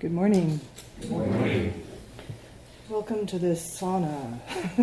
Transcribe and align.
Good 0.00 0.12
morning. 0.12 0.60
Good 1.00 1.10
morning. 1.10 1.84
Welcome 2.88 3.26
to 3.26 3.36
this 3.36 3.80
sauna. 3.80 4.38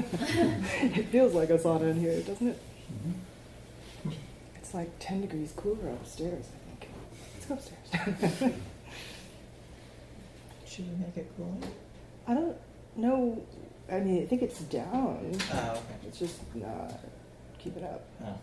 it 0.97 1.05
feels 1.05 1.33
like 1.33 1.49
a 1.51 1.57
sauna 1.57 1.91
in 1.91 2.01
here, 2.01 2.19
doesn't 2.19 2.49
it? 2.49 2.59
Mm-hmm. 2.91 4.11
It's 4.57 4.73
like 4.73 4.89
10 4.99 5.21
degrees 5.21 5.53
cooler 5.55 5.91
upstairs, 5.91 6.47
I 6.53 6.57
think. 6.67 6.91
Let's 7.33 7.45
go 7.45 7.53
upstairs. 7.53 8.53
Should 10.67 10.85
we 10.91 11.05
make 11.05 11.15
it 11.15 11.31
cooler? 11.37 11.69
I 12.27 12.33
don't 12.33 12.57
know. 12.97 13.41
I 13.89 14.01
mean, 14.01 14.21
I 14.21 14.25
think 14.25 14.41
it's 14.41 14.59
down. 14.63 15.31
Oh, 15.53 15.71
okay. 15.71 16.07
It's 16.07 16.19
just 16.19 16.41
not. 16.53 16.91
Keep 17.59 17.77
it 17.77 17.83
up. 17.83 18.05
Oh. 18.21 18.37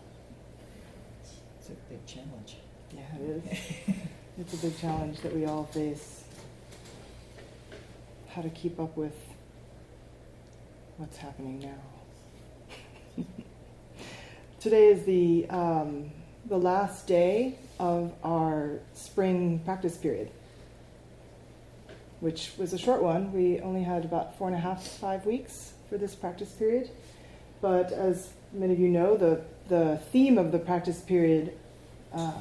It's 1.59 1.69
a 1.69 1.73
big 1.87 2.03
challenge. 2.07 2.57
Yeah, 2.91 3.01
it 3.21 3.43
is. 3.45 3.95
it's 4.39 4.53
a 4.55 4.57
big 4.57 4.79
challenge 4.79 5.19
that 5.21 5.35
we 5.35 5.45
all 5.45 5.65
face. 5.65 6.22
How 8.33 8.41
to 8.41 8.49
keep 8.49 8.79
up 8.79 8.97
with 8.97 9.15
what's 10.97 11.17
happening 11.17 11.59
now. 13.17 13.23
Today 14.59 14.87
is 14.87 15.05
the 15.05 15.45
um, 15.51 16.09
the 16.47 16.57
last 16.57 17.05
day 17.05 17.59
of 17.79 18.11
our 18.23 18.79
spring 18.95 19.59
practice 19.63 19.97
period, 19.97 20.31
which 22.21 22.53
was 22.57 22.73
a 22.73 22.77
short 22.79 23.03
one. 23.03 23.31
We 23.31 23.59
only 23.59 23.83
had 23.83 24.03
about 24.03 24.35
four 24.39 24.47
and 24.47 24.57
a 24.57 24.59
half, 24.59 24.83
five 24.83 25.27
weeks 25.27 25.73
for 25.87 25.99
this 25.99 26.15
practice 26.15 26.49
period. 26.53 26.89
But 27.61 27.91
as 27.91 28.29
many 28.51 28.73
of 28.73 28.79
you 28.79 28.87
know, 28.87 29.15
the 29.15 29.41
the 29.69 30.01
theme 30.11 30.39
of 30.39 30.51
the 30.51 30.57
practice 30.57 31.01
period 31.01 31.55
um, 32.13 32.33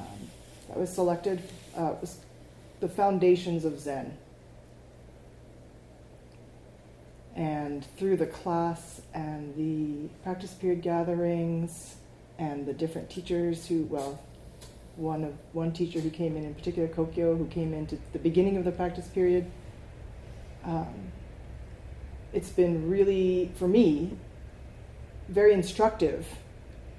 that 0.69 0.79
was 0.79 0.91
selected 0.91 1.43
uh, 1.77 1.97
was 2.01 2.17
the 2.81 2.89
foundations 2.89 3.67
of 3.67 3.79
Zen. 3.79 4.17
And 7.35 7.85
through 7.97 8.19
the 8.19 8.27
class 8.27 9.01
and 9.15 9.55
the 9.57 10.09
practice 10.23 10.53
period 10.53 10.83
gatherings 10.83 11.97
and 12.39 12.67
the 12.67 12.75
different 12.75 13.09
teachers 13.09 13.67
who, 13.67 13.85
well, 13.85 14.21
one 14.97 15.25
of 15.25 15.33
one 15.53 15.73
teacher 15.73 16.01
who 16.01 16.11
came 16.11 16.37
in 16.37 16.45
in 16.45 16.55
particular, 16.55 16.89
Kokyo, 16.89 17.37
who 17.37 17.47
came 17.47 17.73
into 17.73 17.99
the 18.13 18.19
beginning 18.19 18.57
of 18.57 18.65
the 18.65 18.73
practice 18.73 19.07
period. 19.09 19.51
Um, 20.65 21.13
it's 22.33 22.51
been 22.51 22.89
really, 22.91 23.51
for 23.57 23.69
me, 23.69 24.17
very 25.29 25.53
instructive 25.53 26.27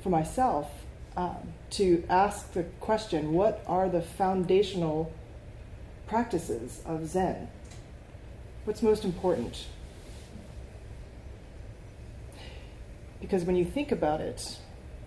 for 0.02 0.10
myself 0.10 0.70
um, 1.16 1.54
to 1.72 2.04
ask 2.10 2.54
the 2.54 2.64
question 2.80 3.34
what 3.34 3.64
are 3.68 3.90
the 3.90 4.02
foundational 4.02 5.12
practices 6.08 6.82
of 6.86 7.08
Zen? 7.08 7.48
What's 8.66 8.82
most 8.82 9.06
important? 9.06 9.66
Because 13.24 13.46
when 13.46 13.56
you 13.56 13.64
think 13.64 13.94
about 13.94 14.20
it, 14.20 14.60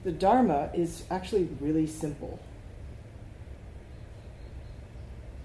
the 0.03 0.11
Dharma 0.11 0.71
is 0.73 1.05
actually 1.11 1.51
really 1.61 1.87
simple. 1.87 2.41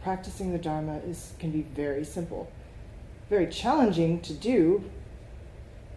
Practicing 0.01 0.53
the 0.53 0.57
Dharma 0.57 0.99
is, 0.99 1.33
can 1.37 1.51
be 1.51 1.63
very 1.63 2.05
simple, 2.05 2.49
very 3.29 3.47
challenging 3.47 4.21
to 4.21 4.33
do. 4.33 4.89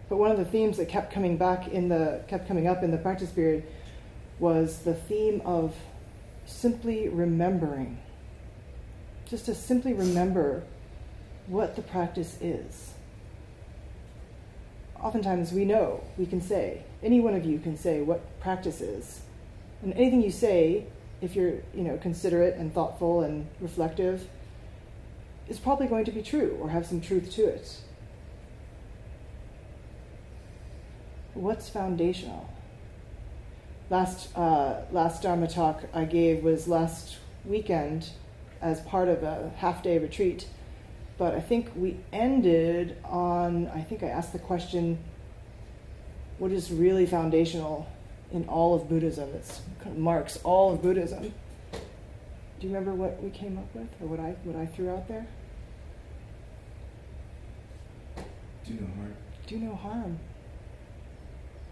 But 0.09 0.17
one 0.17 0.31
of 0.31 0.37
the 0.37 0.43
themes 0.43 0.75
that 0.75 0.89
kept 0.89 1.13
coming 1.13 1.37
back 1.37 1.69
in 1.69 1.87
the 1.87 2.21
kept 2.27 2.45
coming 2.45 2.67
up 2.67 2.83
in 2.83 2.91
the 2.91 2.97
practice 2.97 3.31
period 3.31 3.63
was 4.37 4.79
the 4.79 4.95
theme 4.95 5.41
of 5.45 5.73
simply 6.45 7.07
remembering. 7.07 7.99
Just 9.29 9.45
to 9.45 9.55
simply 9.55 9.93
remember 9.93 10.63
what 11.47 11.77
the 11.77 11.81
practice 11.81 12.37
is. 12.41 12.94
Oftentimes 15.05 15.53
we 15.53 15.65
know, 15.65 16.03
we 16.17 16.25
can 16.25 16.41
say, 16.41 16.81
any 17.03 17.19
one 17.19 17.35
of 17.35 17.45
you 17.45 17.59
can 17.59 17.77
say 17.77 18.01
what 18.01 18.39
practice 18.39 18.81
is. 18.81 19.21
And 19.83 19.93
anything 19.93 20.23
you 20.23 20.31
say, 20.31 20.87
if 21.21 21.35
you're, 21.35 21.59
you 21.75 21.83
know, 21.83 21.97
considerate 21.97 22.55
and 22.55 22.73
thoughtful 22.73 23.21
and 23.21 23.47
reflective, 23.61 24.27
is 25.47 25.59
probably 25.59 25.85
going 25.85 26.05
to 26.05 26.11
be 26.11 26.23
true 26.23 26.57
or 26.59 26.71
have 26.71 26.87
some 26.87 27.01
truth 27.01 27.31
to 27.33 27.45
it. 27.45 27.81
What's 31.35 31.69
foundational? 31.69 32.49
last 33.91 34.35
uh, 34.35 34.81
last 34.91 35.21
Dharma 35.21 35.47
talk 35.47 35.83
I 35.93 36.05
gave 36.05 36.43
was 36.43 36.67
last 36.67 37.17
weekend 37.45 38.09
as 38.59 38.81
part 38.81 39.07
of 39.07 39.21
a 39.21 39.51
half 39.57 39.83
day 39.83 39.99
retreat, 39.99 40.47
but 41.17 41.33
I 41.33 41.39
think 41.41 41.71
we 41.75 41.97
ended 42.11 42.97
on 43.05 43.67
I 43.67 43.81
think 43.81 44.03
I 44.03 44.07
asked 44.07 44.33
the 44.33 44.39
question, 44.39 44.97
what 46.37 46.51
is 46.51 46.71
really 46.71 47.05
foundational 47.05 47.87
in 48.31 48.47
all 48.49 48.75
of 48.75 48.89
Buddhism? 48.89 49.29
It 49.29 49.61
kind 49.81 49.95
of 49.95 50.01
marks 50.01 50.37
all 50.43 50.73
of 50.73 50.81
Buddhism. 50.81 51.33
Do 52.59 52.67
you 52.67 52.73
remember 52.73 52.93
what 52.93 53.21
we 53.21 53.29
came 53.29 53.57
up 53.57 53.73
with, 53.73 53.89
or 54.01 54.07
what 54.07 54.19
I 54.19 54.35
what 54.43 54.55
I 54.55 54.65
threw 54.65 54.89
out 54.89 55.07
there? 55.07 55.27
Do 58.65 58.73
no 58.73 58.87
harm. 58.95 59.15
Do 59.47 59.57
no 59.57 59.75
harm. 59.75 60.19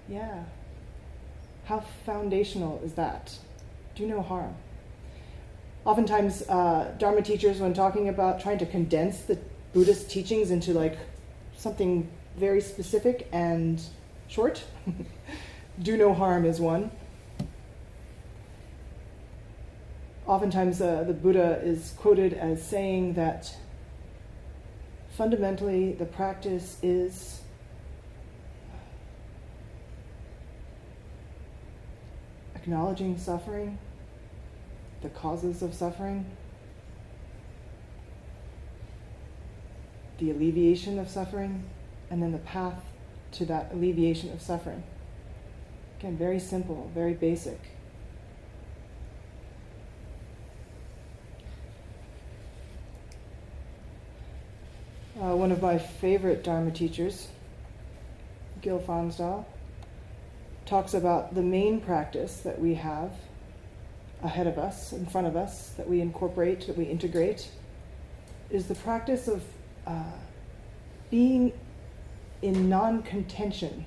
Yeah. 0.07 0.43
How 1.65 1.79
foundational 2.05 2.81
is 2.83 2.93
that? 2.93 3.37
Do 3.95 4.05
no 4.05 4.21
harm. 4.21 4.55
Oftentimes, 5.85 6.43
uh, 6.43 6.93
Dharma 6.97 7.21
teachers, 7.21 7.59
when 7.59 7.73
talking 7.73 8.07
about 8.07 8.39
trying 8.39 8.57
to 8.59 8.65
condense 8.65 9.19
the 9.21 9.37
Buddhist 9.73 10.09
teachings 10.09 10.49
into 10.49 10.71
like 10.73 10.97
something 11.57 12.09
very 12.37 12.61
specific 12.61 13.27
and 13.33 13.81
short, 14.29 14.63
do 15.81 15.97
no 15.97 16.13
harm 16.13 16.45
is 16.45 16.61
one. 16.61 16.89
Oftentimes, 20.25 20.81
uh, 20.81 21.03
the 21.03 21.13
Buddha 21.13 21.59
is 21.63 21.93
quoted 21.97 22.33
as 22.33 22.65
saying 22.65 23.15
that 23.15 23.53
fundamentally 25.17 25.91
the 25.91 26.05
practice 26.05 26.77
is 26.81 27.41
acknowledging 32.55 33.17
suffering, 33.17 33.77
the 35.03 35.09
causes 35.09 35.61
of 35.61 35.73
suffering, 35.73 36.25
the 40.17 40.31
alleviation 40.31 40.97
of 40.97 41.09
suffering, 41.09 41.65
and 42.09 42.23
then 42.23 42.31
the 42.31 42.37
path 42.39 42.81
to 43.33 43.45
that 43.45 43.69
alleviation 43.73 44.31
of 44.31 44.41
suffering. 44.41 44.81
Again, 45.99 46.17
very 46.17 46.39
simple, 46.39 46.89
very 46.93 47.13
basic. 47.13 47.59
Uh, 55.21 55.35
one 55.35 55.51
of 55.51 55.61
my 55.61 55.77
favorite 55.77 56.43
Dharma 56.43 56.71
teachers, 56.71 57.27
Gil 58.61 58.79
Fronsdal, 58.79 59.45
talks 60.65 60.93
about 60.93 61.35
the 61.35 61.41
main 61.41 61.81
practice 61.81 62.37
that 62.37 62.59
we 62.59 62.75
have 62.75 63.11
ahead 64.23 64.47
of 64.47 64.57
us, 64.57 64.93
in 64.93 65.05
front 65.05 65.27
of 65.27 65.35
us, 65.35 65.69
that 65.77 65.87
we 65.87 66.01
incorporate, 66.01 66.65
that 66.67 66.77
we 66.77 66.85
integrate, 66.85 67.49
is 68.49 68.67
the 68.67 68.75
practice 68.75 69.27
of 69.27 69.43
uh, 69.85 70.03
being 71.11 71.51
in 72.41 72.69
non 72.69 73.03
contention, 73.03 73.85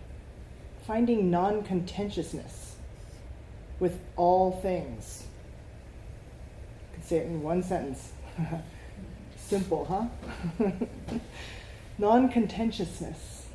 finding 0.86 1.30
non 1.30 1.62
contentiousness 1.62 2.76
with 3.80 3.98
all 4.16 4.52
things. 4.60 5.24
I 6.90 6.94
can 6.94 7.04
say 7.04 7.16
it 7.18 7.26
in 7.26 7.42
one 7.42 7.62
sentence. 7.62 8.12
Simple, 9.36 9.84
huh? 9.84 10.68
non 11.98 12.28
contentiousness. 12.28 13.46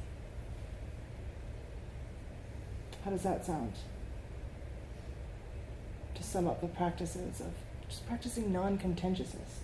How 3.04 3.12
does 3.12 3.24
that 3.24 3.46
sound? 3.46 3.74
To 6.22 6.28
sum 6.28 6.48
up 6.48 6.62
the 6.62 6.68
practices 6.68 7.40
of 7.40 7.48
just 7.90 8.06
practicing 8.06 8.54
non 8.54 8.78
contentiousness. 8.78 9.62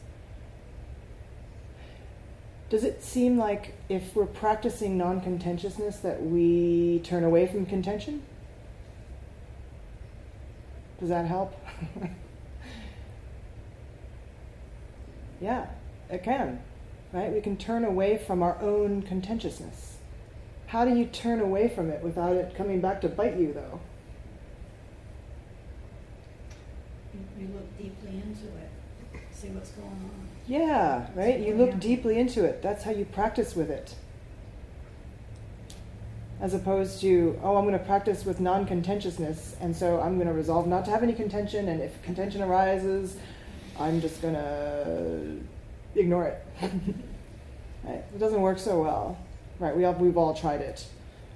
Does 2.71 2.83
it 2.83 3.03
seem 3.03 3.37
like 3.37 3.75
if 3.89 4.15
we're 4.15 4.25
practicing 4.25 4.97
non 4.97 5.21
contentiousness 5.21 5.97
that 5.97 6.23
we 6.23 6.99
turn 7.03 7.23
away 7.23 7.45
from 7.45 7.67
contention? 7.67 8.23
Does 10.99 11.09
that 11.09 11.27
help? 11.27 11.53
yeah, 15.39 15.67
it 16.09 16.23
can, 16.23 16.59
right? 17.13 17.31
We 17.31 17.39
can 17.39 17.55
turn 17.55 17.85
away 17.85 18.17
from 18.17 18.41
our 18.41 18.59
own 18.63 19.03
contentiousness. 19.03 19.97
How 20.65 20.85
do 20.85 20.95
you 20.95 21.05
turn 21.05 21.39
away 21.39 21.69
from 21.69 21.91
it 21.91 22.01
without 22.01 22.35
it 22.35 22.55
coming 22.55 22.81
back 22.81 23.01
to 23.01 23.09
bite 23.09 23.37
you, 23.37 23.53
though? 23.53 23.79
You, 27.37 27.47
you 27.47 27.53
look 27.53 27.77
deeply 27.77 28.21
into 28.21 28.47
it, 28.57 28.69
see 29.31 29.47
what's 29.49 29.71
going 29.71 29.87
on. 29.87 30.27
Yeah, 30.47 31.07
right? 31.15 31.39
You 31.39 31.55
look 31.55 31.79
deeply 31.79 32.17
into 32.17 32.45
it. 32.45 32.61
That's 32.61 32.83
how 32.83 32.91
you 32.91 33.05
practice 33.05 33.55
with 33.55 33.69
it. 33.69 33.95
As 36.39 36.53
opposed 36.53 37.01
to, 37.01 37.39
oh, 37.43 37.57
I'm 37.57 37.65
going 37.65 37.77
to 37.77 37.83
practice 37.83 38.23
with 38.23 38.39
non 38.39 38.65
contentiousness, 38.65 39.55
and 39.59 39.75
so 39.75 39.99
I'm 39.99 40.15
going 40.15 40.27
to 40.27 40.33
resolve 40.33 40.67
not 40.67 40.85
to 40.85 40.91
have 40.91 41.03
any 41.03 41.13
contention, 41.13 41.67
and 41.67 41.81
if 41.81 42.01
contention 42.03 42.41
arises, 42.43 43.17
I'm 43.79 43.99
just 43.99 44.21
going 44.21 44.35
to 44.35 45.37
ignore 45.95 46.27
it. 46.27 46.45
right? 47.83 48.03
It 48.13 48.19
doesn't 48.19 48.41
work 48.41 48.59
so 48.59 48.81
well. 48.81 49.17
Right? 49.59 49.75
We 49.75 49.85
all, 49.85 49.93
we've 49.93 50.17
all 50.17 50.33
tried 50.35 50.61
it. 50.61 50.85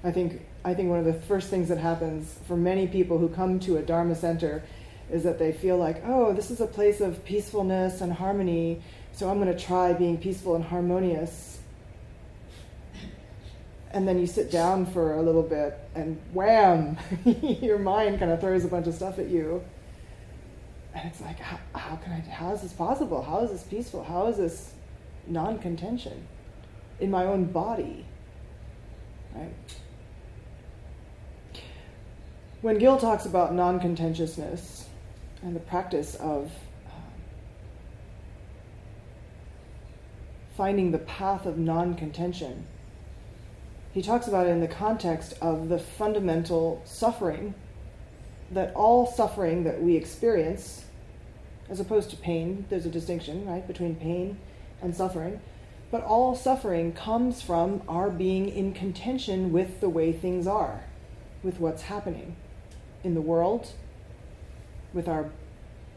I 0.04 0.12
think, 0.12 0.42
I 0.64 0.74
think 0.74 0.88
one 0.88 0.98
of 0.98 1.04
the 1.04 1.14
first 1.14 1.50
things 1.50 1.68
that 1.68 1.78
happens 1.78 2.38
for 2.46 2.56
many 2.56 2.86
people 2.86 3.18
who 3.18 3.28
come 3.28 3.60
to 3.60 3.76
a 3.76 3.82
Dharma 3.82 4.14
center 4.14 4.62
is 5.10 5.22
that 5.24 5.38
they 5.38 5.52
feel 5.52 5.76
like, 5.76 6.02
oh, 6.06 6.32
this 6.32 6.50
is 6.50 6.60
a 6.60 6.66
place 6.66 7.00
of 7.00 7.24
peacefulness 7.24 8.00
and 8.00 8.12
harmony, 8.12 8.82
so 9.12 9.28
I'm 9.28 9.40
going 9.40 9.54
to 9.54 9.58
try 9.58 9.92
being 9.92 10.18
peaceful 10.18 10.54
and 10.54 10.64
harmonious. 10.64 11.58
And 13.90 14.08
then 14.08 14.18
you 14.18 14.26
sit 14.26 14.50
down 14.50 14.86
for 14.86 15.14
a 15.16 15.22
little 15.22 15.42
bit, 15.42 15.78
and 15.94 16.18
wham, 16.32 16.96
your 17.24 17.78
mind 17.78 18.18
kind 18.18 18.32
of 18.32 18.40
throws 18.40 18.64
a 18.64 18.68
bunch 18.68 18.86
of 18.86 18.94
stuff 18.94 19.18
at 19.18 19.28
you. 19.28 19.62
And 20.94 21.08
it's 21.08 21.20
like, 21.20 21.38
how, 21.38 21.58
how 21.74 21.96
can 21.96 22.12
I? 22.12 22.20
How 22.20 22.52
is 22.52 22.62
this 22.62 22.72
possible? 22.72 23.22
How 23.22 23.40
is 23.40 23.50
this 23.50 23.62
peaceful? 23.62 24.02
How 24.02 24.26
is 24.26 24.36
this 24.36 24.72
non-contention 25.26 26.26
in 27.00 27.10
my 27.10 27.24
own 27.24 27.44
body? 27.44 28.04
Right. 29.34 29.52
When 32.60 32.78
Gil 32.78 32.98
talks 32.98 33.26
about 33.26 33.54
non-contentiousness 33.54 34.81
and 35.42 35.56
the 35.56 35.60
practice 35.60 36.14
of 36.14 36.52
uh, 36.86 36.90
finding 40.56 40.92
the 40.92 40.98
path 40.98 41.46
of 41.46 41.58
non 41.58 41.94
contention. 41.94 42.66
He 43.92 44.00
talks 44.00 44.26
about 44.26 44.46
it 44.46 44.50
in 44.50 44.60
the 44.60 44.68
context 44.68 45.34
of 45.42 45.68
the 45.68 45.78
fundamental 45.78 46.80
suffering 46.84 47.54
that 48.50 48.72
all 48.74 49.06
suffering 49.06 49.64
that 49.64 49.82
we 49.82 49.96
experience, 49.96 50.84
as 51.68 51.80
opposed 51.80 52.10
to 52.10 52.16
pain, 52.16 52.66
there's 52.68 52.86
a 52.86 52.90
distinction, 52.90 53.46
right, 53.46 53.66
between 53.66 53.96
pain 53.96 54.38
and 54.80 54.94
suffering, 54.94 55.40
but 55.90 56.02
all 56.02 56.34
suffering 56.34 56.92
comes 56.92 57.42
from 57.42 57.82
our 57.88 58.10
being 58.10 58.48
in 58.48 58.72
contention 58.72 59.52
with 59.52 59.80
the 59.80 59.88
way 59.88 60.12
things 60.12 60.46
are, 60.46 60.84
with 61.42 61.60
what's 61.60 61.82
happening 61.82 62.36
in 63.04 63.14
the 63.14 63.20
world, 63.20 63.72
with 64.92 65.08
our 65.08 65.30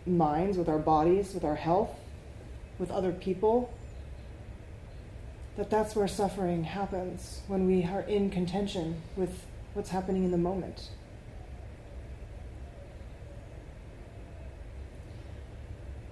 minds, 0.06 0.58
with 0.58 0.70
our 0.70 0.80
bodies, 0.80 1.34
with 1.34 1.44
our 1.44 1.56
health, 1.56 1.92
with 2.80 2.92
other 2.92 3.12
people, 3.12 3.74
that 5.58 5.70
that's 5.70 5.96
where 5.96 6.08
suffering 6.08 6.64
happens 6.64 7.42
when 7.48 7.66
we 7.66 7.84
are 7.84 8.02
in 8.02 8.30
contention 8.30 9.02
with 9.16 9.46
what's 9.74 9.90
happening 9.90 10.24
in 10.24 10.32
the 10.32 10.38
moment. 10.38 10.90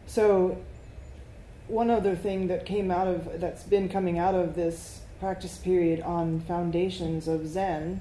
So, 0.08 0.58
one 1.68 1.90
other 1.90 2.16
thing 2.16 2.48
that 2.48 2.66
came 2.66 2.92
out 2.92 3.08
of 3.08 3.42
that's 3.42 3.64
been 3.64 3.90
coming 3.90 4.20
out 4.20 4.36
of 4.36 4.54
this 4.54 5.02
practice 5.20 5.58
period 5.58 6.02
on 6.02 6.42
foundations 6.42 7.28
of 7.28 7.48
Zen, 7.48 8.00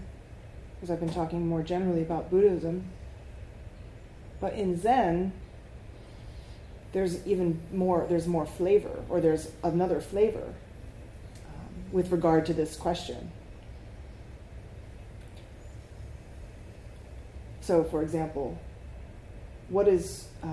because 0.75 0.91
I've 0.91 1.01
been 1.01 1.13
talking 1.13 1.47
more 1.47 1.63
generally 1.63 2.03
about 2.03 2.31
Buddhism, 2.31 2.85
but 4.43 4.55
in 4.55 4.77
Zen, 4.77 5.33
there's 6.93 7.25
even 7.25 7.63
more. 7.73 8.07
There's 8.09 8.27
more 8.27 8.45
flavor, 8.45 9.05
or 9.09 9.21
there's 9.21 9.49
another 9.63 10.01
flavor 10.01 10.53
with 11.93 12.11
regard 12.11 12.45
to 12.47 12.53
this 12.53 12.77
question. 12.77 13.31
So, 17.61 17.85
for 17.85 18.03
example, 18.03 18.59
what 19.69 19.87
is 19.87 20.27
uh, 20.43 20.49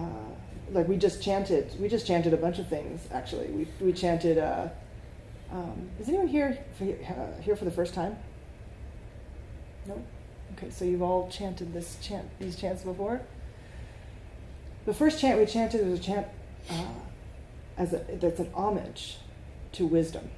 like 0.72 0.88
we 0.88 0.96
just 0.96 1.24
chanted? 1.24 1.74
We 1.82 1.90
just 1.90 2.06
chanted 2.06 2.32
a 2.32 2.38
bunch 2.38 2.60
of 2.60 2.70
things. 2.70 3.08
Actually, 3.12 3.48
we 3.48 3.68
we 3.82 3.92
chanted. 3.92 4.38
Uh, 4.38 4.68
um, 5.52 5.90
is 6.00 6.08
anyone 6.08 6.28
here 6.28 6.60
for, 6.78 6.84
uh, 6.84 7.42
here 7.42 7.56
for 7.56 7.66
the 7.66 7.72
first 7.72 7.96
time? 7.96 8.16
No. 9.88 10.00
Okay, 10.54 10.70
so 10.70 10.86
you've 10.86 11.02
all 11.02 11.28
chanted 11.30 11.74
this 11.74 11.98
chant, 12.04 12.28
these 12.40 12.56
chants 12.56 12.84
before. 12.84 13.22
The 14.90 14.96
first 14.96 15.20
chant 15.20 15.40
we 15.40 15.46
chanted 15.46 15.88
was 15.88 16.00
a 16.00 16.02
chant 16.02 16.26
uh, 16.68 16.84
as 17.78 17.94
a, 17.94 17.98
that's 18.20 18.40
an 18.40 18.50
homage 18.56 19.18
to 19.74 19.86
wisdom. 19.86 20.32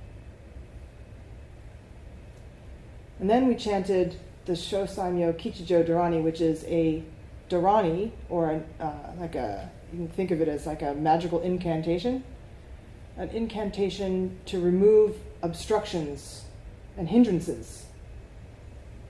And 3.22 3.30
then 3.30 3.48
we 3.48 3.56
chanted 3.56 4.18
the 4.44 4.52
Shosaimyo 4.52 5.40
Kichijo 5.40 5.88
Dharani, 5.88 6.22
which 6.22 6.42
is 6.42 6.66
a 6.66 7.02
Dharani, 7.50 8.12
or 8.28 8.62
a, 8.78 8.84
uh, 8.84 9.14
like 9.18 9.36
a, 9.36 9.72
you 9.94 10.00
can 10.00 10.10
think 10.10 10.32
of 10.32 10.42
it 10.42 10.50
as 10.50 10.66
like 10.66 10.82
a 10.82 10.96
magical 10.96 11.40
incantation. 11.40 12.22
An 13.16 13.30
incantation 13.30 14.38
to 14.48 14.60
remove 14.60 15.16
obstructions 15.42 16.44
and 16.98 17.08
hindrances 17.08 17.86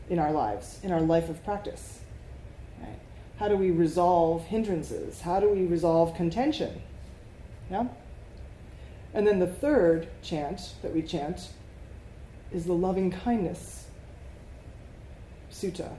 in 0.08 0.20
our 0.20 0.32
lives, 0.32 0.80
in 0.84 0.92
our 0.92 1.02
life 1.02 1.30
of 1.30 1.44
practice. 1.44 2.01
How 3.42 3.48
do 3.48 3.58
we 3.58 3.72
resolve 3.72 4.46
hindrances? 4.46 5.22
How 5.22 5.40
do 5.40 5.50
we 5.50 5.66
resolve 5.66 6.16
contention? 6.16 6.80
Yeah? 7.72 7.88
And 9.16 9.26
then 9.26 9.40
the 9.40 9.48
third 9.48 10.10
chant 10.22 10.76
that 10.84 10.94
we 10.94 11.02
chant 11.02 11.50
is 12.52 12.66
the 12.66 12.74
loving 12.74 13.10
kindness 13.10 13.88
sutta, 15.52 15.90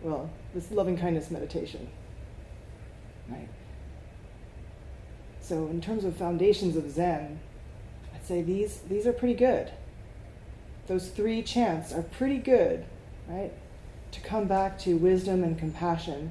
well, 0.00 0.30
this 0.54 0.70
loving 0.70 0.96
kindness 0.96 1.28
meditation. 1.28 1.88
Right? 3.28 3.48
So, 5.40 5.66
in 5.66 5.80
terms 5.80 6.04
of 6.04 6.16
foundations 6.16 6.76
of 6.76 6.88
Zen, 6.88 7.40
I'd 8.14 8.24
say 8.24 8.42
these, 8.42 8.78
these 8.88 9.08
are 9.08 9.12
pretty 9.12 9.34
good. 9.34 9.72
Those 10.86 11.08
three 11.08 11.42
chants 11.42 11.92
are 11.92 12.02
pretty 12.02 12.38
good, 12.38 12.84
right? 13.26 13.50
To 14.12 14.20
come 14.20 14.46
back 14.46 14.78
to 14.80 14.96
wisdom 14.96 15.42
and 15.42 15.58
compassion 15.58 16.30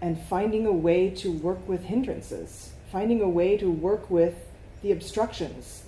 and 0.00 0.20
finding 0.20 0.66
a 0.66 0.72
way 0.72 1.10
to 1.10 1.32
work 1.32 1.66
with 1.68 1.84
hindrances, 1.84 2.72
finding 2.92 3.20
a 3.20 3.28
way 3.28 3.56
to 3.56 3.70
work 3.70 4.10
with 4.10 4.34
the 4.82 4.92
obstructions, 4.92 5.84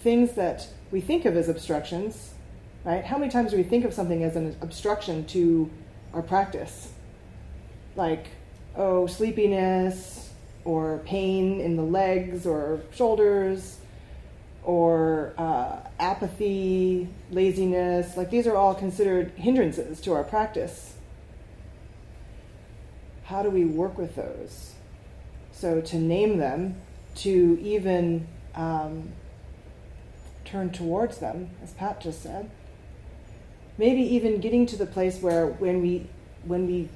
things 0.00 0.32
that 0.32 0.66
we 0.90 1.00
think 1.00 1.24
of 1.24 1.36
as 1.36 1.48
obstructions, 1.48 2.34
right? 2.84 3.04
How 3.04 3.18
many 3.18 3.30
times 3.30 3.50
do 3.50 3.56
we 3.56 3.62
think 3.62 3.84
of 3.84 3.92
something 3.92 4.22
as 4.22 4.36
an 4.36 4.56
obstruction 4.60 5.24
to 5.26 5.70
our 6.12 6.22
practice? 6.22 6.92
Like, 7.96 8.28
oh, 8.76 9.06
sleepiness, 9.06 10.30
or 10.64 10.98
pain 11.04 11.60
in 11.60 11.76
the 11.76 11.82
legs 11.82 12.46
or 12.46 12.80
shoulders, 12.92 13.78
or 14.62 15.34
uh, 15.36 15.76
apathy, 16.00 17.08
laziness. 17.30 18.16
Like, 18.16 18.30
these 18.30 18.46
are 18.46 18.56
all 18.56 18.74
considered 18.74 19.32
hindrances 19.36 20.00
to 20.02 20.12
our 20.12 20.24
practice. 20.24 20.93
How 23.24 23.42
do 23.42 23.50
we 23.50 23.64
work 23.64 23.98
with 23.98 24.16
those? 24.16 24.74
So, 25.52 25.80
to 25.80 25.96
name 25.96 26.38
them, 26.38 26.80
to 27.16 27.58
even 27.62 28.26
um, 28.54 29.12
turn 30.44 30.70
towards 30.70 31.18
them, 31.18 31.50
as 31.62 31.72
Pat 31.72 32.00
just 32.00 32.22
said 32.22 32.50
maybe 33.78 34.02
even 34.02 34.40
getting 34.40 34.66
to 34.66 34.76
the 34.76 34.86
place 34.86 35.20
where 35.20 35.46
when 35.46 35.80
we 35.82 36.06
when 36.44 36.66
we 36.66 36.88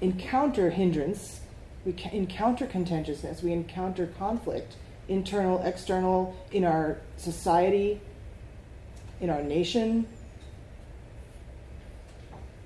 encounter 0.00 0.70
hindrance, 0.70 1.40
we 1.84 1.94
encounter 2.12 2.66
contentiousness, 2.66 3.42
we 3.42 3.52
encounter 3.52 4.06
conflict, 4.18 4.76
internal, 5.08 5.60
external, 5.62 6.36
in 6.52 6.64
our 6.64 6.98
society, 7.16 8.00
in 9.20 9.28
our 9.28 9.42
nation. 9.42 10.06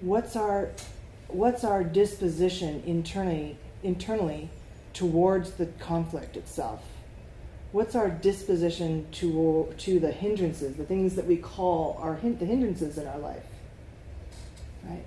What's 0.03 0.37
our 0.37 0.71
what's 1.35 1.65
our 1.65 1.85
disposition 1.85 2.83
internally 2.87 3.57
internally 3.83 4.51
towards 4.93 5.53
the 5.53 5.67
conflict 5.67 6.37
itself? 6.37 6.83
what's 7.73 7.95
our 7.95 8.11
disposition 8.11 9.07
to, 9.13 9.73
to 9.79 10.01
the 10.01 10.11
hindrances, 10.11 10.77
the 10.77 10.85
things 10.85 11.15
that 11.17 11.27
we 11.27 11.37
call 11.37 11.99
our 12.01 12.15
the 12.23 12.45
hindrances 12.45 12.99
in 12.99 13.07
our 13.07 13.19
life? 13.19 13.45
Right? 14.85 15.05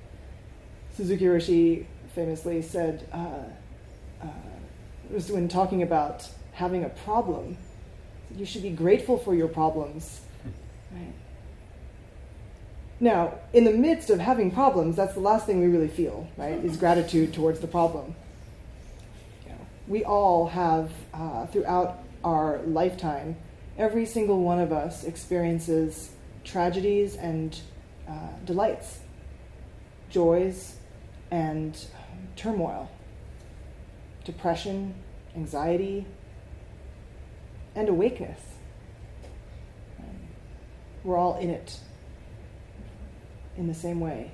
Suzuki 0.96 1.26
Roshi 1.26 1.86
famously 2.16 2.62
said, 2.62 3.08
uh, 3.12 3.44
uh, 4.22 4.28
was 5.12 5.32
when 5.32 5.48
talking 5.48 5.82
about 5.82 6.28
having 6.54 6.86
a 6.86 6.90
problem, 6.90 7.58
you 8.36 8.46
should 8.46 8.62
be 8.62 8.70
grateful 8.70 9.18
for 9.18 9.36
your 9.36 9.48
problems. 9.48 10.22
Right? 10.92 11.14
Now, 13.00 13.34
in 13.52 13.64
the 13.64 13.72
midst 13.72 14.10
of 14.10 14.20
having 14.20 14.52
problems, 14.52 14.96
that's 14.96 15.14
the 15.14 15.20
last 15.20 15.46
thing 15.46 15.60
we 15.60 15.68
really 15.68 15.88
feel, 15.88 16.28
right? 16.38 16.64
Is 16.64 16.78
gratitude 16.78 17.34
towards 17.34 17.60
the 17.60 17.68
problem. 17.68 18.16
We 19.88 20.06
all 20.06 20.48
have, 20.48 20.92
uh, 21.14 21.46
throughout 21.48 22.00
our 22.24 22.62
lifetime, 22.66 23.36
every 23.78 24.06
single 24.06 24.42
one 24.42 24.60
of 24.60 24.72
us 24.72 25.04
experiences 25.04 26.12
tragedies 26.46 27.16
and 27.16 27.60
uh, 28.08 28.30
delights, 28.46 29.00
joys 30.10 30.78
and 31.32 31.78
turmoil, 32.38 32.90
depression, 34.24 34.94
anxiety, 35.36 36.06
and 37.76 37.90
awakeness. 37.90 38.40
We're 41.04 41.18
all 41.18 41.38
in 41.38 41.50
it 41.50 41.78
in 43.58 43.68
the 43.68 43.74
same 43.74 44.00
way. 44.00 44.32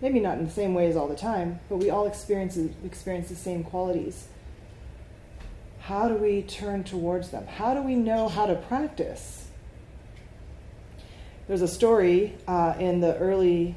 Maybe 0.00 0.20
not 0.20 0.38
in 0.38 0.44
the 0.44 0.52
same 0.52 0.74
ways 0.74 0.96
all 0.96 1.08
the 1.08 1.16
time, 1.16 1.60
but 1.68 1.76
we 1.76 1.90
all 1.90 2.06
experience, 2.06 2.58
experience 2.84 3.28
the 3.28 3.34
same 3.34 3.64
qualities. 3.64 4.28
How 5.80 6.08
do 6.08 6.14
we 6.14 6.42
turn 6.42 6.84
towards 6.84 7.30
them? 7.30 7.46
How 7.46 7.74
do 7.74 7.82
we 7.82 7.94
know 7.94 8.28
how 8.28 8.46
to 8.46 8.54
practice? 8.54 9.48
There's 11.46 11.62
a 11.62 11.68
story 11.68 12.34
uh, 12.48 12.74
in 12.78 13.00
the 13.00 13.16
early 13.18 13.74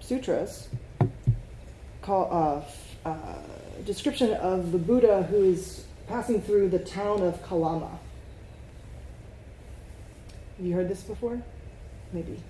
sutras 0.00 0.68
called 2.02 2.64
uh, 3.04 3.08
uh, 3.08 3.38
description 3.84 4.32
of 4.34 4.72
the 4.72 4.78
Buddha 4.78 5.22
who 5.24 5.44
is 5.44 5.84
passing 6.08 6.40
through 6.40 6.68
the 6.68 6.78
town 6.78 7.22
of 7.22 7.42
Kalama. 7.42 7.98
Have 10.56 10.66
you 10.66 10.74
heard 10.74 10.88
this 10.88 11.02
before? 11.02 11.42
Maybe. 12.12 12.40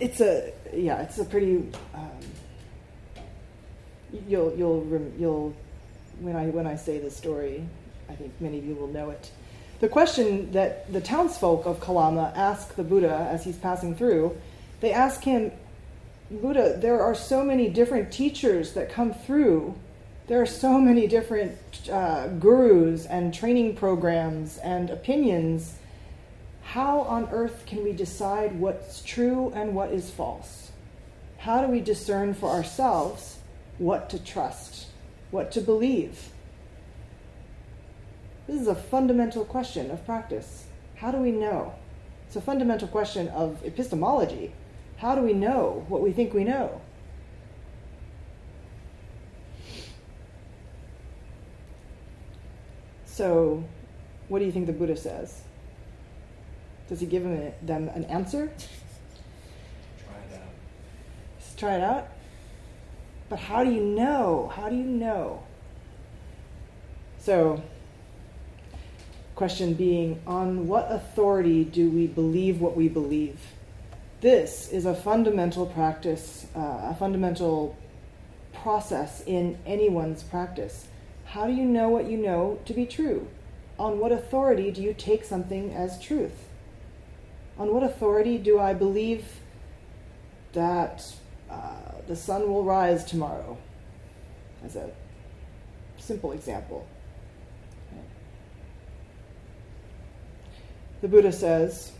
It's 0.00 0.20
a 0.20 0.52
yeah. 0.72 1.02
It's 1.02 1.18
a 1.18 1.24
pretty. 1.24 1.70
Um, 1.94 2.10
you'll 4.28 4.54
you'll 4.56 5.12
you'll 5.18 5.56
when 6.20 6.36
I 6.36 6.46
when 6.46 6.66
I 6.66 6.76
say 6.76 6.98
the 6.98 7.10
story, 7.10 7.64
I 8.08 8.14
think 8.14 8.32
many 8.40 8.58
of 8.58 8.64
you 8.64 8.74
will 8.74 8.88
know 8.88 9.10
it. 9.10 9.30
The 9.80 9.88
question 9.88 10.52
that 10.52 10.92
the 10.92 11.00
townsfolk 11.00 11.66
of 11.66 11.80
Kalama 11.80 12.32
ask 12.36 12.74
the 12.74 12.84
Buddha 12.84 13.28
as 13.30 13.44
he's 13.44 13.56
passing 13.56 13.94
through, 13.94 14.36
they 14.80 14.92
ask 14.92 15.22
him, 15.22 15.52
Buddha, 16.30 16.78
there 16.78 17.02
are 17.02 17.14
so 17.14 17.44
many 17.44 17.68
different 17.68 18.12
teachers 18.12 18.72
that 18.72 18.90
come 18.90 19.12
through. 19.12 19.74
There 20.26 20.40
are 20.40 20.46
so 20.46 20.80
many 20.80 21.06
different 21.06 21.58
uh, 21.90 22.28
gurus 22.28 23.04
and 23.06 23.34
training 23.34 23.76
programs 23.76 24.58
and 24.58 24.90
opinions. 24.90 25.74
How 26.64 27.00
on 27.02 27.28
earth 27.30 27.64
can 27.66 27.84
we 27.84 27.92
decide 27.92 28.58
what's 28.58 29.02
true 29.02 29.52
and 29.54 29.74
what 29.74 29.92
is 29.92 30.10
false? 30.10 30.72
How 31.38 31.64
do 31.64 31.70
we 31.70 31.80
discern 31.80 32.34
for 32.34 32.50
ourselves 32.50 33.38
what 33.78 34.10
to 34.10 34.18
trust, 34.18 34.86
what 35.30 35.52
to 35.52 35.60
believe? 35.60 36.30
This 38.46 38.60
is 38.60 38.66
a 38.66 38.74
fundamental 38.74 39.44
question 39.44 39.90
of 39.90 40.04
practice. 40.04 40.64
How 40.96 41.10
do 41.10 41.18
we 41.18 41.30
know? 41.30 41.74
It's 42.26 42.36
a 42.36 42.40
fundamental 42.40 42.88
question 42.88 43.28
of 43.28 43.64
epistemology. 43.64 44.52
How 44.96 45.14
do 45.14 45.20
we 45.20 45.32
know 45.32 45.84
what 45.88 46.00
we 46.00 46.12
think 46.12 46.34
we 46.34 46.44
know? 46.44 46.80
So, 53.06 53.62
what 54.28 54.40
do 54.40 54.44
you 54.44 54.50
think 54.50 54.66
the 54.66 54.72
Buddha 54.72 54.96
says? 54.96 55.42
Does 56.88 57.00
he 57.00 57.06
give 57.06 57.22
them 57.22 57.88
an 57.88 58.04
answer? 58.04 58.52
Try 59.98 60.16
it 60.16 60.34
out. 60.34 60.48
Just 61.38 61.58
try 61.58 61.74
it 61.76 61.82
out. 61.82 62.08
But 63.28 63.38
how 63.38 63.64
do 63.64 63.70
you 63.70 63.80
know? 63.80 64.52
How 64.54 64.68
do 64.68 64.76
you 64.76 64.84
know? 64.84 65.42
So, 67.18 67.62
question 69.34 69.72
being 69.72 70.20
on 70.26 70.68
what 70.68 70.92
authority 70.92 71.64
do 71.64 71.88
we 71.90 72.06
believe 72.06 72.60
what 72.60 72.76
we 72.76 72.88
believe? 72.88 73.40
This 74.20 74.70
is 74.70 74.84
a 74.84 74.94
fundamental 74.94 75.66
practice, 75.66 76.46
uh, 76.54 76.90
a 76.90 76.96
fundamental 76.98 77.76
process 78.52 79.22
in 79.26 79.58
anyone's 79.66 80.22
practice. 80.22 80.86
How 81.24 81.46
do 81.46 81.52
you 81.54 81.64
know 81.64 81.88
what 81.88 82.06
you 82.06 82.18
know 82.18 82.58
to 82.66 82.74
be 82.74 82.86
true? 82.86 83.26
On 83.78 83.98
what 83.98 84.12
authority 84.12 84.70
do 84.70 84.82
you 84.82 84.94
take 84.94 85.24
something 85.24 85.72
as 85.72 86.00
truth? 86.00 86.43
On 87.58 87.72
what 87.72 87.82
authority 87.82 88.38
do 88.38 88.58
I 88.58 88.74
believe 88.74 89.24
that 90.52 91.04
uh, 91.50 91.76
the 92.08 92.16
sun 92.16 92.48
will 92.48 92.64
rise 92.64 93.04
tomorrow? 93.04 93.56
As 94.64 94.76
a 94.76 94.90
simple 95.98 96.32
example. 96.32 96.86
The 101.00 101.08
Buddha 101.08 101.32
says, 101.32 101.92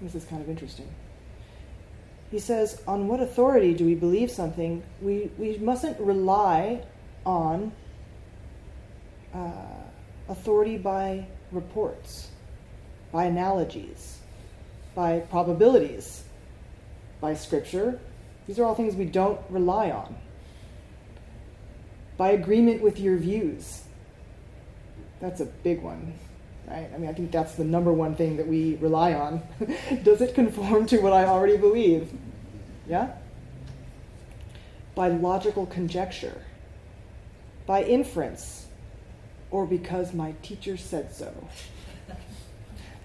this 0.00 0.14
is 0.14 0.24
kind 0.24 0.40
of 0.40 0.48
interesting. 0.48 0.88
He 2.30 2.38
says, 2.38 2.80
on 2.88 3.08
what 3.08 3.20
authority 3.20 3.74
do 3.74 3.84
we 3.84 3.94
believe 3.94 4.30
something? 4.30 4.82
We, 5.02 5.30
we 5.38 5.58
mustn't 5.58 6.00
rely 6.00 6.82
on 7.26 7.72
uh, 9.34 9.50
authority 10.28 10.78
by 10.78 11.26
reports, 11.52 12.30
by 13.14 13.24
analogies, 13.24 14.18
by 14.94 15.20
probabilities, 15.20 16.24
by 17.22 17.32
scripture. 17.32 17.98
These 18.46 18.58
are 18.58 18.64
all 18.64 18.74
things 18.74 18.94
we 18.94 19.06
don't 19.06 19.40
rely 19.48 19.90
on. 19.90 20.14
By 22.18 22.32
agreement 22.32 22.82
with 22.82 23.00
your 23.00 23.16
views. 23.16 23.84
That's 25.20 25.40
a 25.40 25.46
big 25.46 25.80
one 25.80 26.12
right? 26.66 26.90
I 26.94 26.98
mean, 26.98 27.10
I 27.10 27.12
think 27.12 27.30
that's 27.30 27.54
the 27.54 27.64
number 27.64 27.92
one 27.92 28.14
thing 28.14 28.36
that 28.36 28.46
we 28.46 28.76
rely 28.76 29.14
on. 29.14 29.42
Does 30.02 30.20
it 30.20 30.34
conform 30.34 30.86
to 30.86 30.98
what 30.98 31.12
I 31.12 31.24
already 31.24 31.56
believe? 31.56 32.12
Yeah? 32.88 33.12
By 34.94 35.08
logical 35.08 35.66
conjecture, 35.66 36.40
by 37.66 37.82
inference, 37.82 38.66
or 39.50 39.66
because 39.66 40.12
my 40.12 40.34
teacher 40.42 40.76
said 40.76 41.14
so. 41.14 41.32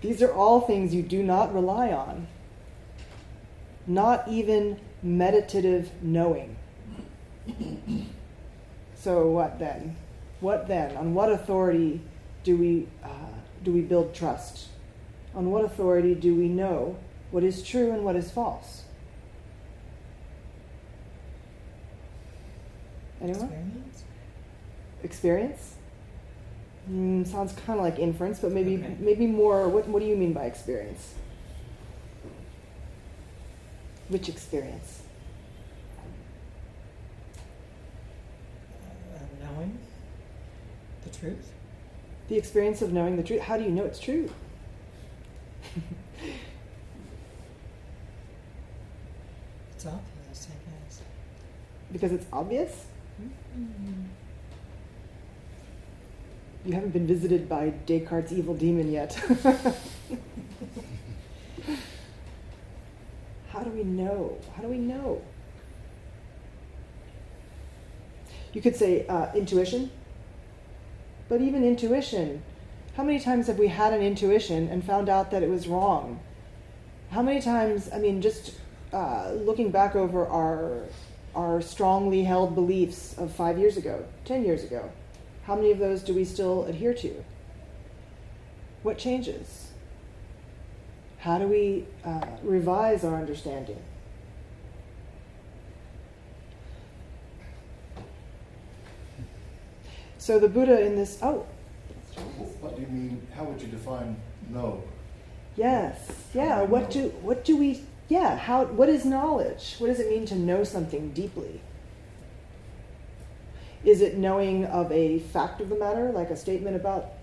These 0.01 0.21
are 0.21 0.31
all 0.31 0.61
things 0.61 0.93
you 0.93 1.01
do 1.01 1.23
not 1.23 1.53
rely 1.53 1.91
on. 1.91 2.27
Not 3.85 4.27
even 4.27 4.79
meditative 5.03 5.91
knowing. 6.01 6.55
so, 8.95 9.27
what 9.27 9.59
then? 9.59 9.95
What 10.39 10.67
then? 10.67 10.95
On 10.95 11.13
what 11.13 11.31
authority 11.31 12.01
do 12.43 12.55
we 12.55 12.87
uh, 13.03 13.07
do 13.63 13.71
we 13.73 13.81
build 13.81 14.13
trust? 14.13 14.69
On 15.35 15.51
what 15.51 15.65
authority 15.65 16.15
do 16.15 16.33
we 16.35 16.47
know 16.47 16.97
what 17.31 17.43
is 17.43 17.61
true 17.61 17.91
and 17.91 18.05
what 18.05 18.15
is 18.15 18.31
false? 18.31 18.83
Anyone? 23.21 23.41
Experience? 23.43 24.03
Experience? 25.03 25.75
Mm, 26.91 27.25
sounds 27.27 27.53
kind 27.53 27.79
of 27.79 27.85
like 27.85 27.99
inference, 27.99 28.39
but 28.39 28.51
maybe 28.51 28.77
Okay. 28.77 28.95
maybe 28.99 29.27
more. 29.27 29.67
What 29.69 29.87
What 29.87 29.99
do 29.99 30.07
you 30.07 30.15
mean 30.15 30.33
by 30.33 30.45
experience? 30.45 31.13
Which 34.07 34.27
experience? 34.27 35.01
Uh, 39.15 39.19
knowing 39.43 39.77
the 41.03 41.09
truth? 41.17 41.51
The 42.27 42.37
experience 42.37 42.81
of 42.81 42.91
knowing 42.91 43.17
the 43.17 43.23
truth. 43.23 43.41
How 43.41 43.57
do 43.57 43.63
you 43.63 43.71
know 43.71 43.85
it's 43.85 43.99
true? 43.99 44.29
It's 49.75 49.85
obvious, 49.85 50.47
I 50.49 50.85
guess. 50.87 51.01
because 51.91 52.11
it's 52.11 52.25
obvious. 52.33 52.85
You 56.69 56.75
haven't 56.75 56.91
been 56.91 57.07
visited 57.07 57.49
by 57.49 57.71
Descartes' 57.87 58.31
evil 58.31 58.53
demon 58.53 58.91
yet. 58.91 59.15
How 63.49 63.61
do 63.61 63.71
we 63.71 63.83
know? 63.83 64.37
How 64.55 64.61
do 64.61 64.67
we 64.67 64.77
know? 64.77 65.19
You 68.53 68.61
could 68.61 68.75
say 68.75 69.07
uh, 69.07 69.33
intuition, 69.33 69.89
but 71.27 71.41
even 71.41 71.63
intuition, 71.63 72.43
how 72.95 73.01
many 73.01 73.19
times 73.19 73.47
have 73.47 73.57
we 73.57 73.69
had 73.69 73.91
an 73.91 74.03
intuition 74.03 74.67
and 74.67 74.83
found 74.83 75.09
out 75.09 75.31
that 75.31 75.41
it 75.41 75.49
was 75.49 75.67
wrong? 75.67 76.19
How 77.09 77.23
many 77.23 77.41
times, 77.41 77.89
I 77.91 77.97
mean, 77.97 78.21
just 78.21 78.53
uh, 78.93 79.31
looking 79.31 79.71
back 79.71 79.95
over 79.95 80.27
our, 80.27 80.83
our 81.33 81.63
strongly 81.63 82.25
held 82.25 82.53
beliefs 82.53 83.17
of 83.17 83.31
five 83.33 83.57
years 83.57 83.75
ago, 83.75 84.05
10 84.25 84.45
years 84.45 84.63
ago, 84.63 84.91
how 85.49 85.55
many 85.55 85.71
of 85.71 85.79
those 85.79 86.03
do 86.03 86.13
we 86.13 86.23
still 86.23 86.65
adhere 86.65 86.93
to? 86.93 87.25
What 88.83 88.99
changes? 88.99 89.71
How 91.17 91.39
do 91.39 91.47
we 91.47 91.85
uh, 92.05 92.21
revise 92.43 93.03
our 93.03 93.15
understanding? 93.15 93.81
So 100.19 100.37
the 100.37 100.47
Buddha 100.47 100.85
in 100.85 100.95
this, 100.95 101.17
oh, 101.23 101.47
What 102.61 102.75
do 102.75 102.83
you 102.83 102.87
mean, 102.87 103.27
how 103.35 103.43
would 103.45 103.59
you 103.59 103.69
define 103.69 104.17
know? 104.51 104.83
yes, 105.55 106.11
yeah. 106.31 106.61
What 106.61 106.91
do 106.91 107.09
what 107.23 107.43
do 107.43 107.57
we? 107.57 107.83
Yeah. 108.07 108.37
How? 108.37 108.65
What 108.65 108.87
is 108.87 109.03
knowledge? 109.03 109.77
What 109.79 109.87
does 109.87 109.99
it 109.99 110.11
mean 110.11 110.27
to 110.27 110.35
know 110.35 110.63
something 110.63 111.09
deeply? 111.09 111.61
Is 113.83 114.01
it 114.01 114.17
knowing 114.17 114.65
of 114.65 114.91
a 114.91 115.19
fact 115.19 115.61
of 115.61 115.69
the 115.69 115.75
matter, 115.75 116.11
like 116.11 116.29
a 116.29 116.35
statement 116.35 116.75
about 116.75 117.13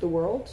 the 0.00 0.08
world? 0.08 0.50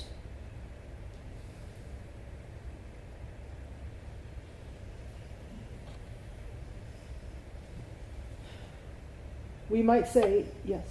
We 9.69 9.81
might 9.81 10.07
say 10.07 10.45
yes. 10.65 10.85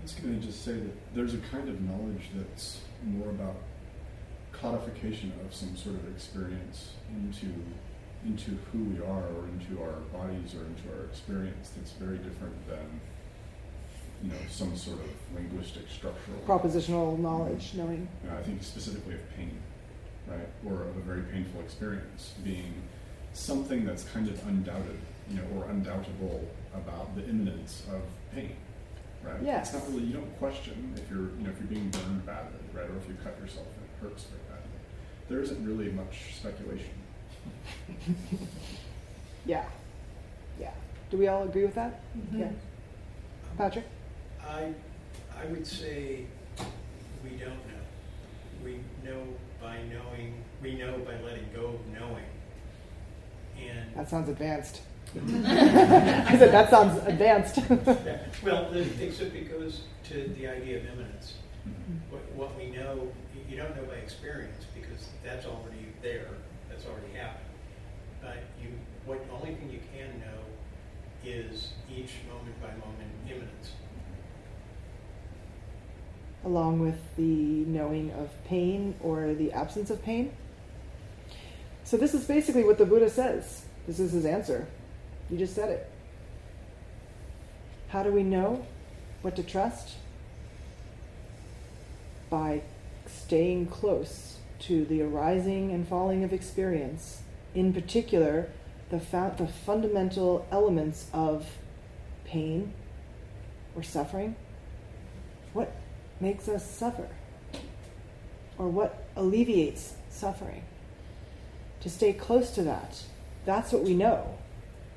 I 0.00 0.02
was 0.02 0.12
going 0.12 0.40
to 0.40 0.46
just 0.46 0.64
say 0.64 0.72
that 0.72 1.14
there's 1.14 1.34
a 1.34 1.38
kind 1.38 1.68
of 1.68 1.80
knowledge 1.82 2.30
that's 2.34 2.80
more 3.04 3.28
about 3.28 3.56
codification 4.52 5.32
of 5.44 5.54
some 5.54 5.76
sort 5.76 5.96
of 5.96 6.08
experience 6.08 6.92
into 7.10 7.52
into 8.24 8.52
who 8.70 8.84
we 8.84 8.98
are 9.00 9.24
or 9.34 9.48
into 9.48 9.82
our 9.82 9.98
bodies 10.16 10.54
or 10.54 10.64
into 10.64 10.82
our 10.96 11.04
experience 11.06 11.70
that's 11.76 11.92
very 11.92 12.18
different 12.18 12.54
than 12.68 13.00
you 14.22 14.28
know 14.30 14.36
some 14.48 14.76
sort 14.76 14.98
of 15.00 15.10
linguistic 15.34 15.82
structural 15.88 16.38
Propositional 16.46 17.18
knowledge, 17.18 17.72
knowing. 17.74 18.08
you 18.22 18.30
know, 18.30 18.36
I 18.36 18.42
think 18.42 18.62
specifically 18.62 19.14
of 19.14 19.36
pain, 19.36 19.58
right? 20.28 20.48
Or 20.66 20.82
of 20.82 20.96
a 20.96 21.00
very 21.00 21.22
painful 21.22 21.60
experience 21.60 22.34
being 22.44 22.72
something 23.32 23.84
that's 23.84 24.04
kind 24.04 24.28
of 24.28 24.46
undoubted, 24.46 24.98
you 25.28 25.36
know, 25.36 25.42
or 25.56 25.68
undoubtable 25.70 26.46
about 26.74 27.14
the 27.16 27.24
imminence 27.28 27.82
of 27.90 28.02
pain, 28.34 28.54
right? 29.24 29.42
Yes. 29.42 29.74
It's 29.74 29.82
not 29.82 29.92
really, 29.92 30.06
you 30.06 30.14
don't 30.14 30.38
question 30.38 30.94
if 30.96 31.10
you're, 31.10 31.30
you 31.38 31.44
know, 31.44 31.50
if 31.50 31.58
you're 31.58 31.68
being 31.68 31.88
burned 31.90 32.24
badly, 32.26 32.58
right? 32.74 32.84
Or 32.88 32.96
if 32.98 33.08
you 33.08 33.16
cut 33.24 33.38
yourself 33.40 33.66
and 33.66 33.84
it 33.84 33.90
hurts 34.10 34.24
very 34.24 34.42
badly. 34.48 34.78
There 35.28 35.40
isn't 35.40 35.66
really 35.66 35.90
much 35.92 36.34
speculation. 36.36 36.90
Yeah. 39.44 39.64
Yeah. 40.60 40.70
Do 41.10 41.16
we 41.16 41.26
all 41.26 41.42
agree 41.42 41.64
with 41.64 41.74
that? 41.74 42.00
Mm-hmm. 42.16 42.40
Yeah. 42.42 42.48
Patrick? 43.58 43.84
I, 44.48 44.72
I 45.36 45.44
would 45.46 45.66
say 45.66 46.24
we 47.24 47.30
don't 47.30 47.48
know. 47.50 47.82
We 48.64 48.78
know 49.04 49.22
by 49.60 49.78
knowing, 49.90 50.34
we 50.62 50.74
know 50.74 50.98
by 50.98 51.20
letting 51.24 51.46
go 51.54 51.66
of 51.78 51.86
knowing. 51.98 52.24
And, 53.58 53.94
That 53.96 54.08
sounds 54.10 54.28
advanced. 54.28 54.80
I 55.14 56.36
said 56.38 56.52
that 56.52 56.70
sounds 56.70 57.06
advanced. 57.06 57.58
Yeah, 57.58 58.18
well, 58.42 58.72
except 58.72 59.34
it 59.34 59.50
goes 59.50 59.82
to 60.08 60.32
the 60.38 60.48
idea 60.48 60.78
of 60.78 60.86
imminence. 60.86 61.34
What, 62.10 62.22
what 62.34 62.56
we 62.56 62.70
know, 62.70 63.08
you- 63.34 63.42
you 63.50 63.56
don't 63.58 63.76
know 63.76 63.82
by 63.84 63.96
experience 63.96 64.64
because 64.74 65.08
that's 65.22 65.44
already 65.44 65.84
there, 66.00 66.28
that's 66.70 66.86
already 66.86 67.12
happened. 67.14 67.44
But 68.22 68.38
you, 68.62 68.70
what, 69.04 69.18
only 69.30 69.54
thing 69.54 69.68
you 69.70 69.80
can 69.94 70.08
know 70.20 70.40
is 71.22 71.72
each 71.94 72.12
moment 72.32 72.56
by 72.62 72.68
moment 72.68 73.12
imminence. 73.28 73.72
Along 76.44 76.80
with 76.80 76.98
the 77.16 77.22
knowing 77.22 78.10
of 78.12 78.30
pain 78.44 78.94
or 79.00 79.34
the 79.34 79.52
absence 79.52 79.90
of 79.90 80.02
pain. 80.02 80.32
So, 81.84 81.96
this 81.96 82.14
is 82.14 82.24
basically 82.24 82.64
what 82.64 82.78
the 82.78 82.86
Buddha 82.86 83.10
says. 83.10 83.64
This 83.86 84.00
is 84.00 84.12
his 84.12 84.24
answer. 84.24 84.66
You 85.30 85.38
just 85.38 85.54
said 85.54 85.70
it. 85.70 85.90
How 87.88 88.02
do 88.02 88.10
we 88.10 88.22
know 88.22 88.64
what 89.20 89.36
to 89.36 89.42
trust? 89.42 89.96
By 92.30 92.62
staying 93.06 93.66
close 93.66 94.38
to 94.60 94.84
the 94.84 95.02
arising 95.02 95.72
and 95.72 95.86
falling 95.86 96.24
of 96.24 96.32
experience, 96.32 97.22
in 97.54 97.72
particular, 97.72 98.48
the, 98.90 99.00
fa- 99.00 99.34
the 99.36 99.46
fundamental 99.46 100.46
elements 100.50 101.08
of 101.12 101.46
pain 102.24 102.72
or 103.74 103.82
suffering. 103.82 104.36
What 105.52 105.72
makes 106.22 106.48
us 106.48 106.68
suffer? 106.68 107.08
Or 108.56 108.68
what 108.68 109.04
alleviates 109.16 109.94
suffering? 110.08 110.62
To 111.80 111.90
stay 111.90 112.12
close 112.12 112.52
to 112.52 112.62
that. 112.62 113.02
That's 113.44 113.72
what 113.72 113.82
we 113.82 113.94
know, 113.94 114.38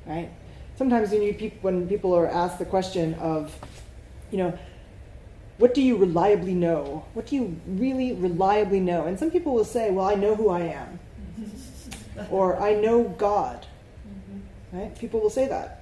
right? 0.05 0.29
Sometimes 0.77 1.09
when, 1.09 1.23
you 1.23 1.33
peop- 1.33 1.63
when 1.63 1.87
people 1.87 2.13
are 2.15 2.27
asked 2.27 2.59
the 2.59 2.65
question 2.65 3.15
of, 3.15 3.53
you 4.29 4.37
know, 4.37 4.57
what 5.57 5.73
do 5.73 5.81
you 5.81 5.97
reliably 5.97 6.53
know? 6.53 7.05
What 7.13 7.27
do 7.27 7.35
you 7.35 7.59
really 7.65 8.13
reliably 8.13 8.81
know? 8.81 9.05
And 9.05 9.17
some 9.17 9.31
people 9.31 9.53
will 9.53 9.65
say, 9.65 9.89
well, 9.89 10.05
I 10.05 10.15
know 10.15 10.35
who 10.35 10.49
I 10.49 10.61
am. 10.61 10.99
or 12.29 12.61
I 12.61 12.73
know 12.75 13.03
God. 13.03 13.65
Mm-hmm. 14.07 14.77
Right? 14.77 14.99
People 14.99 15.21
will 15.21 15.29
say 15.29 15.47
that. 15.47 15.81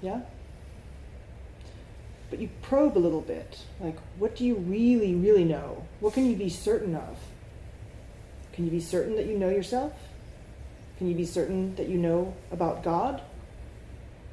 Yeah? 0.00 0.22
But 2.30 2.40
you 2.40 2.50
probe 2.62 2.96
a 2.96 3.00
little 3.00 3.20
bit. 3.20 3.58
Like, 3.80 3.98
what 4.18 4.36
do 4.36 4.44
you 4.44 4.56
really, 4.56 5.14
really 5.14 5.44
know? 5.44 5.86
What 6.00 6.14
can 6.14 6.28
you 6.28 6.36
be 6.36 6.50
certain 6.50 6.94
of? 6.94 7.18
Can 8.52 8.64
you 8.64 8.70
be 8.70 8.80
certain 8.80 9.16
that 9.16 9.26
you 9.26 9.38
know 9.38 9.48
yourself? 9.48 9.92
Can 10.98 11.08
you 11.08 11.14
be 11.14 11.24
certain 11.24 11.74
that 11.76 11.88
you 11.88 11.96
know 11.96 12.34
about 12.50 12.82
God? 12.82 13.22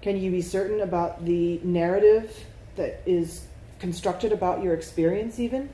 Can 0.01 0.17
you 0.17 0.31
be 0.31 0.41
certain 0.41 0.81
about 0.81 1.25
the 1.25 1.59
narrative 1.63 2.45
that 2.75 3.01
is 3.05 3.45
constructed 3.79 4.31
about 4.31 4.63
your 4.63 4.73
experience, 4.73 5.39
even? 5.39 5.69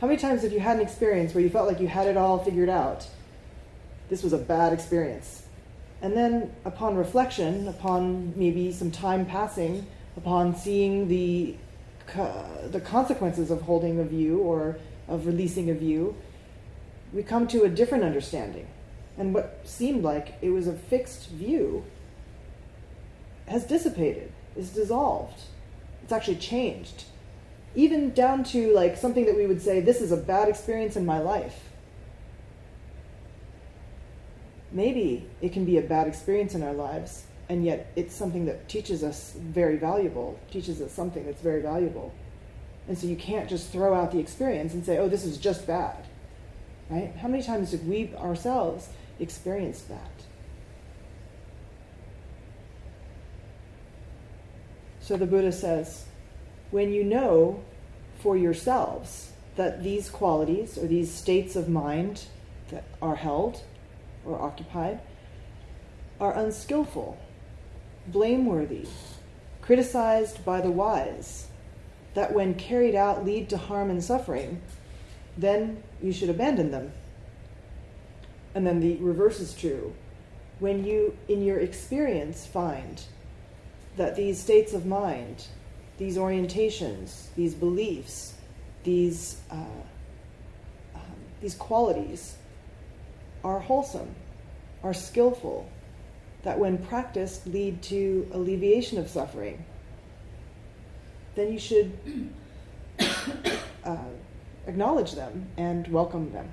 How 0.00 0.06
many 0.06 0.18
times 0.18 0.42
have 0.42 0.52
you 0.52 0.60
had 0.60 0.76
an 0.76 0.82
experience 0.82 1.34
where 1.34 1.42
you 1.42 1.48
felt 1.48 1.68
like 1.68 1.80
you 1.80 1.88
had 1.88 2.06
it 2.06 2.16
all 2.16 2.38
figured 2.38 2.68
out? 2.68 3.06
This 4.08 4.22
was 4.22 4.32
a 4.32 4.38
bad 4.38 4.72
experience. 4.72 5.45
And 6.06 6.16
then, 6.16 6.52
upon 6.64 6.94
reflection, 6.94 7.66
upon 7.66 8.32
maybe 8.36 8.70
some 8.70 8.92
time 8.92 9.26
passing, 9.26 9.88
upon 10.16 10.54
seeing 10.54 11.08
the, 11.08 11.56
the 12.70 12.80
consequences 12.80 13.50
of 13.50 13.62
holding 13.62 13.98
a 13.98 14.04
view 14.04 14.38
or 14.38 14.78
of 15.08 15.26
releasing 15.26 15.68
a 15.68 15.74
view, 15.74 16.14
we 17.12 17.24
come 17.24 17.48
to 17.48 17.64
a 17.64 17.68
different 17.68 18.04
understanding. 18.04 18.68
And 19.18 19.34
what 19.34 19.62
seemed 19.64 20.04
like 20.04 20.34
it 20.40 20.50
was 20.50 20.68
a 20.68 20.74
fixed 20.74 21.28
view 21.30 21.82
has 23.48 23.64
dissipated, 23.64 24.30
is 24.54 24.70
dissolved. 24.70 25.40
It's 26.04 26.12
actually 26.12 26.36
changed. 26.36 27.02
Even 27.74 28.12
down 28.12 28.44
to 28.44 28.72
like 28.72 28.96
something 28.96 29.26
that 29.26 29.36
we 29.36 29.48
would 29.48 29.60
say, 29.60 29.80
this 29.80 30.00
is 30.00 30.12
a 30.12 30.16
bad 30.16 30.48
experience 30.48 30.94
in 30.94 31.04
my 31.04 31.18
life. 31.18 31.65
Maybe 34.76 35.26
it 35.40 35.54
can 35.54 35.64
be 35.64 35.78
a 35.78 35.82
bad 35.82 36.06
experience 36.06 36.54
in 36.54 36.62
our 36.62 36.74
lives, 36.74 37.24
and 37.48 37.64
yet 37.64 37.90
it's 37.96 38.14
something 38.14 38.44
that 38.44 38.68
teaches 38.68 39.02
us 39.02 39.32
very 39.38 39.78
valuable, 39.78 40.38
teaches 40.50 40.82
us 40.82 40.92
something 40.92 41.24
that's 41.24 41.40
very 41.40 41.62
valuable. 41.62 42.12
And 42.86 42.98
so 42.98 43.06
you 43.06 43.16
can't 43.16 43.48
just 43.48 43.72
throw 43.72 43.94
out 43.94 44.12
the 44.12 44.18
experience 44.18 44.74
and 44.74 44.84
say, 44.84 44.98
oh, 44.98 45.08
this 45.08 45.24
is 45.24 45.38
just 45.38 45.66
bad. 45.66 45.96
Right? 46.90 47.10
How 47.16 47.26
many 47.26 47.42
times 47.42 47.72
have 47.72 47.84
we 47.84 48.14
ourselves 48.16 48.90
experienced 49.18 49.88
that? 49.88 50.10
So 55.00 55.16
the 55.16 55.24
Buddha 55.24 55.52
says, 55.52 56.04
when 56.70 56.92
you 56.92 57.02
know 57.02 57.62
for 58.18 58.36
yourselves 58.36 59.32
that 59.54 59.82
these 59.82 60.10
qualities 60.10 60.76
or 60.76 60.86
these 60.86 61.10
states 61.10 61.56
of 61.56 61.66
mind 61.66 62.26
that 62.68 62.84
are 63.00 63.16
held 63.16 63.62
or 64.26 64.40
occupied 64.40 65.00
are 66.20 66.34
unskillful, 66.34 67.18
blameworthy, 68.06 68.86
criticized 69.60 70.44
by 70.44 70.60
the 70.60 70.70
wise, 70.70 71.48
that 72.14 72.32
when 72.32 72.54
carried 72.54 72.94
out 72.94 73.24
lead 73.24 73.48
to 73.50 73.56
harm 73.56 73.90
and 73.90 74.02
suffering, 74.02 74.60
then 75.36 75.82
you 76.02 76.12
should 76.12 76.30
abandon 76.30 76.70
them. 76.70 76.92
And 78.54 78.66
then 78.66 78.80
the 78.80 78.96
reverse 78.96 79.38
is 79.38 79.54
true. 79.54 79.92
When 80.58 80.84
you, 80.84 81.16
in 81.28 81.42
your 81.42 81.58
experience, 81.58 82.46
find 82.46 83.02
that 83.98 84.16
these 84.16 84.38
states 84.38 84.72
of 84.72 84.86
mind, 84.86 85.46
these 85.98 86.16
orientations, 86.16 87.26
these 87.34 87.54
beliefs, 87.54 88.34
these, 88.84 89.40
uh, 89.50 89.56
um, 90.94 91.16
these 91.42 91.54
qualities 91.54 92.36
are 93.46 93.60
wholesome, 93.60 94.12
are 94.82 94.92
skillful, 94.92 95.70
that 96.42 96.58
when 96.58 96.76
practiced 96.78 97.46
lead 97.46 97.80
to 97.80 98.28
alleviation 98.32 98.98
of 98.98 99.08
suffering, 99.08 99.64
then 101.36 101.52
you 101.52 101.58
should 101.58 101.96
uh, 103.84 103.96
acknowledge 104.66 105.12
them 105.12 105.46
and 105.56 105.86
welcome 105.88 106.32
them. 106.32 106.50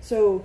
So 0.00 0.44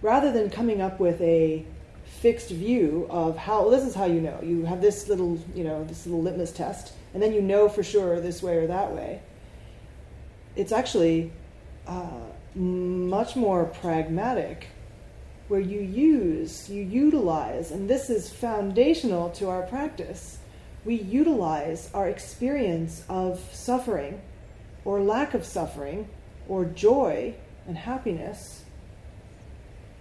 rather 0.00 0.32
than 0.32 0.48
coming 0.48 0.80
up 0.80 0.98
with 0.98 1.20
a 1.20 1.66
fixed 2.04 2.48
view 2.48 3.06
of 3.10 3.36
how 3.36 3.62
well, 3.62 3.70
this 3.70 3.84
is 3.84 3.94
how 3.94 4.06
you 4.06 4.22
know. 4.22 4.40
You 4.42 4.64
have 4.64 4.80
this 4.80 5.08
little, 5.08 5.38
you 5.54 5.64
know, 5.64 5.84
this 5.84 6.06
little 6.06 6.22
litmus 6.22 6.52
test, 6.52 6.94
and 7.12 7.22
then 7.22 7.34
you 7.34 7.42
know 7.42 7.68
for 7.68 7.82
sure 7.82 8.18
this 8.18 8.42
way 8.42 8.56
or 8.56 8.66
that 8.66 8.92
way. 8.92 9.20
It's 10.56 10.72
actually 10.72 11.32
uh, 11.86 12.30
much 12.54 13.36
more 13.36 13.64
pragmatic, 13.64 14.68
where 15.48 15.60
you 15.60 15.80
use, 15.80 16.68
you 16.68 16.82
utilize, 16.82 17.70
and 17.70 17.88
this 17.88 18.10
is 18.10 18.32
foundational 18.32 19.30
to 19.30 19.48
our 19.48 19.62
practice. 19.62 20.38
We 20.84 20.94
utilize 20.94 21.90
our 21.92 22.08
experience 22.08 23.04
of 23.08 23.40
suffering, 23.52 24.20
or 24.84 25.00
lack 25.00 25.34
of 25.34 25.44
suffering, 25.44 26.08
or 26.48 26.64
joy 26.64 27.34
and 27.66 27.76
happiness 27.76 28.64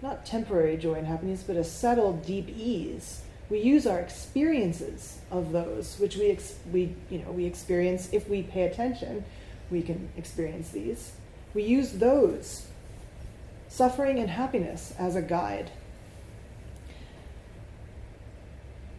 not 0.02 0.26
temporary 0.26 0.78
joy 0.78 0.94
and 0.96 1.08
happiness, 1.08 1.44
but 1.44 1.56
a 1.56 1.64
settled, 1.64 2.26
deep 2.26 2.50
ease. 2.50 3.22
We 3.50 3.60
use 3.60 3.88
our 3.88 4.00
experiences 4.00 5.20
of 5.32 5.52
those, 5.52 5.98
which 6.00 6.16
we, 6.16 6.30
ex- 6.32 6.56
we, 6.72 6.96
you 7.10 7.20
know, 7.20 7.32
we 7.32 7.46
experience 7.46 8.10
if 8.12 8.30
we 8.30 8.44
pay 8.44 8.64
attention. 8.64 9.26
We 9.72 9.82
can 9.82 10.10
experience 10.18 10.70
these. 10.70 11.12
We 11.54 11.64
use 11.64 11.94
those, 11.94 12.68
suffering 13.68 14.20
and 14.20 14.30
happiness, 14.30 14.94
as 15.00 15.16
a 15.16 15.22
guide. 15.22 15.72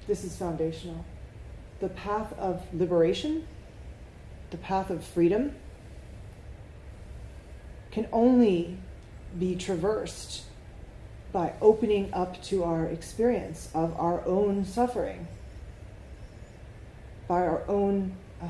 This 0.06 0.24
is 0.24 0.34
foundational. 0.36 1.04
The 1.80 1.88
path 1.88 2.32
of 2.38 2.62
liberation, 2.74 3.46
the 4.50 4.56
path 4.56 4.90
of 4.90 5.04
freedom, 5.04 5.54
can 7.92 8.08
only 8.12 8.78
be 9.38 9.54
traversed 9.54 10.42
by 11.32 11.52
opening 11.60 12.12
up 12.12 12.42
to 12.42 12.64
our 12.64 12.86
experience 12.86 13.68
of 13.72 13.98
our 13.98 14.26
own 14.26 14.64
suffering, 14.64 15.28
by 17.28 17.42
our 17.46 17.62
own, 17.68 18.16
uh, 18.42 18.46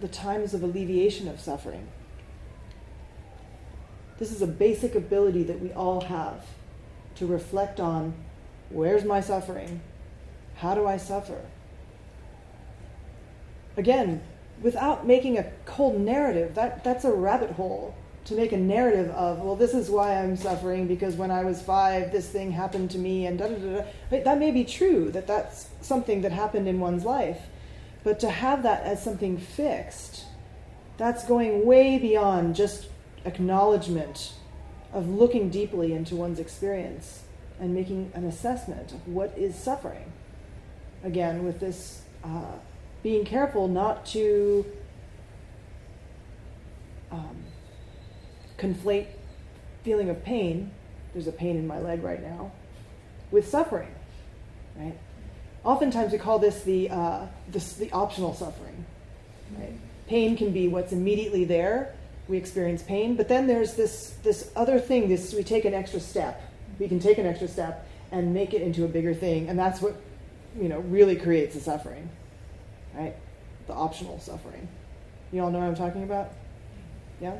the 0.00 0.08
times 0.08 0.54
of 0.54 0.64
alleviation 0.64 1.28
of 1.28 1.38
suffering. 1.38 1.86
This 4.18 4.32
is 4.32 4.42
a 4.42 4.46
basic 4.46 4.94
ability 4.94 5.44
that 5.44 5.60
we 5.60 5.72
all 5.72 6.00
have 6.02 6.44
to 7.16 7.26
reflect 7.26 7.80
on 7.80 8.14
where's 8.70 9.04
my 9.04 9.20
suffering? 9.20 9.80
How 10.56 10.74
do 10.74 10.86
I 10.86 10.96
suffer? 10.96 11.40
Again, 13.76 14.20
without 14.60 15.06
making 15.06 15.38
a 15.38 15.50
cold 15.64 16.00
narrative, 16.00 16.54
that, 16.56 16.82
that's 16.82 17.04
a 17.04 17.12
rabbit 17.12 17.52
hole 17.52 17.94
to 18.24 18.34
make 18.34 18.52
a 18.52 18.58
narrative 18.58 19.08
of, 19.12 19.38
well, 19.40 19.56
this 19.56 19.72
is 19.72 19.88
why 19.88 20.16
I'm 20.16 20.36
suffering 20.36 20.86
because 20.86 21.14
when 21.14 21.30
I 21.30 21.44
was 21.44 21.62
five, 21.62 22.12
this 22.12 22.28
thing 22.28 22.50
happened 22.50 22.90
to 22.90 22.98
me, 22.98 23.24
and 23.24 23.38
da 23.38 23.48
da 23.48 23.54
da. 23.54 23.84
da. 24.10 24.22
That 24.24 24.38
may 24.38 24.50
be 24.50 24.64
true, 24.64 25.10
that 25.12 25.26
that's 25.26 25.68
something 25.80 26.20
that 26.22 26.32
happened 26.32 26.68
in 26.68 26.78
one's 26.80 27.04
life. 27.04 27.40
But 28.04 28.20
to 28.20 28.30
have 28.30 28.64
that 28.64 28.82
as 28.82 29.02
something 29.02 29.38
fixed, 29.38 30.24
that's 30.98 31.24
going 31.24 31.64
way 31.64 31.98
beyond 31.98 32.54
just 32.54 32.88
acknowledgement 33.24 34.34
of 34.92 35.08
looking 35.08 35.50
deeply 35.50 35.92
into 35.92 36.16
one's 36.16 36.38
experience 36.38 37.24
and 37.60 37.74
making 37.74 38.12
an 38.14 38.24
assessment 38.24 38.92
of 38.92 39.06
what 39.08 39.36
is 39.36 39.54
suffering. 39.54 40.12
Again, 41.04 41.44
with 41.44 41.60
this 41.60 42.02
uh, 42.24 42.56
being 43.02 43.24
careful 43.24 43.68
not 43.68 44.06
to. 44.06 44.66
Um, 47.10 47.44
conflate 48.58 49.06
feeling 49.84 50.10
of 50.10 50.22
pain, 50.24 50.70
there's 51.12 51.28
a 51.28 51.32
pain 51.32 51.56
in 51.56 51.66
my 51.66 51.78
leg 51.78 52.02
right 52.02 52.22
now, 52.22 52.52
with 53.30 53.48
suffering, 53.48 53.94
right? 54.76 54.98
Oftentimes 55.64 56.12
we 56.12 56.18
call 56.18 56.38
this 56.38 56.62
the, 56.62 56.90
uh, 56.90 57.26
the 57.50 57.90
optional 57.92 58.34
suffering, 58.34 58.84
right? 59.58 59.72
Pain 60.06 60.36
can 60.36 60.52
be 60.52 60.68
what's 60.68 60.92
immediately 60.92 61.44
there. 61.44 61.94
We 62.28 62.36
experience 62.36 62.82
pain, 62.82 63.16
but 63.16 63.28
then 63.28 63.46
there's 63.46 63.74
this, 63.74 64.14
this 64.22 64.50
other 64.54 64.78
thing, 64.78 65.08
this, 65.08 65.32
we 65.32 65.42
take 65.42 65.64
an 65.64 65.74
extra 65.74 65.98
step. 65.98 66.42
We 66.78 66.86
can 66.86 67.00
take 67.00 67.18
an 67.18 67.26
extra 67.26 67.48
step 67.48 67.88
and 68.12 68.34
make 68.34 68.52
it 68.54 68.62
into 68.62 68.84
a 68.84 68.88
bigger 68.88 69.14
thing, 69.14 69.48
and 69.48 69.58
that's 69.58 69.80
what, 69.80 69.96
you 70.60 70.68
know, 70.68 70.80
really 70.80 71.16
creates 71.16 71.54
the 71.54 71.60
suffering, 71.60 72.08
right? 72.94 73.14
The 73.66 73.72
optional 73.72 74.20
suffering. 74.20 74.68
You 75.32 75.42
all 75.42 75.50
know 75.50 75.58
what 75.58 75.68
I'm 75.68 75.74
talking 75.74 76.02
about? 76.02 76.30
Yeah? 77.20 77.38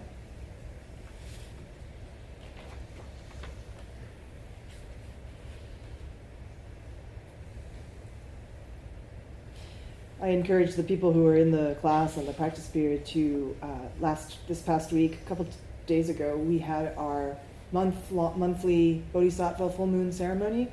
I 10.21 10.29
encourage 10.29 10.75
the 10.75 10.83
people 10.83 11.13
who 11.13 11.25
are 11.29 11.37
in 11.37 11.53
the 11.53 11.77
class 11.81 12.17
and 12.17 12.27
the 12.27 12.33
practice 12.33 12.67
period 12.67 13.07
to 13.07 13.57
uh, 13.63 13.67
last 14.01 14.37
this 14.49 14.61
past 14.61 14.91
week, 14.91 15.21
a 15.25 15.29
couple 15.29 15.47
days 15.87 16.09
ago, 16.09 16.37
we 16.37 16.59
had 16.59 16.93
our 16.97 17.37
month 17.71 18.11
monthly 18.11 19.05
Bodhisattva 19.13 19.71
full 19.71 19.87
moon 19.87 20.11
ceremony, 20.11 20.69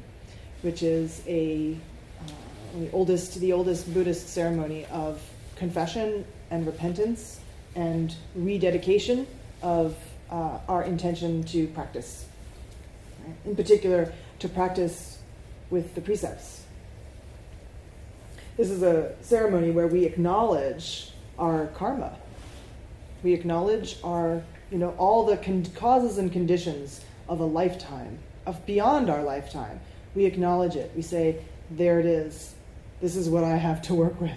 which 0.63 0.81
is 0.81 1.21
a 1.27 1.77
uh, 2.21 2.79
the 2.79 2.91
oldest 2.91 3.39
the 3.39 3.53
oldest 3.53 3.93
Buddhist 3.93 4.29
ceremony 4.29 4.87
of 4.87 5.21
confession 5.55 6.25
and 6.49 6.65
repentance 6.65 7.39
and 7.75 8.15
rededication 8.33 9.27
of 9.61 9.95
uh, 10.31 10.57
our 10.67 10.83
intention 10.83 11.43
to 11.43 11.67
practice. 11.67 12.25
Right? 13.23 13.35
In 13.45 13.55
particular, 13.55 14.11
to 14.39 14.49
practice 14.49 15.19
with 15.69 15.93
the 15.93 16.01
precepts 16.01 16.64
this 18.57 18.69
is 18.69 18.83
a 18.83 19.13
ceremony 19.21 19.71
where 19.71 19.87
we 19.87 20.05
acknowledge 20.05 21.11
our 21.37 21.67
karma. 21.67 22.17
We 23.23 23.33
acknowledge 23.33 23.97
our, 24.03 24.43
you 24.71 24.77
know, 24.77 24.95
all 24.97 25.25
the 25.25 25.37
con- 25.37 25.65
causes 25.75 26.17
and 26.17 26.31
conditions 26.31 27.01
of 27.27 27.39
a 27.39 27.45
lifetime, 27.45 28.19
of 28.45 28.65
beyond 28.65 29.09
our 29.09 29.23
lifetime. 29.23 29.79
We 30.13 30.25
acknowledge 30.25 30.75
it. 30.75 30.91
We 30.95 31.01
say, 31.01 31.43
there 31.69 31.99
it 31.99 32.05
is. 32.05 32.55
This 33.01 33.15
is 33.15 33.27
what 33.27 33.43
I 33.43 33.57
have 33.57 33.81
to 33.83 33.93
work 33.93 34.21
with. 34.21 34.31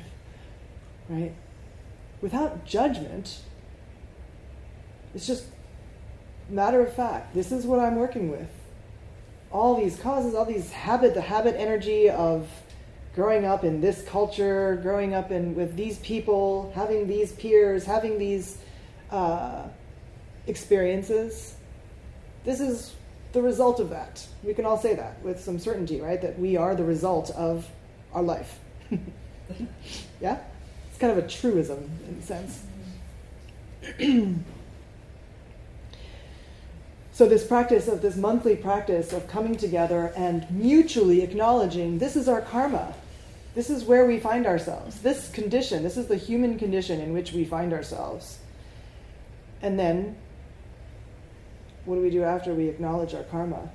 Right? 1.09 1.35
Without 2.21 2.65
judgment, 2.65 3.39
it's 5.15 5.27
just 5.27 5.45
matter 6.49 6.81
of 6.81 6.93
fact. 6.93 7.35
This 7.35 7.53
is 7.53 7.67
what 7.67 7.79
I'm 7.79 7.97
working 7.97 8.31
with. 8.31 8.51
All 9.53 9.77
these 9.77 9.97
causes, 9.97 10.35
all 10.35 10.45
these 10.45 10.73
habit, 10.73 11.15
the 11.15 11.21
habit 11.21 11.55
energy 11.57 12.11
of 12.11 12.49
growing 13.15 13.45
up 13.45 13.65
in 13.65 13.81
this 13.81 14.03
culture, 14.03 14.79
growing 14.83 15.15
up 15.15 15.31
in 15.31 15.55
with 15.55 15.77
these 15.77 15.99
people, 15.99 16.73
having 16.75 17.07
these 17.07 17.33
peers, 17.33 17.85
having 17.85 18.19
these 18.19 18.59
uh, 19.11 19.65
experiences. 20.47 21.55
This 22.45 22.61
is 22.61 22.95
the 23.33 23.43
result 23.43 23.81
of 23.81 23.91
that. 23.91 24.27
We 24.43 24.55
can 24.55 24.65
all 24.65 24.79
say 24.79 24.95
that 24.95 25.23
with 25.23 25.41
some 25.41 25.59
certainty, 25.59 26.01
right? 26.01 26.21
That 26.21 26.39
we 26.39 26.57
are 26.57 26.75
the 26.75 26.85
result 26.85 27.31
of 27.31 27.69
our 28.13 28.23
life. 28.23 28.59
yeah? 30.21 30.39
It's 30.91 30.99
kind 30.99 31.17
of 31.17 31.25
a 31.25 31.29
truism 31.29 31.91
in 32.09 32.19
a 32.19 32.23
sense. 32.23 32.63
So, 37.19 37.27
this 37.27 37.45
practice 37.45 37.89
of 37.89 38.01
this 38.01 38.15
monthly 38.15 38.55
practice 38.55 39.13
of 39.13 39.27
coming 39.27 39.57
together 39.57 40.13
and 40.17 40.49
mutually 40.53 41.23
acknowledging 41.23 41.99
this 41.99 42.15
is 42.15 42.29
our 42.29 42.43
karma, 42.43 42.95
this 43.57 43.71
is 43.71 43.83
where 43.83 44.07
we 44.07 44.21
find 44.21 44.47
ourselves. 44.47 45.01
This 45.01 45.29
condition, 45.29 45.83
this 45.83 45.97
is 45.97 46.07
the 46.07 46.15
human 46.17 46.61
condition 46.61 47.01
in 47.01 47.13
which 47.13 47.33
we 47.33 47.45
find 47.45 47.73
ourselves. 47.73 48.39
And 49.63 49.77
then, 49.77 50.17
what 51.87 51.97
do 51.97 52.03
we 52.03 52.11
do 52.11 52.23
after 52.23 52.55
we 52.55 52.69
acknowledge 52.69 53.15
our 53.15 53.25
karma? 53.25 53.69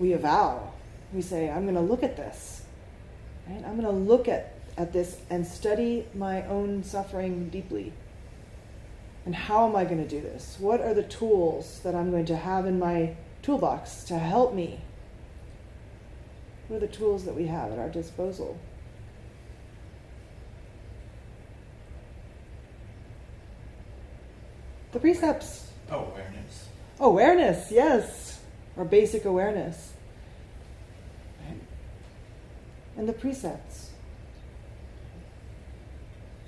We 0.00 0.12
avow. 0.12 0.72
We 1.12 1.22
say, 1.22 1.48
I'm 1.48 1.62
going 1.62 1.76
to 1.76 1.80
look 1.80 2.02
at 2.02 2.16
this. 2.16 2.64
Right? 3.48 3.64
I'm 3.64 3.80
going 3.80 3.86
to 3.86 3.92
look 3.92 4.26
at, 4.26 4.54
at 4.76 4.92
this 4.92 5.20
and 5.30 5.46
study 5.46 6.04
my 6.16 6.44
own 6.48 6.82
suffering 6.82 7.48
deeply. 7.48 7.92
And 9.26 9.34
how 9.34 9.66
am 9.68 9.74
I 9.74 9.84
going 9.84 10.02
to 10.02 10.08
do 10.08 10.20
this? 10.20 10.56
What 10.60 10.80
are 10.80 10.94
the 10.94 11.02
tools 11.02 11.80
that 11.82 11.94
I'm 11.94 12.10
going 12.10 12.26
to 12.26 12.36
have 12.36 12.66
in 12.66 12.78
my 12.78 13.16
toolbox 13.42 14.04
to 14.04 14.18
help 14.18 14.54
me 14.54 14.80
what 16.68 16.76
are 16.76 16.86
the 16.86 16.92
tools 16.92 17.24
that 17.24 17.34
we 17.34 17.46
have 17.46 17.72
at 17.72 17.78
our 17.78 17.90
disposal? 17.90 18.58
The 24.92 25.00
precepts. 25.00 25.68
Oh, 25.90 26.06
awareness. 26.06 26.68
Awareness, 27.00 27.70
yes. 27.70 28.40
Our 28.78 28.84
basic 28.84 29.24
awareness. 29.24 29.92
And 32.96 33.08
the 33.08 33.12
precepts. 33.12 33.90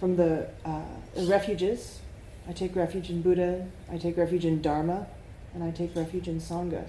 From 0.01 0.17
the, 0.17 0.49
uh, 0.65 0.83
the 1.15 1.27
refuges, 1.27 2.01
I 2.49 2.53
take 2.53 2.77
refuge 2.77 3.11
in 3.11 3.23
Buddha, 3.23 3.67
I 3.91 3.99
take 3.99 4.17
refuge 4.17 4.45
in 4.45 4.63
Dharma, 4.63 5.07
and 5.55 5.65
I 5.65 5.71
take 5.71 5.97
refuge 5.97 6.29
in 6.29 6.41
Sangha. 6.41 6.89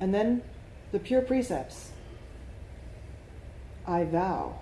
And 0.00 0.14
then 0.14 0.42
the 0.92 0.98
pure 0.98 1.22
precepts. 1.22 1.90
I 3.86 4.04
vow. 4.04 4.58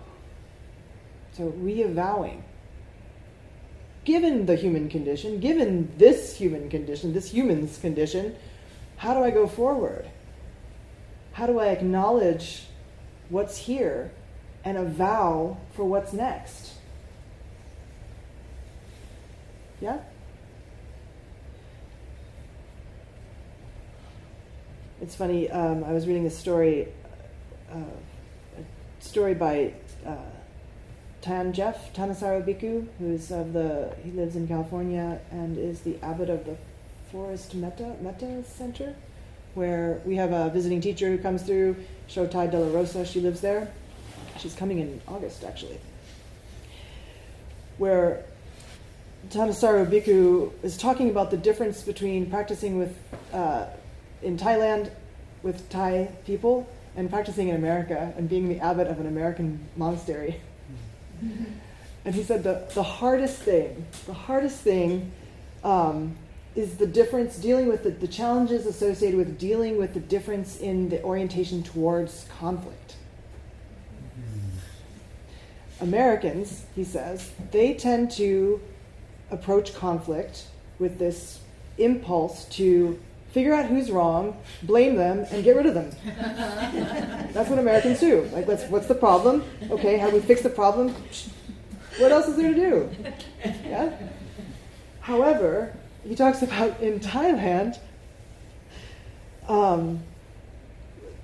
So 1.32 1.50
reavowing. 1.52 2.42
Given 4.04 4.46
the 4.46 4.56
human 4.56 4.88
condition, 4.88 5.40
given 5.40 5.92
this 5.98 6.36
human 6.36 6.68
condition, 6.68 7.12
this 7.12 7.30
human's 7.30 7.78
condition, 7.78 8.36
how 8.96 9.14
do 9.14 9.24
I 9.24 9.30
go 9.30 9.46
forward? 9.46 10.06
How 11.32 11.46
do 11.46 11.58
I 11.58 11.68
acknowledge 11.68 12.66
what's 13.28 13.56
here 13.56 14.12
and 14.64 14.78
a 14.78 14.84
vow 14.84 15.56
for 15.72 15.84
what's 15.84 16.12
next? 16.12 16.73
Yeah? 19.80 19.98
It's 25.00 25.14
funny, 25.14 25.50
um, 25.50 25.84
I 25.84 25.92
was 25.92 26.06
reading 26.06 26.24
a 26.26 26.30
story, 26.30 26.88
uh, 27.70 27.76
a 27.76 29.04
story 29.04 29.34
by 29.34 29.74
uh, 30.06 30.16
Tan 31.20 31.52
Jeff 31.52 31.92
Thanissaro 31.92 32.42
Bhikkhu, 32.42 32.86
who's 32.98 33.30
of 33.30 33.52
the, 33.52 33.94
he 34.02 34.10
lives 34.12 34.36
in 34.36 34.48
California 34.48 35.20
and 35.30 35.58
is 35.58 35.80
the 35.80 35.98
abbot 36.02 36.30
of 36.30 36.46
the 36.46 36.56
Forest 37.10 37.54
Metta, 37.54 37.96
Metta 38.00 38.44
Center, 38.44 38.94
where 39.54 40.00
we 40.04 40.16
have 40.16 40.32
a 40.32 40.48
visiting 40.50 40.80
teacher 40.80 41.08
who 41.10 41.18
comes 41.18 41.42
through, 41.42 41.76
Shotai 42.08 42.50
De 42.50 42.58
La 42.58 42.74
Rosa, 42.74 43.04
she 43.04 43.20
lives 43.20 43.40
there. 43.40 43.70
She's 44.38 44.54
coming 44.54 44.78
in 44.78 45.00
August, 45.06 45.44
actually. 45.44 45.78
Where 47.78 48.24
Thanissaro 49.30 49.86
Bhikkhu 49.86 50.52
is 50.62 50.76
talking 50.76 51.10
about 51.10 51.30
the 51.30 51.36
difference 51.36 51.82
between 51.82 52.30
practicing 52.30 52.78
with 52.78 52.96
uh, 53.32 53.66
in 54.22 54.36
Thailand 54.36 54.90
with 55.42 55.68
Thai 55.68 56.10
people 56.26 56.68
and 56.96 57.10
practicing 57.10 57.48
in 57.48 57.56
America 57.56 58.12
and 58.16 58.28
being 58.28 58.48
the 58.48 58.58
abbot 58.60 58.88
of 58.88 59.00
an 59.00 59.06
American 59.06 59.60
monastery. 59.76 60.40
and 62.04 62.14
he 62.14 62.22
said 62.22 62.42
the, 62.42 62.68
the 62.74 62.82
hardest 62.82 63.38
thing, 63.38 63.86
the 64.06 64.14
hardest 64.14 64.60
thing 64.60 65.12
um, 65.62 66.16
is 66.54 66.76
the 66.76 66.86
difference 66.86 67.36
dealing 67.36 67.68
with 67.68 67.82
the, 67.82 67.90
the 67.90 68.08
challenges 68.08 68.66
associated 68.66 69.16
with 69.16 69.38
dealing 69.38 69.76
with 69.76 69.94
the 69.94 70.00
difference 70.00 70.58
in 70.58 70.88
the 70.88 71.02
orientation 71.02 71.62
towards 71.62 72.26
conflict. 72.38 72.96
Americans, 75.80 76.64
he 76.74 76.84
says, 76.84 77.32
they 77.50 77.74
tend 77.74 78.10
to 78.12 78.60
approach 79.34 79.74
conflict 79.74 80.46
with 80.78 80.98
this 80.98 81.40
impulse 81.78 82.46
to 82.46 82.98
figure 83.32 83.52
out 83.52 83.66
who's 83.66 83.90
wrong, 83.90 84.36
blame 84.62 84.94
them, 84.94 85.26
and 85.32 85.42
get 85.42 85.56
rid 85.56 85.66
of 85.66 85.74
them. 85.74 85.90
That's 87.32 87.50
what 87.50 87.58
Americans 87.58 87.98
do. 87.98 88.22
Like, 88.32 88.46
let's, 88.46 88.64
what's 88.70 88.86
the 88.86 88.94
problem? 88.94 89.42
Okay, 89.70 89.98
how 89.98 90.08
do 90.08 90.16
we 90.16 90.22
fix 90.22 90.42
the 90.42 90.50
problem? 90.50 90.94
What 91.98 92.12
else 92.12 92.28
is 92.28 92.36
there 92.36 92.54
to 92.54 92.54
do? 92.54 92.90
Yeah? 93.64 93.92
However, 95.00 95.74
he 96.06 96.14
talks 96.14 96.42
about 96.42 96.80
in 96.80 97.00
Thailand, 97.00 97.78
um, 99.48 100.02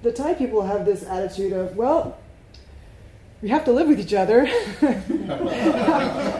the 0.03 0.13
Thai 0.13 0.35
people 0.35 0.63
have 0.63 0.85
this 0.85 1.05
attitude 1.05 1.53
of, 1.53 1.77
well, 1.77 2.19
we 3.43 3.49
have 3.49 3.65
to 3.65 3.73
live 3.73 3.89
with 3.89 3.99
each 3.99 4.15
other. 4.15 4.47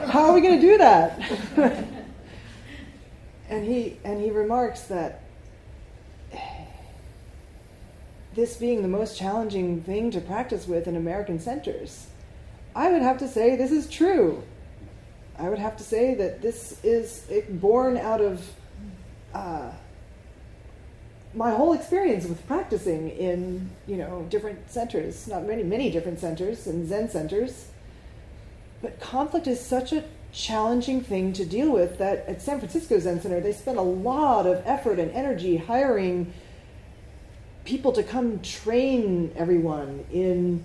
How 0.07 0.27
are 0.27 0.33
we 0.35 0.41
going 0.41 0.61
to 0.61 0.67
do 0.67 0.79
that? 0.79 1.19
and 3.49 3.65
he 3.67 3.99
and 4.05 4.21
he 4.21 4.31
remarks 4.31 4.83
that 4.83 5.23
this 8.35 8.57
being 8.57 8.83
the 8.83 8.89
most 8.89 9.19
challenging 9.19 9.83
thing 9.83 10.11
to 10.11 10.21
practice 10.21 10.67
with 10.67 10.87
in 10.87 10.97
American 10.97 11.41
centers, 11.41 12.07
I 12.75 12.93
would 12.93 13.03
have 13.03 13.19
to 13.19 13.29
say 13.29 13.57
this 13.57 13.73
is 13.73 13.89
true. 13.89 14.43
I 15.39 15.49
would 15.49 15.59
have 15.59 15.77
to 15.79 15.83
say 15.83 16.15
that 16.15 16.43
this 16.43 16.79
is 16.85 17.25
born 17.49 17.97
out 17.97 18.21
of 18.21 18.47
uh, 19.33 19.71
my 21.35 21.51
whole 21.53 21.73
experience 21.73 22.27
with 22.27 22.45
practicing 22.47 23.11
in 23.11 23.71
you 23.87 23.97
know 23.97 24.27
different 24.31 24.71
centers, 24.71 25.29
not 25.29 25.45
many 25.45 25.63
many 25.63 25.91
different 25.91 26.19
centers 26.19 26.67
and 26.67 26.89
Zen 26.89 27.09
centers. 27.09 27.69
But 28.83 28.99
conflict 29.01 29.47
is 29.47 29.61
such 29.61 29.93
a 29.93 30.05
challenging 30.33 31.03
thing 31.03 31.33
to 31.35 31.45
deal 31.45 31.71
with 31.71 31.99
that 31.99 32.25
at 32.27 32.41
San 32.41 32.59
Francisco 32.59 32.99
Zen 32.99 33.21
Center 33.21 33.41
they 33.41 33.53
spend 33.53 33.79
a 33.79 33.83
lot 33.83 34.47
of 34.47 34.63
effort 34.65 34.99
and 34.99 35.11
energy 35.13 35.57
hiring 35.57 36.33
people 37.65 37.93
to 37.93 38.03
come 38.03 38.41
train 38.41 39.33
everyone 39.37 40.05
in 40.13 40.65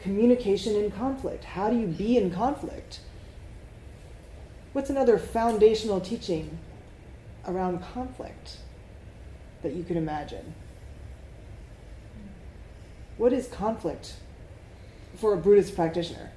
communication 0.00 0.76
in 0.76 0.90
conflict. 0.90 1.44
How 1.44 1.70
do 1.70 1.78
you 1.78 1.86
be 1.86 2.16
in 2.16 2.30
conflict? 2.30 3.00
What's 4.72 4.90
another 4.90 5.18
foundational 5.18 6.00
teaching 6.00 6.58
around 7.46 7.82
conflict 7.82 8.58
that 9.64 9.74
you 9.74 9.82
can 9.82 9.96
imagine? 9.96 10.54
What 13.16 13.32
is 13.32 13.48
conflict 13.48 14.14
for 15.16 15.32
a 15.32 15.36
Buddhist 15.36 15.74
practitioner? 15.74 16.30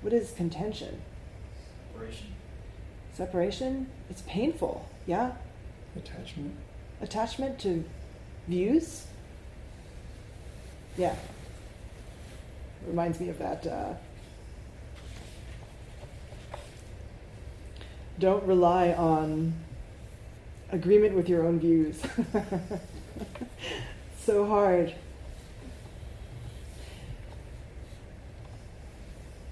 What 0.00 0.12
is 0.12 0.32
contention? 0.32 1.02
Separation. 1.92 2.26
Separation? 3.12 3.86
It's 4.08 4.22
painful, 4.22 4.88
yeah? 5.06 5.32
Attachment. 5.94 6.54
Attachment 7.00 7.58
to 7.60 7.84
views? 8.46 9.06
Yeah. 10.96 11.16
Reminds 12.86 13.20
me 13.20 13.28
of 13.28 13.38
that. 13.38 13.66
Uh, 13.66 13.94
don't 18.18 18.44
rely 18.44 18.92
on 18.92 19.52
agreement 20.70 21.14
with 21.14 21.28
your 21.28 21.44
own 21.44 21.58
views. 21.58 22.00
so 24.18 24.46
hard. 24.46 24.94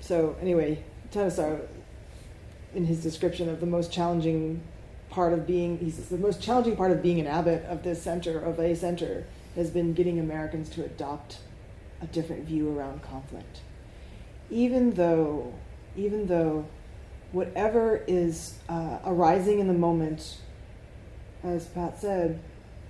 So, 0.00 0.36
anyway, 0.40 0.84
Thanissaro, 1.12 1.66
in 2.74 2.84
his 2.84 3.02
description 3.02 3.48
of 3.48 3.60
the 3.60 3.66
most 3.66 3.92
challenging 3.92 4.60
part 5.10 5.32
of 5.32 5.46
being, 5.46 5.78
he 5.78 5.90
says, 5.90 6.08
the 6.08 6.18
most 6.18 6.42
challenging 6.42 6.76
part 6.76 6.92
of 6.92 7.02
being 7.02 7.18
an 7.18 7.26
abbot 7.26 7.64
of 7.64 7.82
this 7.82 8.02
center, 8.02 8.38
of 8.38 8.60
a 8.60 8.76
center, 8.76 9.26
has 9.54 9.70
been 9.70 9.94
getting 9.94 10.20
Americans 10.20 10.68
to 10.70 10.84
adopt 10.84 11.38
a 12.02 12.06
different 12.06 12.44
view 12.44 12.76
around 12.76 13.02
conflict. 13.02 13.60
Even 14.50 14.92
though, 14.94 15.52
even 15.96 16.26
though 16.26 16.66
whatever 17.32 18.04
is 18.06 18.58
uh, 18.68 18.98
arising 19.04 19.58
in 19.58 19.66
the 19.66 19.74
moment, 19.74 20.38
as 21.46 21.66
Pat 21.66 22.00
said, 22.00 22.40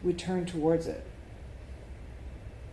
we 0.03 0.13
turn 0.13 0.47
towards 0.47 0.87
it. 0.87 1.05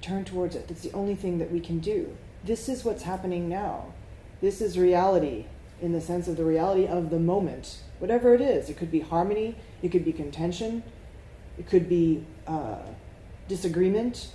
Turn 0.02 0.26
towards 0.26 0.56
it. 0.56 0.68
That's 0.68 0.82
the 0.82 0.94
only 0.94 1.16
thing 1.16 1.40
that 1.40 1.52
we 1.52 1.60
can 1.60 1.80
do. 1.80 2.16
This 2.44 2.68
is 2.68 2.84
what's 2.84 3.04
happening 3.04 3.48
now. 3.48 3.94
This 4.42 4.62
is 4.62 4.78
reality 4.78 5.46
in 5.82 5.92
the 5.92 6.02
sense 6.02 6.28
of 6.28 6.38
the 6.38 6.46
reality 6.46 6.88
of 6.88 7.10
the 7.10 7.20
moment. 7.20 7.78
Whatever 8.00 8.34
it 8.34 8.42
is, 8.42 8.70
it 8.70 8.78
could 8.78 8.92
be 8.92 9.02
harmony, 9.02 9.56
it 9.82 9.90
could 9.90 10.06
be 10.06 10.14
contention, 10.14 10.84
it 11.58 11.68
could 11.68 11.88
be 11.88 12.26
uh, 12.48 12.80
disagreement, 13.48 14.30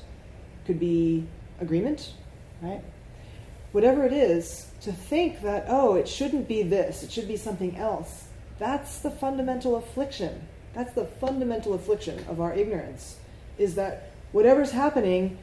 it 0.63 0.67
could 0.67 0.81
be 0.81 1.27
agreement, 1.61 2.13
right? 2.63 2.83
Whatever 3.73 4.05
it 4.05 4.13
is, 4.13 4.71
to 4.83 4.93
think 4.93 5.43
that, 5.43 5.67
oh, 5.69 5.95
it 5.95 6.09
shouldn't 6.09 6.49
be 6.49 6.63
this, 6.63 7.03
it 7.03 7.11
should 7.11 7.29
be 7.29 7.37
something 7.37 7.77
else, 7.77 8.29
that's 8.59 8.99
the 9.01 9.11
fundamental 9.11 9.77
affliction. 9.77 10.47
That's 10.79 10.93
the 10.93 11.07
fundamental 11.07 11.75
affliction 11.75 12.25
of 12.29 12.41
our 12.41 12.55
ignorance, 12.55 13.17
is 13.59 13.75
that 13.75 14.13
whatever's 14.31 14.71
happening, 14.71 15.37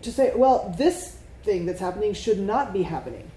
to 0.00 0.10
say, 0.10 0.32
well, 0.34 0.74
this 0.78 1.18
thing 1.44 1.66
that's 1.66 1.78
happening 1.78 2.14
should 2.14 2.38
not 2.38 2.72
be 2.72 2.82
happening. 2.82 3.30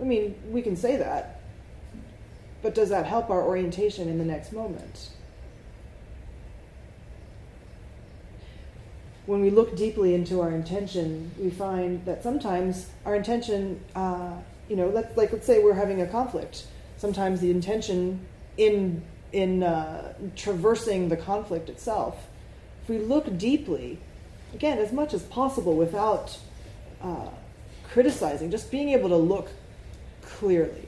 I 0.00 0.04
mean, 0.04 0.36
we 0.48 0.62
can 0.62 0.76
say 0.76 0.94
that, 0.94 1.40
but 2.62 2.72
does 2.72 2.90
that 2.90 3.04
help 3.04 3.30
our 3.30 3.42
orientation 3.42 4.08
in 4.08 4.18
the 4.18 4.24
next 4.24 4.52
moment? 4.52 5.10
When 9.26 9.40
we 9.40 9.50
look 9.50 9.76
deeply 9.76 10.14
into 10.14 10.40
our 10.40 10.52
intention, 10.52 11.32
we 11.36 11.50
find 11.50 12.04
that 12.04 12.22
sometimes 12.22 12.90
our 13.04 13.16
intention, 13.16 13.80
uh, 13.96 14.34
you 14.68 14.76
know, 14.76 14.86
let's, 14.88 15.16
like 15.16 15.32
let's 15.32 15.46
say 15.46 15.64
we're 15.64 15.74
having 15.74 16.00
a 16.00 16.06
conflict. 16.06 16.66
Sometimes 16.96 17.40
the 17.40 17.50
intention 17.50 18.24
in 18.56 19.02
in 19.32 19.62
uh, 19.62 20.12
traversing 20.36 21.08
the 21.08 21.16
conflict 21.16 21.70
itself, 21.70 22.26
if 22.82 22.88
we 22.88 22.98
look 22.98 23.38
deeply, 23.38 23.98
again, 24.52 24.78
as 24.78 24.92
much 24.92 25.14
as 25.14 25.22
possible 25.22 25.74
without 25.74 26.38
uh, 27.02 27.28
criticizing, 27.84 28.50
just 28.50 28.70
being 28.70 28.90
able 28.90 29.08
to 29.08 29.16
look 29.16 29.48
clearly, 30.20 30.86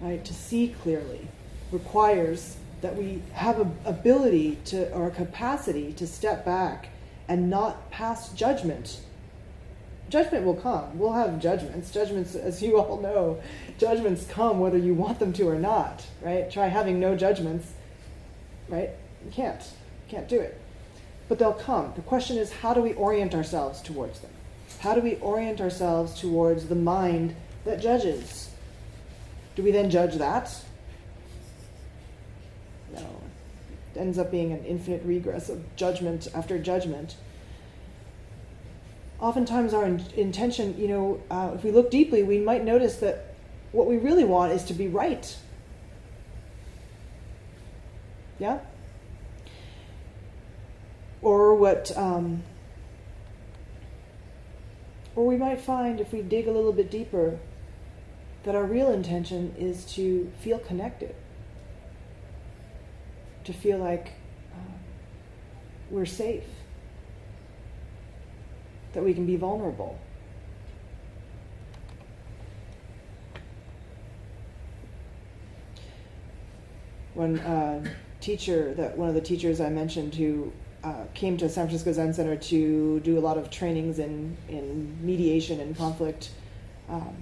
right? 0.00 0.24
To 0.24 0.34
see 0.34 0.74
clearly 0.82 1.28
requires 1.70 2.56
that 2.80 2.96
we 2.96 3.22
have 3.32 3.60
a 3.60 3.70
ability 3.88 4.58
to 4.66 4.92
or 4.92 5.08
a 5.08 5.10
capacity 5.10 5.92
to 5.94 6.06
step 6.06 6.44
back 6.44 6.88
and 7.28 7.50
not 7.50 7.90
pass 7.90 8.30
judgment. 8.32 9.00
Judgment 10.08 10.44
will 10.44 10.54
come. 10.54 10.98
We'll 10.98 11.12
have 11.14 11.40
judgments. 11.40 11.90
Judgments, 11.90 12.34
as 12.34 12.62
you 12.62 12.78
all 12.78 13.00
know, 13.00 13.40
judgments 13.78 14.26
come 14.26 14.60
whether 14.60 14.78
you 14.78 14.94
want 14.94 15.18
them 15.18 15.32
to 15.34 15.48
or 15.48 15.58
not, 15.58 16.06
right? 16.22 16.50
Try 16.50 16.68
having 16.68 17.00
no 17.00 17.16
judgments, 17.16 17.72
right? 18.68 18.90
You 19.24 19.32
can't. 19.32 19.60
You 19.60 20.16
can't 20.16 20.28
do 20.28 20.38
it. 20.40 20.60
But 21.28 21.40
they'll 21.40 21.52
come. 21.52 21.92
The 21.96 22.02
question 22.02 22.38
is 22.38 22.52
how 22.52 22.72
do 22.72 22.80
we 22.80 22.92
orient 22.92 23.34
ourselves 23.34 23.82
towards 23.82 24.20
them? 24.20 24.30
How 24.78 24.94
do 24.94 25.00
we 25.00 25.16
orient 25.16 25.60
ourselves 25.60 26.20
towards 26.20 26.66
the 26.66 26.76
mind 26.76 27.34
that 27.64 27.80
judges? 27.80 28.50
Do 29.56 29.62
we 29.62 29.72
then 29.72 29.90
judge 29.90 30.16
that? 30.16 30.54
No. 32.92 33.06
It 33.94 33.98
ends 33.98 34.18
up 34.18 34.30
being 34.30 34.52
an 34.52 34.64
infinite 34.64 35.02
regress 35.04 35.48
of 35.48 35.74
judgment 35.74 36.28
after 36.34 36.58
judgment. 36.58 37.16
Oftentimes, 39.18 39.72
our 39.72 39.84
in- 39.84 40.04
intention, 40.14 40.78
you 40.78 40.88
know, 40.88 41.20
uh, 41.30 41.52
if 41.54 41.64
we 41.64 41.70
look 41.70 41.90
deeply, 41.90 42.22
we 42.22 42.38
might 42.38 42.64
notice 42.64 42.96
that 42.96 43.34
what 43.72 43.86
we 43.86 43.96
really 43.96 44.24
want 44.24 44.52
is 44.52 44.64
to 44.64 44.74
be 44.74 44.88
right. 44.88 45.36
Yeah? 48.38 48.58
Or 51.22 51.54
what, 51.54 51.96
um, 51.96 52.42
or 55.14 55.26
we 55.26 55.36
might 55.36 55.60
find 55.60 56.00
if 56.00 56.12
we 56.12 56.20
dig 56.20 56.46
a 56.46 56.52
little 56.52 56.72
bit 56.72 56.90
deeper 56.90 57.38
that 58.44 58.54
our 58.54 58.64
real 58.64 58.90
intention 58.90 59.54
is 59.58 59.84
to 59.94 60.30
feel 60.38 60.58
connected, 60.58 61.14
to 63.44 63.52
feel 63.52 63.78
like 63.78 64.12
uh, 64.52 64.76
we're 65.90 66.06
safe, 66.06 66.44
that 68.96 69.04
we 69.04 69.12
can 69.12 69.26
be 69.26 69.36
vulnerable. 69.36 69.98
One 77.12 77.38
uh, 77.40 77.86
teacher, 78.22 78.72
that 78.72 78.96
one 78.96 79.10
of 79.10 79.14
the 79.14 79.20
teachers 79.20 79.60
I 79.60 79.68
mentioned 79.68 80.14
who 80.14 80.50
uh, 80.82 81.04
came 81.12 81.36
to 81.36 81.48
San 81.50 81.66
Francisco 81.66 81.92
Zen 81.92 82.14
Center 82.14 82.36
to 82.36 83.00
do 83.00 83.18
a 83.18 83.20
lot 83.20 83.36
of 83.36 83.50
trainings 83.50 83.98
in, 83.98 84.34
in 84.48 84.96
mediation 85.04 85.60
and 85.60 85.76
conflict. 85.76 86.30
Um, 86.88 87.14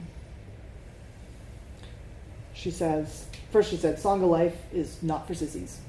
she 2.53 2.71
says, 2.71 3.27
first 3.51 3.71
she 3.71 3.77
said, 3.77 3.97
Sangha 3.97 4.31
life 4.31 4.57
is 4.73 5.03
not 5.03 5.27
for 5.27 5.35
sissies. 5.35 5.81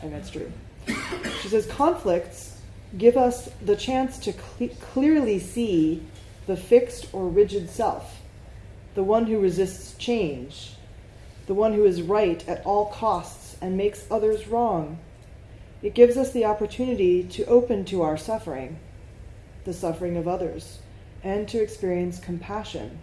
And 0.00 0.12
that's 0.12 0.30
true. 0.30 0.52
She 1.42 1.48
says, 1.48 1.66
conflicts 1.66 2.57
give 2.96 3.16
us 3.16 3.50
the 3.62 3.76
chance 3.76 4.18
to 4.18 4.32
cle 4.32 4.68
clearly 4.80 5.38
see 5.38 6.02
the 6.46 6.56
fixed 6.56 7.08
or 7.12 7.28
rigid 7.28 7.68
self, 7.68 8.22
the 8.94 9.04
one 9.04 9.26
who 9.26 9.38
resists 9.38 9.94
change, 9.98 10.74
the 11.46 11.54
one 11.54 11.74
who 11.74 11.84
is 11.84 12.00
right 12.00 12.46
at 12.48 12.64
all 12.64 12.86
costs 12.86 13.56
and 13.60 13.76
makes 13.76 14.06
others 14.10 14.48
wrong. 14.48 14.98
It 15.82 15.94
gives 15.94 16.16
us 16.16 16.32
the 16.32 16.44
opportunity 16.44 17.22
to 17.22 17.44
open 17.44 17.84
to 17.86 18.02
our 18.02 18.16
suffering, 18.16 18.78
the 19.64 19.72
suffering 19.72 20.16
of 20.16 20.26
others, 20.26 20.78
and 21.22 21.46
to 21.48 21.62
experience 21.62 22.18
compassion, 22.18 22.98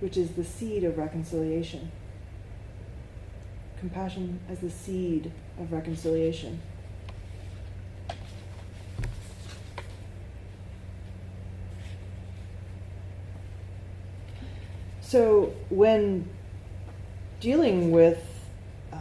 which 0.00 0.16
is 0.16 0.30
the 0.30 0.44
seed 0.44 0.84
of 0.84 0.98
reconciliation. 0.98 1.90
Compassion 3.78 4.40
as 4.48 4.60
the 4.60 4.70
seed 4.70 5.32
of 5.58 5.72
reconciliation. 5.72 6.60
So, 15.10 15.52
when 15.70 16.28
dealing 17.40 17.90
with 17.90 18.22
uh, 18.92 18.96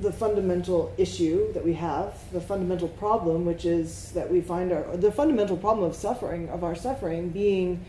the 0.00 0.10
fundamental 0.10 0.94
issue 0.96 1.52
that 1.52 1.62
we 1.62 1.74
have, 1.74 2.14
the 2.32 2.40
fundamental 2.40 2.88
problem, 2.88 3.44
which 3.44 3.66
is 3.66 4.12
that 4.12 4.30
we 4.32 4.40
find 4.40 4.72
our 4.72 4.96
the 4.96 5.12
fundamental 5.12 5.58
problem 5.58 5.90
of 5.90 5.94
suffering 5.94 6.48
of 6.48 6.64
our 6.64 6.74
suffering 6.74 7.28
being 7.28 7.84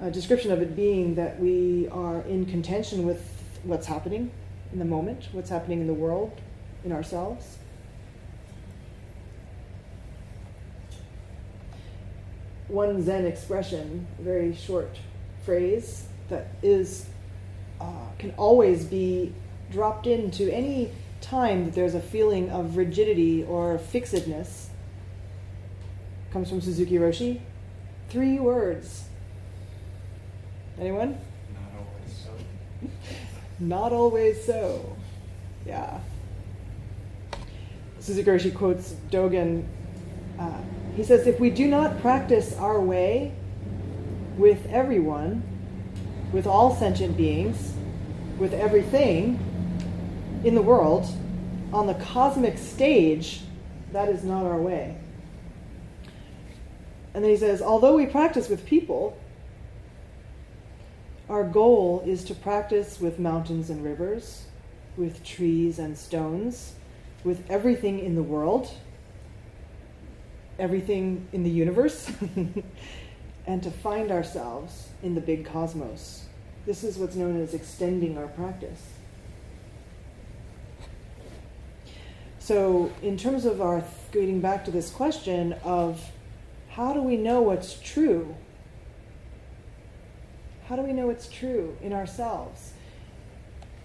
a 0.00 0.10
description 0.10 0.50
of 0.50 0.62
it 0.62 0.74
being 0.74 1.16
that 1.16 1.38
we 1.38 1.86
are 1.88 2.22
in 2.22 2.46
contention 2.46 3.04
with 3.04 3.20
what's 3.64 3.86
happening 3.86 4.30
in 4.72 4.78
the 4.78 4.86
moment, 4.86 5.28
what's 5.32 5.50
happening 5.50 5.82
in 5.82 5.86
the 5.86 6.00
world, 6.06 6.32
in 6.86 6.92
ourselves. 6.92 7.59
One 12.70 13.02
Zen 13.02 13.26
expression, 13.26 14.06
a 14.18 14.22
very 14.22 14.54
short 14.54 14.96
phrase 15.44 16.06
that 16.28 16.48
is 16.62 17.06
uh, 17.80 18.06
can 18.18 18.32
always 18.36 18.84
be 18.84 19.32
dropped 19.72 20.06
into 20.06 20.52
any 20.52 20.92
time 21.20 21.64
that 21.64 21.74
there's 21.74 21.94
a 21.94 22.00
feeling 22.00 22.48
of 22.50 22.76
rigidity 22.76 23.42
or 23.44 23.78
fixedness 23.78 24.68
comes 26.32 26.48
from 26.48 26.60
Suzuki 26.60 26.94
Roshi. 26.94 27.40
Three 28.08 28.38
words. 28.38 29.04
Anyone? 30.78 31.18
Not 31.52 31.72
always 31.76 32.16
so. 32.24 32.88
Not 33.58 33.92
always 33.92 34.44
so. 34.44 34.96
Yeah. 35.66 35.98
Suzuki 37.98 38.30
Roshi 38.30 38.54
quotes 38.54 38.94
Dogen. 39.10 39.66
Uh, 40.38 40.52
he 41.00 41.06
says, 41.06 41.26
If 41.26 41.40
we 41.40 41.48
do 41.48 41.66
not 41.66 41.98
practice 42.02 42.54
our 42.58 42.78
way 42.78 43.32
with 44.36 44.66
everyone, 44.66 45.42
with 46.30 46.46
all 46.46 46.76
sentient 46.76 47.16
beings, 47.16 47.72
with 48.38 48.52
everything 48.52 49.38
in 50.44 50.54
the 50.54 50.60
world, 50.60 51.06
on 51.72 51.86
the 51.86 51.94
cosmic 51.94 52.58
stage, 52.58 53.40
that 53.92 54.10
is 54.10 54.24
not 54.24 54.44
our 54.44 54.60
way. 54.60 54.94
And 57.14 57.24
then 57.24 57.30
he 57.30 57.36
says, 57.38 57.62
although 57.62 57.96
we 57.96 58.04
practice 58.04 58.50
with 58.50 58.66
people, 58.66 59.18
our 61.30 61.44
goal 61.44 62.02
is 62.04 62.24
to 62.24 62.34
practice 62.34 63.00
with 63.00 63.18
mountains 63.18 63.70
and 63.70 63.82
rivers, 63.82 64.44
with 64.98 65.24
trees 65.24 65.78
and 65.78 65.96
stones, 65.96 66.74
with 67.24 67.42
everything 67.50 68.00
in 68.00 68.16
the 68.16 68.22
world, 68.22 68.70
everything 70.60 71.26
in 71.32 71.42
the 71.42 71.50
universe, 71.50 72.12
and 73.46 73.62
to 73.62 73.70
find 73.70 74.12
ourselves 74.12 74.90
in 75.02 75.14
the 75.14 75.20
big 75.20 75.44
cosmos. 75.44 76.26
This 76.66 76.84
is 76.84 76.98
what's 76.98 77.16
known 77.16 77.40
as 77.42 77.54
extending 77.54 78.18
our 78.18 78.28
practice. 78.28 78.82
So, 82.38 82.92
in 83.02 83.16
terms 83.16 83.44
of 83.44 83.60
our 83.60 83.82
getting 84.12 84.40
back 84.40 84.64
to 84.66 84.70
this 84.70 84.90
question 84.90 85.54
of 85.64 86.10
how 86.70 86.92
do 86.92 87.00
we 87.00 87.16
know 87.16 87.42
what's 87.42 87.78
true? 87.80 88.34
How 90.66 90.76
do 90.76 90.82
we 90.82 90.92
know 90.92 91.10
it's 91.10 91.28
true 91.28 91.76
in 91.82 91.92
ourselves? 91.92 92.72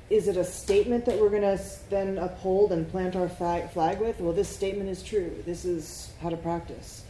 Is 0.09 0.27
it 0.27 0.37
a 0.37 0.43
statement 0.43 1.05
that 1.05 1.19
we're 1.19 1.29
going 1.29 1.41
to 1.41 1.59
then 1.89 2.17
uphold 2.19 2.71
and 2.71 2.89
plant 2.89 3.15
our 3.15 3.27
flag 3.27 3.99
with? 3.99 4.19
Well, 4.19 4.33
this 4.33 4.49
statement 4.49 4.89
is 4.89 5.01
true. 5.01 5.43
This 5.45 5.65
is 5.65 6.11
how 6.21 6.29
to 6.29 6.37
practice. 6.37 7.03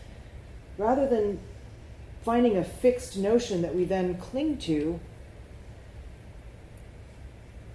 Rather 0.78 1.06
than 1.08 1.40
finding 2.24 2.58
a 2.58 2.64
fixed 2.64 3.18
notion 3.18 3.62
that 3.62 3.76
we 3.76 3.84
then 3.84 4.16
cling 4.18 4.58
to, 4.58 5.00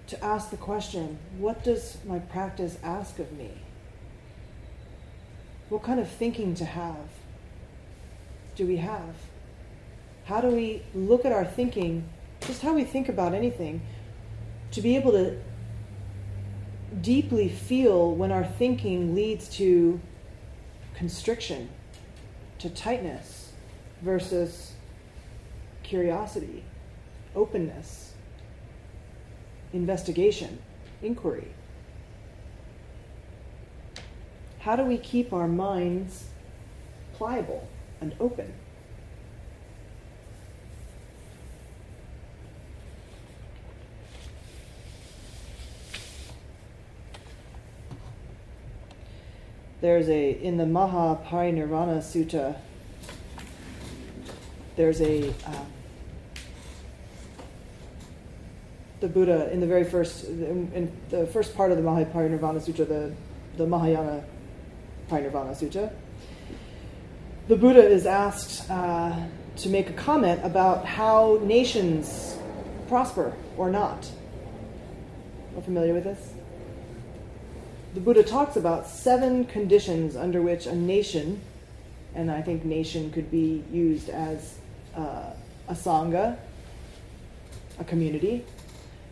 to 0.07 0.23
ask 0.23 0.49
the 0.49 0.57
question 0.57 1.17
what 1.37 1.63
does 1.63 1.97
my 2.05 2.19
practice 2.19 2.77
ask 2.83 3.19
of 3.19 3.31
me? 3.31 3.51
What 5.69 5.83
kind 5.83 5.99
of 5.99 6.09
thinking 6.09 6.53
to 6.55 6.65
have 6.65 7.07
do 8.55 8.67
we 8.67 8.77
have? 8.77 9.15
How 10.25 10.41
do 10.41 10.49
we 10.49 10.81
look 10.93 11.25
at 11.25 11.31
our 11.31 11.45
thinking, 11.45 12.03
just 12.41 12.61
how 12.61 12.73
we 12.73 12.83
think 12.83 13.07
about 13.07 13.33
anything, 13.33 13.81
to 14.71 14.81
be 14.81 14.95
able 14.95 15.11
to 15.11 15.37
deeply 17.01 17.49
feel 17.49 18.13
when 18.15 18.31
our 18.31 18.43
thinking 18.43 19.15
leads 19.15 19.49
to 19.57 19.99
constriction, 20.93 21.69
to 22.59 22.69
tightness, 22.69 23.51
versus 24.01 24.73
curiosity, 25.83 26.63
openness, 27.35 28.13
investigation, 29.73 30.59
inquiry? 31.01 31.47
How 34.59 34.75
do 34.75 34.83
we 34.83 34.97
keep 34.97 35.33
our 35.33 35.47
minds 35.47 36.25
pliable 37.13 37.67
and 37.99 38.13
open? 38.19 38.53
There's 49.81 50.07
a 50.09 50.31
in 50.31 50.57
the 50.57 50.63
Mahaparinirvana 50.63 51.97
Sutta. 51.97 52.55
There's 54.75 55.01
a 55.01 55.29
um, 55.45 55.65
the 58.99 59.07
Buddha 59.07 59.51
in 59.51 59.59
the 59.59 59.67
very 59.67 59.83
first 59.83 60.25
in, 60.25 60.71
in 60.73 60.91
the 61.09 61.25
first 61.27 61.55
part 61.55 61.71
of 61.71 61.77
the 61.77 61.83
Mahaparinirvana 61.83 62.61
Sutta, 62.61 62.87
the 62.87 63.13
the 63.57 63.67
Mahayana 63.67 64.23
Parinirvana 65.09 65.55
Sutta. 65.55 65.91
The 67.47 67.57
Buddha 67.57 67.83
is 67.83 68.05
asked 68.05 68.69
uh, 68.69 69.27
to 69.57 69.69
make 69.69 69.89
a 69.89 69.93
comment 69.93 70.41
about 70.43 70.85
how 70.85 71.39
nations 71.43 72.37
prosper 72.87 73.33
or 73.57 73.69
not. 73.69 74.09
Are 75.57 75.61
familiar 75.61 75.93
with 75.93 76.03
this? 76.03 76.40
The 77.93 77.99
Buddha 77.99 78.23
talks 78.23 78.55
about 78.55 78.87
seven 78.87 79.43
conditions 79.43 80.15
under 80.15 80.41
which 80.41 80.65
a 80.65 80.73
nation, 80.73 81.41
and 82.15 82.31
I 82.31 82.41
think 82.41 82.63
nation 82.63 83.11
could 83.11 83.29
be 83.29 83.65
used 83.69 84.07
as 84.07 84.59
uh, 84.95 85.31
a 85.67 85.73
sangha, 85.73 86.37
a 87.79 87.83
community, 87.83 88.45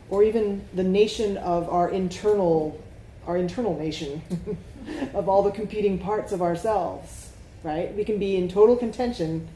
or 0.10 0.24
even 0.24 0.66
the 0.74 0.84
nation 0.84 1.36
of 1.38 1.68
our 1.68 1.90
internal, 1.90 2.82
our 3.28 3.36
internal 3.36 3.78
nation, 3.78 4.22
of 5.14 5.28
all 5.28 5.44
the 5.44 5.52
competing 5.52 6.00
parts 6.00 6.32
of 6.32 6.42
ourselves. 6.42 7.32
Right? 7.64 7.94
We 7.94 8.06
can 8.06 8.18
be 8.18 8.38
in 8.38 8.48
total 8.48 8.78
contention 8.78 9.50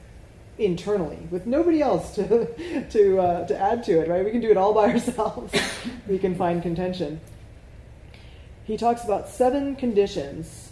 internally 0.58 1.20
with 1.32 1.48
nobody 1.48 1.82
else 1.82 2.14
to 2.16 2.86
to 2.90 3.20
uh, 3.20 3.48
to 3.48 3.58
add 3.58 3.86
to 3.86 4.02
it. 4.02 4.10
Right? 4.10 4.26
We 4.26 4.32
can 4.32 4.42
do 4.42 4.52
it 4.52 4.58
all 4.58 4.74
by 4.74 4.92
ourselves. 4.92 5.54
we 6.10 6.20
can 6.20 6.36
find 6.36 6.62
contention. 6.62 7.22
He 8.66 8.78
talks 8.78 9.04
about 9.04 9.30
seven 9.30 9.76
conditions 9.76 10.72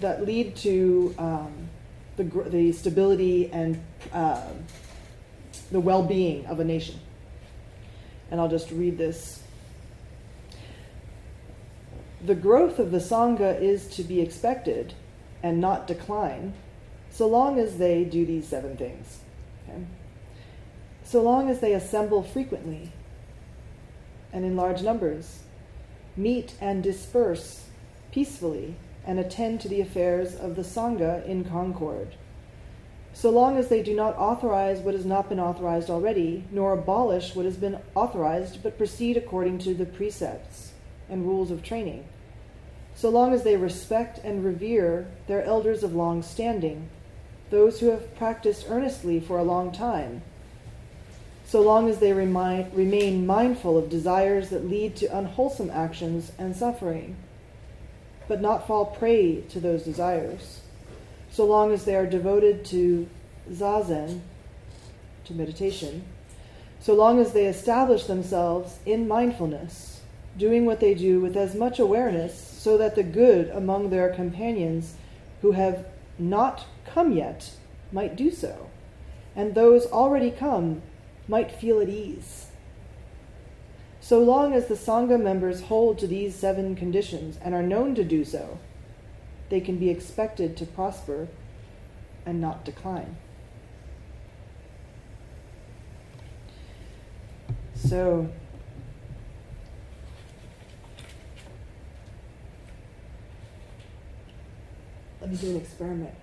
that 0.00 0.24
lead 0.24 0.56
to 0.56 1.14
um, 1.18 1.68
the 2.16 2.24
the 2.24 2.72
stability 2.72 3.50
and 3.52 3.82
uh, 4.12 4.42
the 5.70 5.80
well-being 5.80 6.46
of 6.46 6.60
a 6.60 6.64
nation. 6.64 6.98
And 8.30 8.40
I'll 8.40 8.48
just 8.48 8.70
read 8.70 8.96
this. 8.96 9.42
The 12.24 12.34
growth 12.34 12.78
of 12.78 12.92
the 12.92 12.98
Sangha 12.98 13.60
is 13.60 13.88
to 13.96 14.04
be 14.04 14.20
expected 14.20 14.94
and 15.42 15.60
not 15.60 15.86
decline, 15.86 16.54
so 17.10 17.26
long 17.26 17.58
as 17.58 17.78
they 17.78 18.04
do 18.04 18.24
these 18.24 18.46
seven 18.46 18.76
things. 18.76 19.18
Okay? 19.68 19.82
So 21.04 21.20
long 21.20 21.50
as 21.50 21.60
they 21.60 21.74
assemble 21.74 22.22
frequently 22.22 22.92
and 24.32 24.44
in 24.44 24.56
large 24.56 24.82
numbers, 24.82 25.41
meet 26.16 26.54
and 26.60 26.82
disperse 26.82 27.66
peacefully, 28.10 28.76
and 29.06 29.18
attend 29.18 29.60
to 29.60 29.68
the 29.68 29.80
affairs 29.80 30.34
of 30.34 30.54
the 30.54 30.62
Sangha 30.62 31.24
in 31.26 31.44
concord. 31.44 32.14
So 33.14 33.30
long 33.30 33.56
as 33.56 33.68
they 33.68 33.82
do 33.82 33.94
not 33.94 34.16
authorize 34.16 34.80
what 34.80 34.94
has 34.94 35.04
not 35.04 35.28
been 35.28 35.40
authorized 35.40 35.90
already, 35.90 36.44
nor 36.50 36.72
abolish 36.72 37.34
what 37.34 37.44
has 37.44 37.56
been 37.56 37.78
authorized, 37.94 38.62
but 38.62 38.78
proceed 38.78 39.16
according 39.16 39.58
to 39.60 39.74
the 39.74 39.86
precepts 39.86 40.72
and 41.08 41.26
rules 41.26 41.50
of 41.50 41.62
training 41.62 42.04
so 42.94 43.08
long 43.08 43.32
as 43.32 43.42
they 43.42 43.56
respect 43.56 44.18
and 44.18 44.44
revere 44.44 45.06
their 45.26 45.42
elders 45.44 45.82
of 45.82 45.94
long 45.94 46.22
standing, 46.22 46.88
those 47.50 47.80
who 47.80 47.86
have 47.86 48.14
practiced 48.16 48.66
earnestly 48.68 49.18
for 49.20 49.38
a 49.38 49.44
long 49.44 49.72
time, 49.72 50.22
so 51.52 51.60
long 51.60 51.90
as 51.90 51.98
they 51.98 52.14
remind, 52.14 52.74
remain 52.74 53.26
mindful 53.26 53.76
of 53.76 53.90
desires 53.90 54.48
that 54.48 54.70
lead 54.70 54.96
to 54.96 55.18
unwholesome 55.18 55.68
actions 55.68 56.32
and 56.38 56.56
suffering, 56.56 57.14
but 58.26 58.40
not 58.40 58.66
fall 58.66 58.86
prey 58.86 59.42
to 59.50 59.60
those 59.60 59.82
desires, 59.82 60.62
so 61.30 61.44
long 61.44 61.70
as 61.70 61.84
they 61.84 61.94
are 61.94 62.06
devoted 62.06 62.64
to 62.64 63.06
zazen, 63.50 64.20
to 65.26 65.34
meditation, 65.34 66.02
so 66.80 66.94
long 66.94 67.20
as 67.20 67.34
they 67.34 67.44
establish 67.44 68.04
themselves 68.04 68.78
in 68.86 69.06
mindfulness, 69.06 70.00
doing 70.38 70.64
what 70.64 70.80
they 70.80 70.94
do 70.94 71.20
with 71.20 71.36
as 71.36 71.54
much 71.54 71.78
awareness 71.78 72.32
so 72.34 72.78
that 72.78 72.94
the 72.94 73.02
good 73.02 73.50
among 73.50 73.90
their 73.90 74.08
companions 74.08 74.94
who 75.42 75.52
have 75.52 75.84
not 76.18 76.64
come 76.86 77.12
yet 77.12 77.50
might 77.92 78.16
do 78.16 78.30
so, 78.30 78.70
and 79.36 79.54
those 79.54 79.84
already 79.84 80.30
come 80.30 80.80
might 81.28 81.52
feel 81.52 81.80
at 81.80 81.88
ease. 81.88 82.46
So 84.00 84.18
long 84.18 84.52
as 84.52 84.66
the 84.66 84.74
Sangha 84.74 85.20
members 85.20 85.62
hold 85.62 85.98
to 86.00 86.06
these 86.06 86.34
seven 86.34 86.74
conditions 86.74 87.38
and 87.40 87.54
are 87.54 87.62
known 87.62 87.94
to 87.94 88.04
do 88.04 88.24
so, 88.24 88.58
they 89.48 89.60
can 89.60 89.78
be 89.78 89.90
expected 89.90 90.56
to 90.56 90.66
prosper 90.66 91.28
and 92.26 92.40
not 92.40 92.64
decline. 92.64 93.16
So, 97.76 98.28
let 105.20 105.30
me 105.30 105.36
do 105.36 105.50
an 105.50 105.56
experiment. 105.56 106.14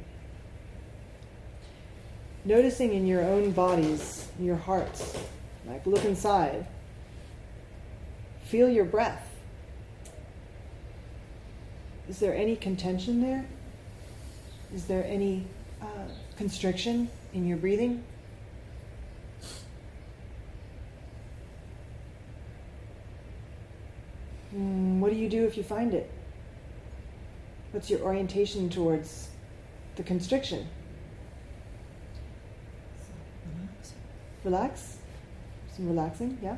Noticing 2.50 2.94
in 2.94 3.06
your 3.06 3.22
own 3.22 3.52
bodies, 3.52 4.28
in 4.40 4.46
your 4.46 4.56
hearts, 4.56 5.16
like 5.68 5.86
look 5.86 6.04
inside. 6.04 6.66
Feel 8.46 8.68
your 8.68 8.86
breath. 8.86 9.24
Is 12.10 12.18
there 12.18 12.34
any 12.34 12.56
contention 12.56 13.22
there? 13.22 13.46
Is 14.74 14.86
there 14.86 15.06
any 15.06 15.46
uh, 15.80 15.86
constriction 16.38 17.08
in 17.36 17.48
your 17.48 17.58
breathing? 17.60 18.04
Mm, 24.56 24.98
what 24.98 25.12
do 25.12 25.20
you 25.20 25.30
do 25.30 25.46
if 25.46 25.56
you 25.56 25.62
find 25.62 25.94
it? 25.94 26.10
What's 27.74 27.92
your 27.92 28.00
orientation 28.00 28.72
towards 28.72 29.30
the 29.98 30.02
constriction? 30.02 30.68
Relax? 34.50 34.98
Some 35.76 35.88
relaxing, 35.90 36.40
yeah? 36.42 36.58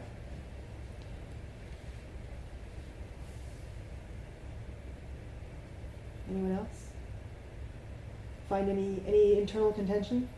Anyone 6.30 6.54
else? 6.54 6.68
Find 8.48 8.70
any 8.70 9.04
any 9.06 9.38
internal 9.38 9.74
contention? 9.74 10.30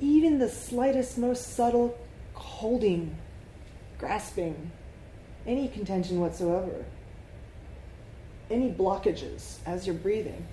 Even 0.00 0.38
the 0.38 0.50
slightest, 0.50 1.16
most 1.16 1.54
subtle 1.56 1.96
holding, 2.34 3.16
grasping, 3.96 4.70
any 5.46 5.66
contention 5.68 6.20
whatsoever 6.20 6.84
any 8.50 8.70
blockages 8.70 9.56
as 9.64 9.86
you're 9.86 9.96
breathing. 9.96 10.46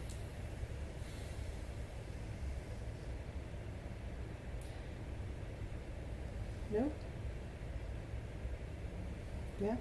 No? 6.72 6.92
Yeah? 9.62 9.76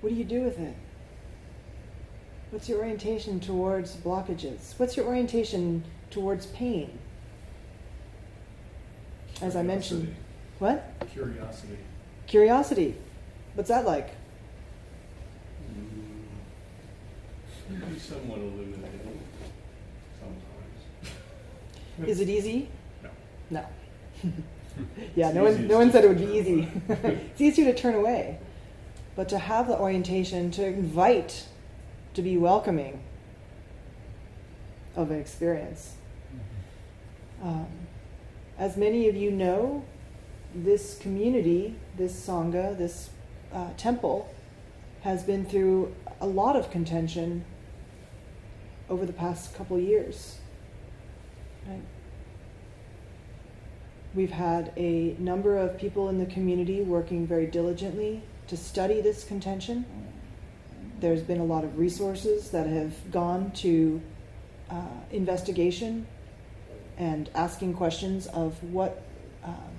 What 0.00 0.10
do 0.10 0.16
you 0.16 0.24
do 0.24 0.42
with 0.42 0.58
it? 0.58 0.74
What's 2.50 2.68
your 2.68 2.78
orientation 2.78 3.40
towards 3.40 3.96
blockages? 3.96 4.78
What's 4.78 4.96
your 4.96 5.06
orientation 5.06 5.84
towards 6.10 6.46
pain? 6.46 6.98
As 9.42 9.56
I 9.56 9.62
mentioned. 9.62 10.14
What? 10.58 10.92
Curiosity. 11.12 11.76
Curiosity. 12.26 12.96
What's 13.54 13.68
that 13.68 13.84
like? 13.84 14.10
Hmm. 15.68 16.22
Maybe 17.68 17.98
somewhat 17.98 18.38
illuminating 18.38 19.20
sometimes. 20.18 22.08
Is 22.08 22.20
it 22.20 22.28
easy? 22.28 22.68
No. 23.02 23.10
No. 23.50 24.32
yeah, 25.14 25.32
no 25.32 25.44
one, 25.44 25.66
no 25.66 25.78
one 25.78 25.90
said 25.90 26.04
it 26.04 26.08
would 26.08 26.18
be 26.18 26.38
easy. 26.38 26.68
it's 26.88 27.40
easier 27.40 27.72
to 27.72 27.74
turn 27.74 27.94
away. 27.94 28.38
But 29.14 29.28
to 29.30 29.38
have 29.38 29.66
the 29.66 29.78
orientation, 29.78 30.50
to 30.52 30.64
invite, 30.64 31.46
to 32.14 32.22
be 32.22 32.36
welcoming 32.36 33.02
of 34.94 35.10
an 35.10 35.18
experience. 35.18 35.94
Um, 37.42 37.66
as 38.58 38.76
many 38.76 39.08
of 39.08 39.16
you 39.16 39.30
know, 39.30 39.84
this 40.54 40.98
community, 40.98 41.74
this 41.96 42.26
Sangha, 42.26 42.76
this 42.76 43.10
uh, 43.52 43.70
temple, 43.76 44.34
has 45.02 45.22
been 45.22 45.44
through 45.44 45.94
a 46.20 46.26
lot 46.26 46.56
of 46.56 46.70
contention 46.70 47.44
over 48.88 49.04
the 49.04 49.12
past 49.12 49.54
couple 49.54 49.78
years. 49.78 50.38
Right? 51.66 51.82
We've 54.16 54.30
had 54.30 54.72
a 54.78 55.14
number 55.18 55.58
of 55.58 55.76
people 55.76 56.08
in 56.08 56.16
the 56.16 56.24
community 56.24 56.80
working 56.80 57.26
very 57.26 57.46
diligently 57.46 58.22
to 58.46 58.56
study 58.56 59.02
this 59.02 59.24
contention 59.24 59.84
There's 61.00 61.20
been 61.20 61.40
a 61.40 61.44
lot 61.44 61.64
of 61.64 61.78
resources 61.78 62.50
that 62.52 62.66
have 62.66 63.10
gone 63.10 63.50
to 63.56 64.00
uh, 64.70 65.00
investigation 65.10 66.06
and 66.96 67.28
asking 67.34 67.74
questions 67.74 68.26
of 68.28 68.62
what, 68.72 69.02
um, 69.44 69.70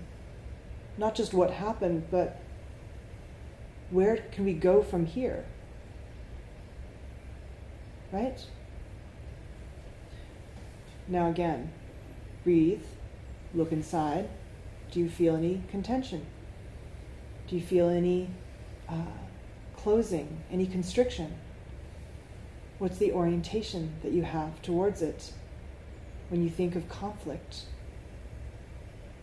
not 1.00 1.16
just 1.16 1.34
what 1.34 1.50
happened, 1.50 2.06
but 2.12 2.40
where 3.90 4.18
can 4.32 4.46
we 4.46 4.54
go 4.54 4.84
from 4.84 5.08
here? 5.08 5.46
Right? 8.12 8.46
Now, 11.08 11.28
again, 11.32 11.72
breathe, 12.44 12.84
look 13.58 13.72
inside. 13.72 14.30
Do 14.92 15.00
you 15.00 15.10
feel 15.10 15.36
any 15.36 15.64
contention? 15.70 16.26
Do 17.48 17.56
you 17.56 17.62
feel 17.62 17.90
any 17.90 18.30
uh, 18.88 19.18
closing, 19.76 20.44
any 20.52 20.68
constriction? 20.68 21.34
What's 22.78 23.00
the 23.00 23.12
orientation 23.12 23.96
that 24.04 24.12
you 24.12 24.22
have 24.22 24.62
towards 24.62 25.02
it 25.02 25.34
when 26.30 26.44
you 26.44 26.50
think 26.50 26.76
of 26.76 26.88
conflict, 26.88 27.64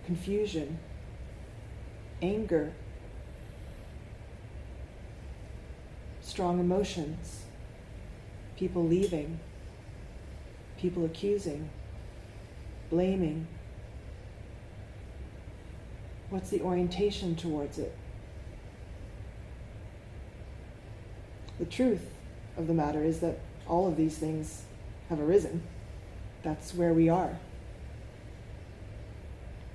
confusion, 0.05 0.79
anger, 2.21 2.73
strong 6.21 6.59
emotions, 6.59 7.45
people 8.57 8.85
leaving, 8.85 9.39
people 10.77 11.05
accusing, 11.05 11.71
blaming? 12.91 13.47
What's 16.35 16.51
the 16.51 16.63
orientation 16.63 17.37
towards 17.37 17.79
it? 17.79 17.97
The 21.61 21.65
truth 21.65 22.11
of 22.57 22.67
the 22.67 22.75
matter 22.75 23.05
is 23.05 23.21
that 23.21 23.39
all 23.69 23.87
of 23.87 23.97
these 23.97 24.19
things 24.19 24.65
have 25.11 25.21
arisen. 25.21 25.63
That's 26.43 26.75
where 26.75 26.93
we 26.93 27.09
are. 27.09 27.39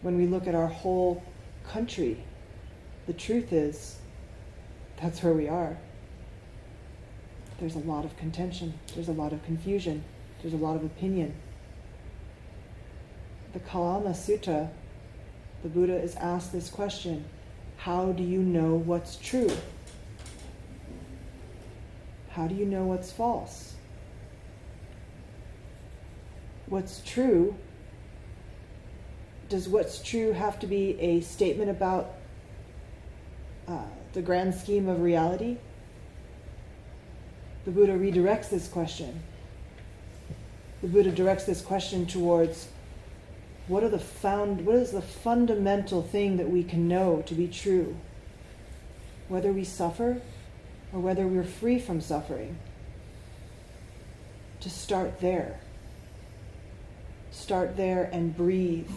When 0.01 0.18
we 0.18 0.28
look 0.28 0.47
at 0.47 0.53
our 0.53 0.68
whole 0.68 1.24
country, 1.64 2.26
the 3.07 3.14
truth 3.14 3.53
is 3.53 3.95
that's 5.01 5.24
where 5.24 5.34
we 5.34 5.47
are. 5.47 5.78
There's 7.62 7.76
a 7.76 7.80
lot 7.80 8.03
of 8.03 8.18
contention, 8.18 8.74
there's 8.95 9.07
a 9.07 9.14
lot 9.14 9.32
of 9.32 9.41
confusion, 9.45 10.03
there's 10.41 10.53
a 10.53 10.57
lot 10.57 10.76
of 10.76 10.84
opinion. 10.84 11.36
The 13.53 13.62
Kalama 13.62 14.10
Sutta, 14.10 14.72
the 15.64 15.70
Buddha 15.70 15.95
is 15.95 16.16
asked 16.16 16.51
this 16.51 16.70
question 16.70 17.26
How 17.78 18.12
do 18.12 18.24
you 18.24 18.39
know 18.39 18.76
what's 18.76 19.16
true? 19.18 19.51
How 22.30 22.47
do 22.47 22.55
you 22.55 22.66
know 22.66 22.86
what's 22.86 23.12
false? 23.12 23.74
What's 26.68 27.01
true? 27.01 27.55
Does 29.49 29.68
what's 29.68 30.01
true 30.01 30.34
have 30.34 30.60
to 30.60 30.68
be 30.68 30.99
a 30.99 31.22
statement 31.22 31.72
about 31.72 32.14
uh, 33.68 33.86
the 34.14 34.22
grand 34.22 34.53
scheme 34.53 34.88
of 34.88 35.01
reality? 35.01 35.57
The 37.66 37.72
Buddha 37.72 37.93
redirects 37.93 38.49
this 38.49 38.68
question. 38.68 39.22
The 40.82 40.88
Buddha 40.88 41.12
directs 41.12 41.43
this 41.43 41.62
question 41.62 42.05
towards 42.05 42.70
what 43.70 43.84
are 43.84 43.89
the 43.89 43.99
found 43.99 44.65
what 44.65 44.76
is 44.76 44.91
the 44.91 45.01
fundamental 45.01 46.01
thing 46.01 46.38
that 46.38 46.49
we 46.49 46.63
can 46.63 46.88
know 46.88 47.22
to 47.28 47.36
be 47.36 47.47
true? 47.47 47.95
Whether 49.28 49.53
we 49.53 49.63
suffer 49.63 50.22
or 50.91 50.99
whether 50.99 51.28
we're 51.28 51.43
free 51.43 51.78
from 51.78 52.01
suffering. 52.01 52.57
To 54.61 54.72
start 54.72 55.22
there. 55.22 55.59
Start 57.30 57.78
there 57.78 58.09
and 58.11 58.36
breathe. 58.36 58.89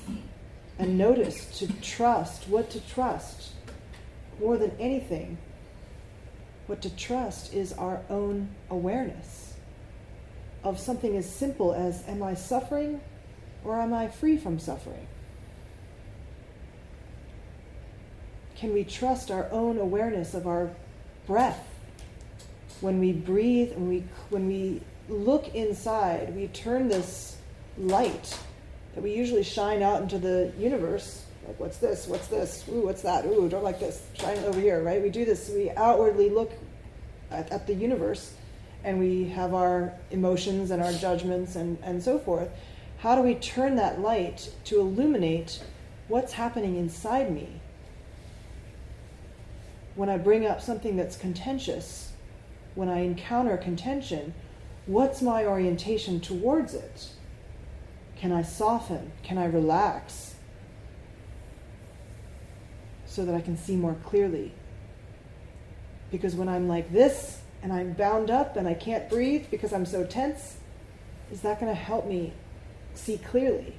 And 0.78 0.96
notice 0.96 1.58
to 1.58 1.70
trust, 1.82 2.48
what 2.48 2.70
to 2.70 2.80
trust. 2.80 3.52
More 4.40 4.56
than 4.56 4.72
anything, 4.80 5.36
what 6.66 6.80
to 6.80 6.96
trust 6.96 7.52
is 7.52 7.74
our 7.74 8.00
own 8.08 8.48
awareness 8.70 9.52
of 10.64 10.80
something 10.80 11.14
as 11.14 11.28
simple 11.28 11.74
as 11.74 12.08
Am 12.08 12.22
I 12.22 12.32
suffering 12.32 13.02
or 13.64 13.80
am 13.80 13.92
I 13.92 14.08
free 14.08 14.36
from 14.36 14.58
suffering? 14.58 15.06
Can 18.56 18.72
we 18.72 18.84
trust 18.84 19.30
our 19.30 19.50
own 19.50 19.78
awareness 19.78 20.34
of 20.34 20.46
our 20.46 20.70
breath? 21.26 21.68
When 22.80 22.98
we 22.98 23.12
breathe 23.12 23.72
and 23.72 23.88
we, 23.88 24.04
when 24.30 24.46
we 24.46 24.80
look 25.08 25.54
inside, 25.54 26.34
we 26.34 26.48
turn 26.48 26.88
this 26.88 27.36
light 27.78 28.38
that 28.94 29.02
we 29.02 29.14
usually 29.14 29.42
shine 29.42 29.82
out 29.82 30.02
into 30.02 30.18
the 30.18 30.52
universe. 30.58 31.24
Like, 31.46 31.58
what's 31.58 31.78
this? 31.78 32.06
What's 32.06 32.28
this? 32.28 32.64
Ooh, 32.68 32.82
what's 32.82 33.02
that? 33.02 33.24
Ooh, 33.24 33.48
don't 33.48 33.64
like 33.64 33.80
this. 33.80 34.02
Shine 34.14 34.36
it 34.36 34.44
over 34.44 34.60
here, 34.60 34.82
right? 34.82 35.02
We 35.02 35.10
do 35.10 35.24
this. 35.24 35.50
We 35.50 35.70
outwardly 35.70 36.30
look 36.30 36.52
at, 37.30 37.50
at 37.50 37.66
the 37.66 37.74
universe 37.74 38.34
and 38.84 38.98
we 38.98 39.28
have 39.30 39.54
our 39.54 39.92
emotions 40.10 40.70
and 40.70 40.82
our 40.82 40.92
judgments 40.92 41.56
and, 41.56 41.78
and 41.82 42.02
so 42.02 42.18
forth. 42.18 42.48
How 43.02 43.16
do 43.16 43.22
we 43.22 43.34
turn 43.34 43.74
that 43.76 44.00
light 44.00 44.52
to 44.66 44.78
illuminate 44.78 45.60
what's 46.06 46.34
happening 46.34 46.76
inside 46.76 47.34
me? 47.34 47.60
When 49.96 50.08
I 50.08 50.18
bring 50.18 50.46
up 50.46 50.60
something 50.60 50.96
that's 50.96 51.16
contentious, 51.16 52.12
when 52.76 52.88
I 52.88 53.00
encounter 53.00 53.56
contention, 53.56 54.34
what's 54.86 55.20
my 55.20 55.44
orientation 55.44 56.20
towards 56.20 56.74
it? 56.74 57.08
Can 58.14 58.30
I 58.30 58.42
soften? 58.42 59.10
Can 59.24 59.36
I 59.36 59.46
relax? 59.46 60.36
So 63.04 63.24
that 63.24 63.34
I 63.34 63.40
can 63.40 63.56
see 63.56 63.74
more 63.74 63.96
clearly. 64.04 64.52
Because 66.12 66.36
when 66.36 66.48
I'm 66.48 66.68
like 66.68 66.92
this 66.92 67.40
and 67.64 67.72
I'm 67.72 67.94
bound 67.94 68.30
up 68.30 68.56
and 68.56 68.68
I 68.68 68.74
can't 68.74 69.10
breathe 69.10 69.46
because 69.50 69.72
I'm 69.72 69.86
so 69.86 70.06
tense, 70.06 70.58
is 71.32 71.40
that 71.40 71.58
going 71.58 71.74
to 71.74 71.80
help 71.80 72.06
me 72.06 72.34
see 72.94 73.18
clearly? 73.18 73.74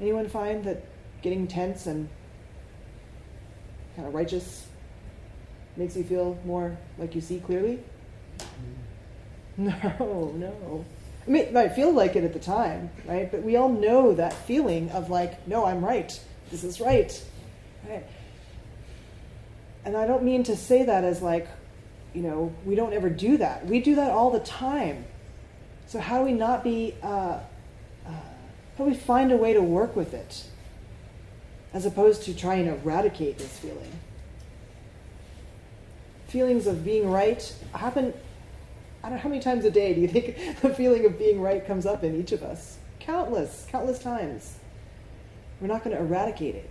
Anyone 0.00 0.28
find 0.28 0.64
that 0.64 0.84
getting 1.22 1.46
tense 1.46 1.86
and 1.86 2.08
kind 3.96 4.06
of 4.06 4.14
righteous 4.14 4.66
makes 5.76 5.96
you 5.96 6.04
feel 6.04 6.38
more 6.44 6.76
like 6.98 7.14
you 7.14 7.20
see 7.20 7.40
clearly? 7.40 7.82
Mm-hmm. 8.38 8.74
No, 9.58 10.32
no. 10.36 10.84
I 11.26 11.30
mean, 11.30 11.42
it 11.42 11.52
might 11.52 11.74
feel 11.74 11.92
like 11.92 12.14
it 12.14 12.22
at 12.22 12.32
the 12.32 12.38
time, 12.38 12.90
right? 13.04 13.30
But 13.30 13.42
we 13.42 13.56
all 13.56 13.68
know 13.68 14.14
that 14.14 14.32
feeling 14.32 14.88
of 14.90 15.10
like, 15.10 15.46
no, 15.48 15.66
I'm 15.66 15.84
right. 15.84 16.18
This 16.50 16.62
is 16.62 16.80
right. 16.80 17.22
Right? 17.88 18.04
And 19.84 19.96
I 19.96 20.06
don't 20.06 20.22
mean 20.22 20.44
to 20.44 20.56
say 20.56 20.84
that 20.84 21.04
as 21.04 21.20
like, 21.20 21.48
you 22.14 22.22
know, 22.22 22.54
we 22.64 22.76
don't 22.76 22.92
ever 22.92 23.10
do 23.10 23.36
that. 23.38 23.66
We 23.66 23.80
do 23.80 23.96
that 23.96 24.10
all 24.10 24.30
the 24.30 24.40
time. 24.40 25.04
So 25.88 25.98
how 25.98 26.18
do 26.18 26.24
we 26.26 26.34
not 26.34 26.62
be, 26.62 26.94
uh, 27.02 27.06
uh, 27.06 27.40
how 28.06 28.84
do 28.84 28.84
we 28.84 28.94
find 28.94 29.32
a 29.32 29.38
way 29.38 29.54
to 29.54 29.62
work 29.62 29.96
with 29.96 30.12
it 30.12 30.44
as 31.72 31.86
opposed 31.86 32.24
to 32.24 32.34
try 32.34 32.56
and 32.56 32.68
eradicate 32.68 33.38
this 33.38 33.58
feeling? 33.58 33.90
Feelings 36.26 36.66
of 36.66 36.84
being 36.84 37.10
right 37.10 37.42
happen, 37.72 38.12
I 39.02 39.08
don't 39.08 39.16
know 39.16 39.22
how 39.22 39.30
many 39.30 39.40
times 39.40 39.64
a 39.64 39.70
day 39.70 39.94
do 39.94 40.02
you 40.02 40.08
think 40.08 40.60
the 40.60 40.74
feeling 40.74 41.06
of 41.06 41.18
being 41.18 41.40
right 41.40 41.66
comes 41.66 41.86
up 41.86 42.04
in 42.04 42.20
each 42.20 42.32
of 42.32 42.42
us? 42.42 42.76
Countless, 43.00 43.66
countless 43.70 43.98
times. 43.98 44.58
We're 45.58 45.68
not 45.68 45.84
going 45.84 45.96
to 45.96 46.02
eradicate 46.02 46.54
it. 46.54 46.68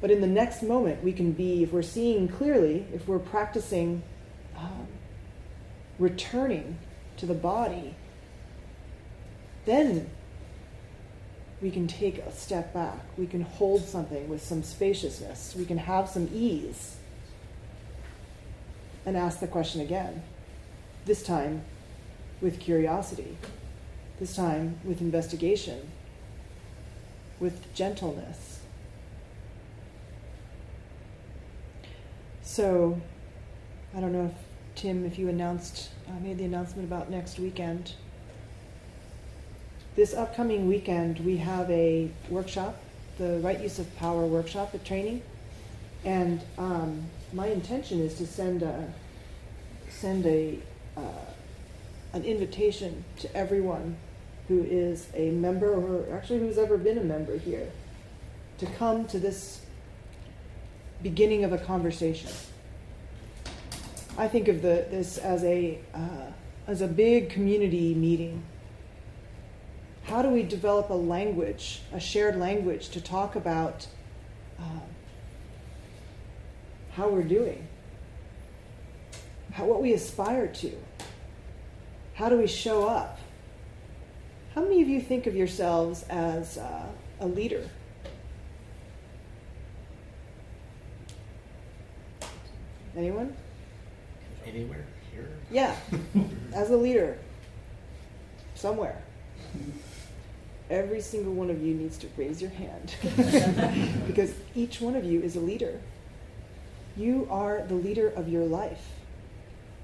But 0.00 0.10
in 0.10 0.22
the 0.22 0.26
next 0.26 0.62
moment, 0.62 1.04
we 1.04 1.12
can 1.12 1.32
be, 1.32 1.64
if 1.64 1.70
we're 1.70 1.82
seeing 1.82 2.28
clearly, 2.28 2.86
if 2.94 3.06
we're 3.06 3.18
practicing 3.18 4.02
um, 4.56 4.86
returning 5.98 6.78
to 7.18 7.26
the 7.26 7.34
body, 7.34 7.94
then 9.68 10.08
we 11.60 11.70
can 11.70 11.86
take 11.86 12.18
a 12.18 12.32
step 12.32 12.72
back. 12.72 13.00
We 13.16 13.26
can 13.26 13.42
hold 13.42 13.84
something 13.84 14.28
with 14.28 14.42
some 14.42 14.62
spaciousness. 14.62 15.54
We 15.56 15.64
can 15.64 15.78
have 15.78 16.08
some 16.08 16.30
ease 16.32 16.96
and 19.04 19.16
ask 19.16 19.40
the 19.40 19.46
question 19.46 19.80
again. 19.80 20.22
This 21.04 21.22
time 21.22 21.62
with 22.40 22.60
curiosity, 22.60 23.36
this 24.18 24.34
time 24.34 24.78
with 24.84 25.00
investigation, 25.00 25.90
with 27.40 27.74
gentleness. 27.74 28.60
So, 32.42 33.00
I 33.94 34.00
don't 34.00 34.12
know 34.12 34.26
if 34.26 34.80
Tim, 34.80 35.04
if 35.04 35.18
you 35.18 35.28
announced, 35.28 35.90
uh, 36.08 36.18
made 36.20 36.38
the 36.38 36.44
announcement 36.44 36.86
about 36.88 37.10
next 37.10 37.38
weekend. 37.38 37.94
This 39.98 40.14
upcoming 40.14 40.68
weekend, 40.68 41.18
we 41.26 41.38
have 41.38 41.68
a 41.72 42.08
workshop, 42.30 42.80
the 43.18 43.40
Right 43.40 43.60
Use 43.60 43.80
of 43.80 43.96
Power 43.96 44.26
workshop 44.26 44.72
at 44.72 44.84
training. 44.84 45.22
And 46.04 46.40
um, 46.56 47.02
my 47.32 47.48
intention 47.48 47.98
is 47.98 48.14
to 48.18 48.26
send 48.28 48.62
a, 48.62 48.92
send 49.88 50.24
a 50.24 50.60
uh, 50.96 51.00
an 52.12 52.24
invitation 52.24 53.02
to 53.18 53.36
everyone 53.36 53.96
who 54.46 54.62
is 54.62 55.08
a 55.14 55.32
member 55.32 55.72
or 55.72 56.16
actually 56.16 56.38
who's 56.38 56.58
ever 56.58 56.78
been 56.78 56.98
a 56.98 57.04
member 57.04 57.36
here 57.36 57.68
to 58.58 58.66
come 58.66 59.04
to 59.06 59.18
this 59.18 59.62
beginning 61.02 61.42
of 61.42 61.52
a 61.52 61.58
conversation. 61.58 62.30
I 64.16 64.28
think 64.28 64.46
of 64.46 64.62
the, 64.62 64.86
this 64.92 65.18
as 65.18 65.42
a 65.42 65.80
uh, 65.92 66.30
as 66.68 66.82
a 66.82 66.86
big 66.86 67.30
community 67.30 67.94
meeting. 67.96 68.44
How 70.08 70.22
do 70.22 70.30
we 70.30 70.42
develop 70.42 70.88
a 70.88 70.94
language, 70.94 71.82
a 71.92 72.00
shared 72.00 72.36
language, 72.36 72.88
to 72.90 73.00
talk 73.00 73.36
about 73.36 73.86
um, 74.58 74.80
how 76.92 77.10
we're 77.10 77.22
doing, 77.22 77.68
how, 79.52 79.66
what 79.66 79.82
we 79.82 79.92
aspire 79.92 80.46
to? 80.46 80.72
How 82.14 82.30
do 82.30 82.38
we 82.38 82.46
show 82.46 82.88
up? 82.88 83.18
How 84.54 84.62
many 84.62 84.80
of 84.80 84.88
you 84.88 84.98
think 85.02 85.26
of 85.26 85.36
yourselves 85.36 86.06
as 86.08 86.56
uh, 86.56 86.86
a 87.20 87.26
leader? 87.26 87.68
Anyone? 92.96 93.36
Anywhere, 94.46 94.86
here? 95.12 95.28
Yeah, 95.50 95.76
as 96.54 96.70
a 96.70 96.76
leader, 96.78 97.18
somewhere. 98.54 99.02
Every 100.70 101.00
single 101.00 101.32
one 101.32 101.48
of 101.48 101.62
you 101.62 101.74
needs 101.74 101.96
to 101.98 102.08
raise 102.16 102.42
your 102.42 102.50
hand 102.50 102.94
because 104.06 104.34
each 104.54 104.80
one 104.80 104.96
of 104.96 105.04
you 105.04 105.20
is 105.22 105.34
a 105.34 105.40
leader. 105.40 105.80
You 106.96 107.26
are 107.30 107.62
the 107.66 107.74
leader 107.74 108.08
of 108.08 108.28
your 108.28 108.44
life, 108.44 108.90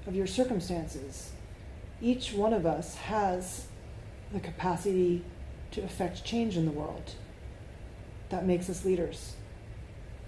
of 0.05 0.15
your 0.15 0.27
circumstances. 0.27 1.31
Each 2.01 2.33
one 2.33 2.53
of 2.53 2.65
us 2.65 2.95
has 2.95 3.67
the 4.31 4.39
capacity 4.39 5.23
to 5.71 5.81
affect 5.81 6.23
change 6.23 6.55
in 6.55 6.65
the 6.65 6.71
world. 6.71 7.13
That 8.29 8.45
makes 8.45 8.69
us 8.69 8.85
leaders. 8.85 9.35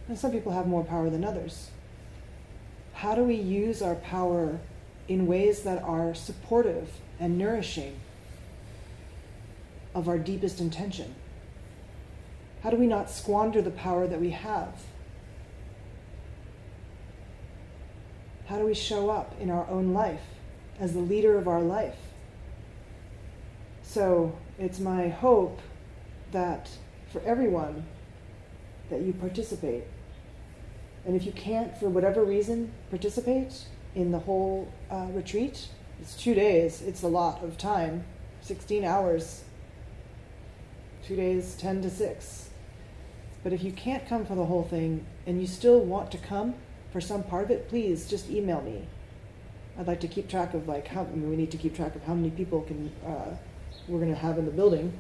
And 0.08 0.18
some 0.18 0.32
people 0.32 0.54
have 0.54 0.68
more 0.68 0.84
power 0.84 1.10
than 1.10 1.24
others. 1.24 1.70
How 2.94 3.14
do 3.14 3.24
we 3.24 3.36
use 3.36 3.82
our 3.82 3.96
power 3.96 4.60
in 5.08 5.28
ways 5.28 5.62
that 5.64 5.84
are 5.84 6.16
supportive 6.16 6.90
and 7.20 7.38
nourishing 7.38 8.00
of 9.98 10.08
our 10.08 10.20
deepest 10.20 10.62
intention? 10.62 11.16
How 12.62 12.70
do 12.70 12.78
we 12.78 12.86
not 12.86 13.10
squander 13.10 13.64
the 13.64 13.72
power 13.72 14.08
that 14.08 14.22
we 14.22 14.30
have? 14.30 14.84
How 18.46 18.60
do 18.60 18.66
we 18.66 18.76
show 18.76 19.10
up 19.10 19.34
in 19.42 19.50
our 19.50 19.68
own 19.68 19.94
life 19.94 20.22
as 20.80 20.94
the 20.94 21.00
leader 21.00 21.36
of 21.36 21.48
our 21.48 21.62
life? 21.62 21.98
So 23.82 24.38
it's 24.60 24.80
my 24.80 25.10
hope 25.10 25.60
that 26.32 26.70
for 27.12 27.20
everyone 27.22 27.84
that 28.92 29.02
you 29.02 29.14
participate. 29.14 29.84
And 31.06 31.16
if 31.16 31.26
you 31.26 31.32
can't, 31.32 31.76
for 31.78 31.90
whatever 31.90 32.24
reason, 32.24 32.72
participate 32.92 33.64
in 33.96 34.12
the 34.12 34.20
whole 34.20 34.72
uh, 34.92 35.08
retreat, 35.12 35.70
it's 36.00 36.16
two 36.16 36.36
days, 36.36 36.84
it's 36.84 37.02
a 37.02 37.08
lot 37.08 37.44
of 37.44 37.58
time 37.58 38.04
16 38.42 38.86
hours, 38.86 39.44
two 41.08 41.16
days, 41.16 41.56
10 41.56 41.84
to 41.84 41.90
6. 41.90 42.50
But 43.44 43.54
if 43.54 43.64
you 43.64 43.72
can't 43.72 44.06
come 44.08 44.26
for 44.26 44.36
the 44.36 44.46
whole 44.46 44.64
thing 44.64 45.06
and 45.26 45.40
you 45.40 45.48
still 45.48 45.80
want 45.80 46.12
to 46.12 46.18
come 46.18 46.56
for 46.92 47.00
some 47.00 47.24
part 47.24 47.46
of 47.46 47.52
it, 47.52 47.70
please 47.70 48.10
just 48.10 48.30
email 48.30 48.62
me. 48.62 48.86
I'd 49.80 49.88
like 49.88 50.02
to 50.02 50.08
keep 50.08 50.28
track 50.28 50.54
of 50.54 50.68
like 50.68 50.88
how 50.88 51.04
I 51.04 51.06
mean, 51.06 51.30
we 51.30 51.38
need 51.38 51.52
to 51.52 51.58
keep 51.58 51.76
track 51.76 51.96
of 51.96 52.04
how 52.04 52.14
many 52.14 52.30
people 52.32 52.62
can 52.62 52.92
uh, 53.06 53.36
we're 53.88 54.00
going 54.00 54.14
to 54.14 54.20
have 54.20 54.38
in 54.38 54.46
the 54.46 54.52
building. 54.52 54.92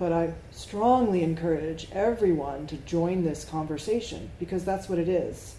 But 0.00 0.12
I 0.12 0.34
strongly 0.50 1.22
encourage 1.22 1.88
everyone 1.92 2.66
to 2.68 2.76
join 2.78 3.22
this 3.22 3.44
conversation 3.44 4.30
because 4.40 4.64
that's 4.64 4.88
what 4.88 4.98
it 4.98 5.08
is. 5.08 5.56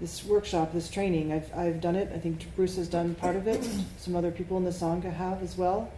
This 0.00 0.24
workshop, 0.24 0.72
this 0.72 0.90
training, 0.90 1.32
I've, 1.32 1.54
I've 1.56 1.80
done 1.80 1.96
it. 1.96 2.10
I 2.14 2.18
think 2.18 2.54
Bruce 2.56 2.76
has 2.76 2.88
done 2.88 3.14
part 3.14 3.36
of 3.36 3.46
it. 3.46 3.66
Some 3.98 4.16
other 4.16 4.30
people 4.30 4.56
in 4.56 4.64
the 4.64 4.70
Sangha 4.70 5.12
have 5.12 5.42
as 5.42 5.56
well. 5.56 5.90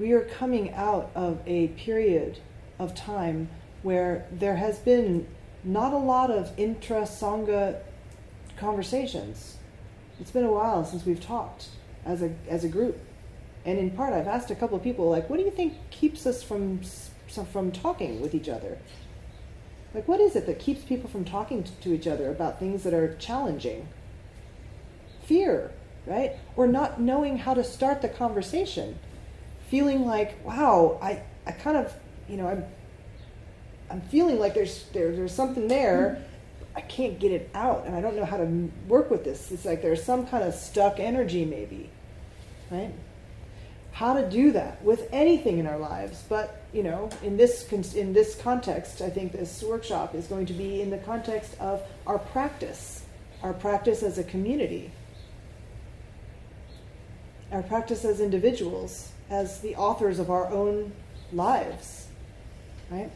We 0.00 0.12
are 0.12 0.22
coming 0.22 0.72
out 0.72 1.10
of 1.14 1.42
a 1.46 1.68
period 1.68 2.38
of 2.78 2.94
time 2.94 3.50
where 3.82 4.26
there 4.32 4.56
has 4.56 4.78
been 4.78 5.28
not 5.62 5.92
a 5.92 5.98
lot 5.98 6.30
of 6.30 6.58
intra 6.58 7.02
Sangha 7.02 7.82
conversations. 8.56 9.58
It's 10.18 10.30
been 10.30 10.46
a 10.46 10.52
while 10.52 10.86
since 10.86 11.04
we've 11.04 11.20
talked 11.20 11.66
as 12.06 12.22
a, 12.22 12.32
as 12.48 12.64
a 12.64 12.68
group. 12.68 12.98
And 13.66 13.78
in 13.78 13.90
part 13.90 14.14
i've 14.14 14.26
asked 14.26 14.50
a 14.50 14.54
couple 14.54 14.74
of 14.74 14.82
people 14.82 15.10
like 15.10 15.28
what 15.28 15.36
do 15.36 15.44
you 15.44 15.50
think 15.50 15.74
keeps 15.90 16.24
us 16.24 16.42
from 16.42 16.80
from 17.52 17.70
talking 17.70 18.22
with 18.22 18.34
each 18.34 18.48
other? 18.48 18.78
Like 19.92 20.08
what 20.08 20.18
is 20.18 20.34
it 20.34 20.46
that 20.46 20.58
keeps 20.58 20.82
people 20.82 21.10
from 21.10 21.26
talking 21.26 21.62
to 21.82 21.92
each 21.92 22.06
other 22.06 22.30
about 22.30 22.58
things 22.58 22.84
that 22.84 22.94
are 22.94 23.16
challenging? 23.16 23.86
Fear 25.24 25.72
right? 26.06 26.36
Or 26.56 26.66
not 26.66 27.00
knowing 27.00 27.36
how 27.36 27.52
to 27.52 27.62
start 27.62 28.00
the 28.00 28.08
conversation 28.08 28.98
feeling 29.70 30.04
like 30.06 30.44
wow 30.44 30.98
i 31.00 31.22
i 31.46 31.52
kind 31.52 31.76
of 31.76 31.92
you 32.28 32.36
know 32.36 32.46
i'm 32.46 32.64
i'm 33.90 34.00
feeling 34.02 34.38
like 34.38 34.54
there's 34.54 34.84
there, 34.92 35.12
there's 35.12 35.34
something 35.34 35.68
there. 35.68 36.14
Hmm. 36.14 36.24
I 36.76 36.82
can't 36.82 37.18
get 37.18 37.32
it 37.32 37.50
out 37.52 37.84
and 37.86 37.96
i 37.96 38.00
don't 38.00 38.14
know 38.14 38.24
how 38.24 38.36
to 38.36 38.46
work 38.86 39.10
with 39.10 39.24
this. 39.24 39.50
It's 39.50 39.64
like 39.64 39.82
there's 39.82 40.04
some 40.04 40.26
kind 40.26 40.44
of 40.44 40.54
stuck 40.54 41.00
energy 41.00 41.44
maybe 41.44 41.90
right? 42.70 42.92
How 43.92 44.14
to 44.14 44.28
do 44.28 44.52
that 44.52 44.82
with 44.82 45.08
anything 45.12 45.58
in 45.58 45.66
our 45.66 45.78
lives. 45.78 46.22
But 46.28 46.62
you 46.72 46.82
know, 46.82 47.10
in 47.22 47.36
this 47.36 47.70
in 47.94 48.12
this 48.12 48.36
context, 48.36 49.00
I 49.02 49.10
think 49.10 49.32
this 49.32 49.62
workshop 49.62 50.14
is 50.14 50.26
going 50.26 50.46
to 50.46 50.52
be 50.52 50.80
in 50.80 50.90
the 50.90 50.98
context 50.98 51.56
of 51.60 51.82
our 52.06 52.18
practice, 52.18 53.02
our 53.42 53.52
practice 53.52 54.02
as 54.02 54.18
a 54.18 54.24
community, 54.24 54.92
our 57.50 57.62
practice 57.62 58.04
as 58.04 58.20
individuals, 58.20 59.10
as 59.30 59.60
the 59.60 59.76
authors 59.76 60.18
of 60.18 60.30
our 60.30 60.46
own 60.48 60.92
lives, 61.32 62.08
right? 62.90 63.10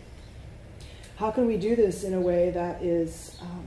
How 1.16 1.30
can 1.30 1.46
we 1.46 1.56
do 1.56 1.76
this 1.76 2.04
in 2.04 2.14
a 2.14 2.20
way 2.20 2.50
that 2.50 2.82
is 2.82 3.36
um, 3.40 3.66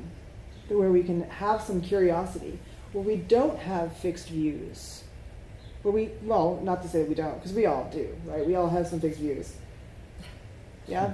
where 0.69 0.91
we 0.91 1.03
can 1.03 1.21
have 1.29 1.61
some 1.61 1.81
curiosity, 1.81 2.57
where 2.93 3.03
we 3.03 3.17
don't 3.17 3.59
have 3.59 3.95
fixed 3.97 4.29
views? 4.29 5.03
where 5.87 5.93
we, 5.93 6.09
well, 6.23 6.59
not 6.63 6.81
to 6.83 6.89
say 6.89 7.03
we 7.03 7.15
don't, 7.15 7.35
because 7.35 7.53
we 7.53 7.65
all 7.65 7.89
do, 7.93 8.13
right? 8.25 8.45
We 8.45 8.55
all 8.55 8.67
have 8.67 8.87
some 8.87 8.99
fixed 8.99 9.19
views. 9.19 9.53
Yeah? 10.85 11.13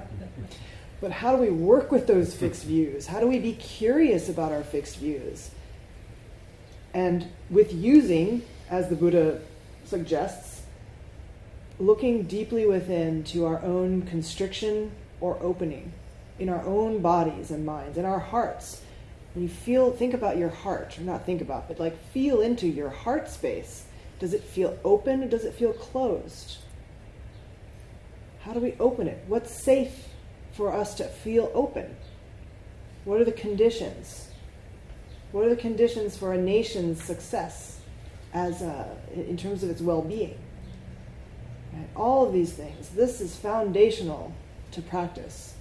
But 1.00 1.12
how 1.12 1.36
do 1.36 1.40
we 1.40 1.50
work 1.50 1.92
with 1.92 2.08
those 2.08 2.34
fixed 2.34 2.64
views? 2.64 3.06
How 3.06 3.20
do 3.20 3.28
we 3.28 3.38
be 3.38 3.52
curious 3.52 4.28
about 4.28 4.50
our 4.50 4.64
fixed 4.64 4.96
views? 4.96 5.50
And 6.92 7.28
with 7.50 7.72
using, 7.72 8.42
as 8.70 8.88
the 8.88 8.96
Buddha 8.96 9.40
suggests, 9.84 10.53
looking 11.78 12.22
deeply 12.24 12.66
within 12.66 13.24
to 13.24 13.46
our 13.46 13.60
own 13.62 14.02
constriction 14.02 14.92
or 15.20 15.38
opening 15.40 15.92
in 16.38 16.48
our 16.48 16.64
own 16.64 17.00
bodies 17.00 17.50
and 17.50 17.64
minds, 17.64 17.96
in 17.98 18.04
our 18.04 18.18
hearts. 18.18 18.82
When 19.34 19.42
you 19.42 19.48
feel, 19.48 19.90
think 19.90 20.14
about 20.14 20.36
your 20.36 20.48
heart, 20.48 20.98
or 20.98 21.02
not 21.02 21.26
think 21.26 21.40
about, 21.40 21.68
but 21.68 21.80
like 21.80 21.98
feel 22.10 22.40
into 22.40 22.66
your 22.66 22.90
heart 22.90 23.28
space 23.28 23.84
does 24.18 24.32
it 24.32 24.42
feel 24.42 24.78
open 24.84 25.24
or 25.24 25.28
does 25.28 25.44
it 25.44 25.54
feel 25.54 25.72
closed? 25.72 26.58
How 28.42 28.52
do 28.52 28.60
we 28.60 28.74
open 28.78 29.08
it? 29.08 29.24
What's 29.26 29.64
safe 29.64 30.08
for 30.52 30.72
us 30.72 30.94
to 30.94 31.04
feel 31.04 31.50
open? 31.54 31.96
What 33.04 33.20
are 33.20 33.24
the 33.24 33.32
conditions? 33.32 34.28
What 35.32 35.46
are 35.46 35.50
the 35.50 35.56
conditions 35.56 36.16
for 36.16 36.32
a 36.32 36.38
nation's 36.38 37.02
success 37.02 37.80
as 38.32 38.62
a, 38.62 38.96
in 39.14 39.36
terms 39.36 39.62
of 39.62 39.70
its 39.70 39.80
well-being? 39.80 40.38
Right? 41.74 41.88
All 41.96 42.26
of 42.26 42.32
these 42.32 42.52
things. 42.52 42.90
This 42.90 43.20
is 43.20 43.36
foundational 43.36 44.32
to 44.72 44.82
practice. 44.82 45.54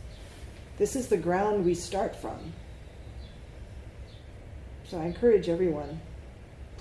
This 0.77 0.95
is 0.95 1.07
the 1.07 1.17
ground 1.17 1.65
we 1.65 1.75
start 1.75 2.15
from. 2.15 2.53
So 4.87 4.99
I 4.99 5.05
encourage 5.05 5.49
everyone 5.49 5.99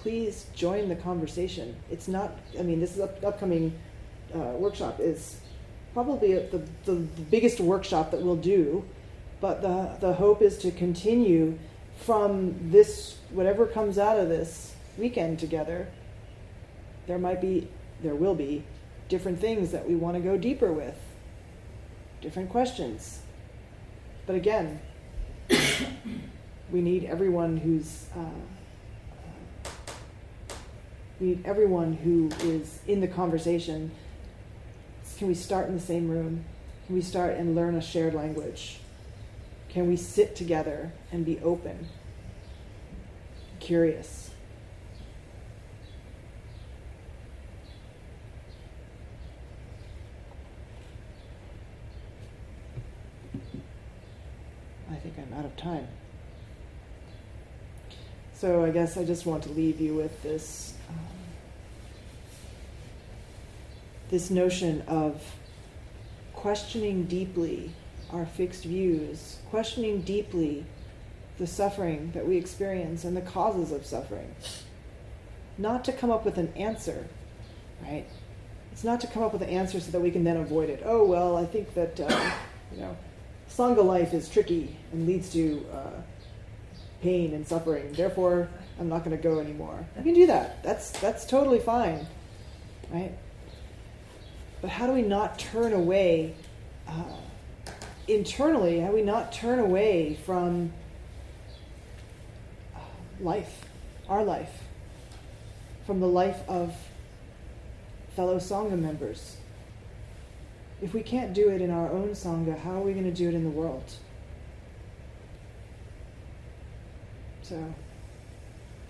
please 0.02 0.46
join 0.54 0.88
the 0.88 0.96
conversation. 0.96 1.76
It's 1.88 2.08
not, 2.08 2.32
I 2.58 2.62
mean, 2.62 2.80
this 2.80 2.94
is 2.94 3.00
up, 3.00 3.22
upcoming 3.24 3.72
uh, 4.34 4.38
workshop 4.58 4.98
is 4.98 5.40
probably 5.94 6.32
a, 6.32 6.48
the, 6.48 6.58
the, 6.84 6.94
the 6.94 7.22
biggest 7.30 7.60
workshop 7.60 8.10
that 8.10 8.20
we'll 8.20 8.34
do, 8.34 8.84
but 9.40 9.62
the, 9.62 9.96
the 10.00 10.12
hope 10.14 10.42
is 10.42 10.58
to 10.58 10.72
continue 10.72 11.56
from 11.98 12.56
this, 12.72 13.18
whatever 13.30 13.64
comes 13.64 13.96
out 13.96 14.18
of 14.18 14.28
this 14.28 14.74
weekend 14.98 15.38
together, 15.38 15.86
there 17.06 17.18
might 17.18 17.40
be, 17.40 17.68
there 18.02 18.16
will 18.16 18.34
be 18.34 18.64
different 19.12 19.38
things 19.38 19.70
that 19.70 19.88
we 19.88 19.94
want 19.94 20.16
to 20.16 20.20
go 20.20 20.36
deeper 20.36 20.72
with, 20.72 20.98
different 22.20 22.50
questions. 22.50 23.20
But 24.26 24.34
again, 24.36 24.80
We 26.72 26.80
need 26.80 27.04
everyone 27.04 27.58
who's. 27.58 28.06
Uh, 28.16 28.24
we 31.20 31.26
need 31.26 31.44
everyone 31.44 31.92
who 31.92 32.30
is 32.40 32.78
in 32.86 33.02
the 33.02 33.06
conversation. 33.06 33.90
Can 35.18 35.28
we 35.28 35.34
start 35.34 35.68
in 35.68 35.74
the 35.74 35.80
same 35.80 36.08
room? 36.08 36.46
Can 36.86 36.96
we 36.96 37.02
start 37.02 37.36
and 37.36 37.54
learn 37.54 37.74
a 37.74 37.82
shared 37.82 38.14
language? 38.14 38.80
Can 39.68 39.86
we 39.86 39.96
sit 39.96 40.34
together 40.34 40.92
and 41.12 41.26
be 41.26 41.38
open, 41.40 41.88
curious? 43.60 44.30
I 54.90 54.94
think 54.96 55.14
I'm 55.18 55.38
out 55.38 55.44
of 55.44 55.51
time. 55.62 55.86
So 58.34 58.64
I 58.64 58.70
guess 58.70 58.96
I 58.96 59.04
just 59.04 59.24
want 59.24 59.44
to 59.44 59.50
leave 59.50 59.80
you 59.80 59.94
with 59.94 60.22
this 60.22 60.74
um, 60.88 60.96
this 64.10 64.30
notion 64.30 64.82
of 64.88 65.22
questioning 66.34 67.04
deeply 67.04 67.70
our 68.10 68.26
fixed 68.26 68.64
views, 68.64 69.38
questioning 69.50 70.02
deeply 70.02 70.66
the 71.38 71.46
suffering 71.46 72.10
that 72.12 72.26
we 72.26 72.36
experience 72.36 73.04
and 73.04 73.16
the 73.16 73.22
causes 73.22 73.72
of 73.72 73.86
suffering. 73.86 74.34
Not 75.56 75.84
to 75.84 75.92
come 75.92 76.10
up 76.10 76.24
with 76.24 76.36
an 76.36 76.52
answer, 76.56 77.06
right? 77.80 78.06
It's 78.72 78.84
not 78.84 79.00
to 79.02 79.06
come 79.06 79.22
up 79.22 79.32
with 79.32 79.42
an 79.42 79.50
answer 79.50 79.80
so 79.80 79.90
that 79.92 80.00
we 80.00 80.10
can 80.10 80.24
then 80.24 80.36
avoid 80.36 80.68
it. 80.68 80.82
Oh, 80.84 81.04
well, 81.04 81.36
I 81.36 81.46
think 81.46 81.74
that, 81.74 82.00
uh, 82.00 82.30
you 82.72 82.80
know, 82.80 82.96
Sangha 83.50 83.84
life 83.84 84.14
is 84.14 84.28
tricky 84.28 84.76
and 84.92 85.06
leads 85.06 85.30
to 85.32 85.66
uh, 85.72 86.00
pain 87.02 87.34
and 87.34 87.46
suffering. 87.46 87.92
Therefore, 87.92 88.48
I'm 88.80 88.88
not 88.88 89.04
going 89.04 89.16
to 89.16 89.22
go 89.22 89.38
anymore. 89.38 89.86
You 89.98 90.02
can 90.02 90.14
do 90.14 90.26
that. 90.26 90.62
That's, 90.62 90.90
that's 90.92 91.26
totally 91.26 91.58
fine, 91.58 92.06
right? 92.90 93.12
But 94.60 94.70
how 94.70 94.86
do 94.86 94.92
we 94.92 95.02
not 95.02 95.38
turn 95.38 95.72
away 95.72 96.34
uh, 96.88 97.16
internally? 98.08 98.80
How 98.80 98.88
do 98.88 98.94
we 98.94 99.02
not 99.02 99.32
turn 99.32 99.58
away 99.58 100.18
from 100.24 100.72
uh, 102.74 102.78
life, 103.20 103.64
our 104.08 104.24
life, 104.24 104.62
from 105.84 106.00
the 106.00 106.06
life 106.06 106.40
of 106.48 106.74
fellow 108.14 108.36
Sangha 108.36 108.78
members? 108.78 109.36
If 110.82 110.92
we 110.94 111.02
can't 111.02 111.32
do 111.32 111.48
it 111.48 111.62
in 111.62 111.70
our 111.70 111.88
own 111.90 112.10
Sangha, 112.10 112.58
how 112.58 112.72
are 112.72 112.80
we 112.80 112.92
going 112.92 113.04
to 113.04 113.12
do 113.12 113.28
it 113.28 113.34
in 113.34 113.44
the 113.44 113.50
world? 113.50 113.84
So 117.42 117.62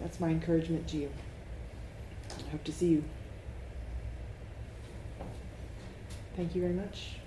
that's 0.01 0.19
my 0.19 0.31
encouragement 0.31 0.89
to 0.89 0.97
you. 0.97 1.11
I 2.31 2.51
hope 2.51 2.65
to 2.65 2.73
see 2.73 2.89
you. 2.89 3.05
Thank 6.35 6.55
you 6.55 6.63
very 6.63 6.73
much. 6.73 7.22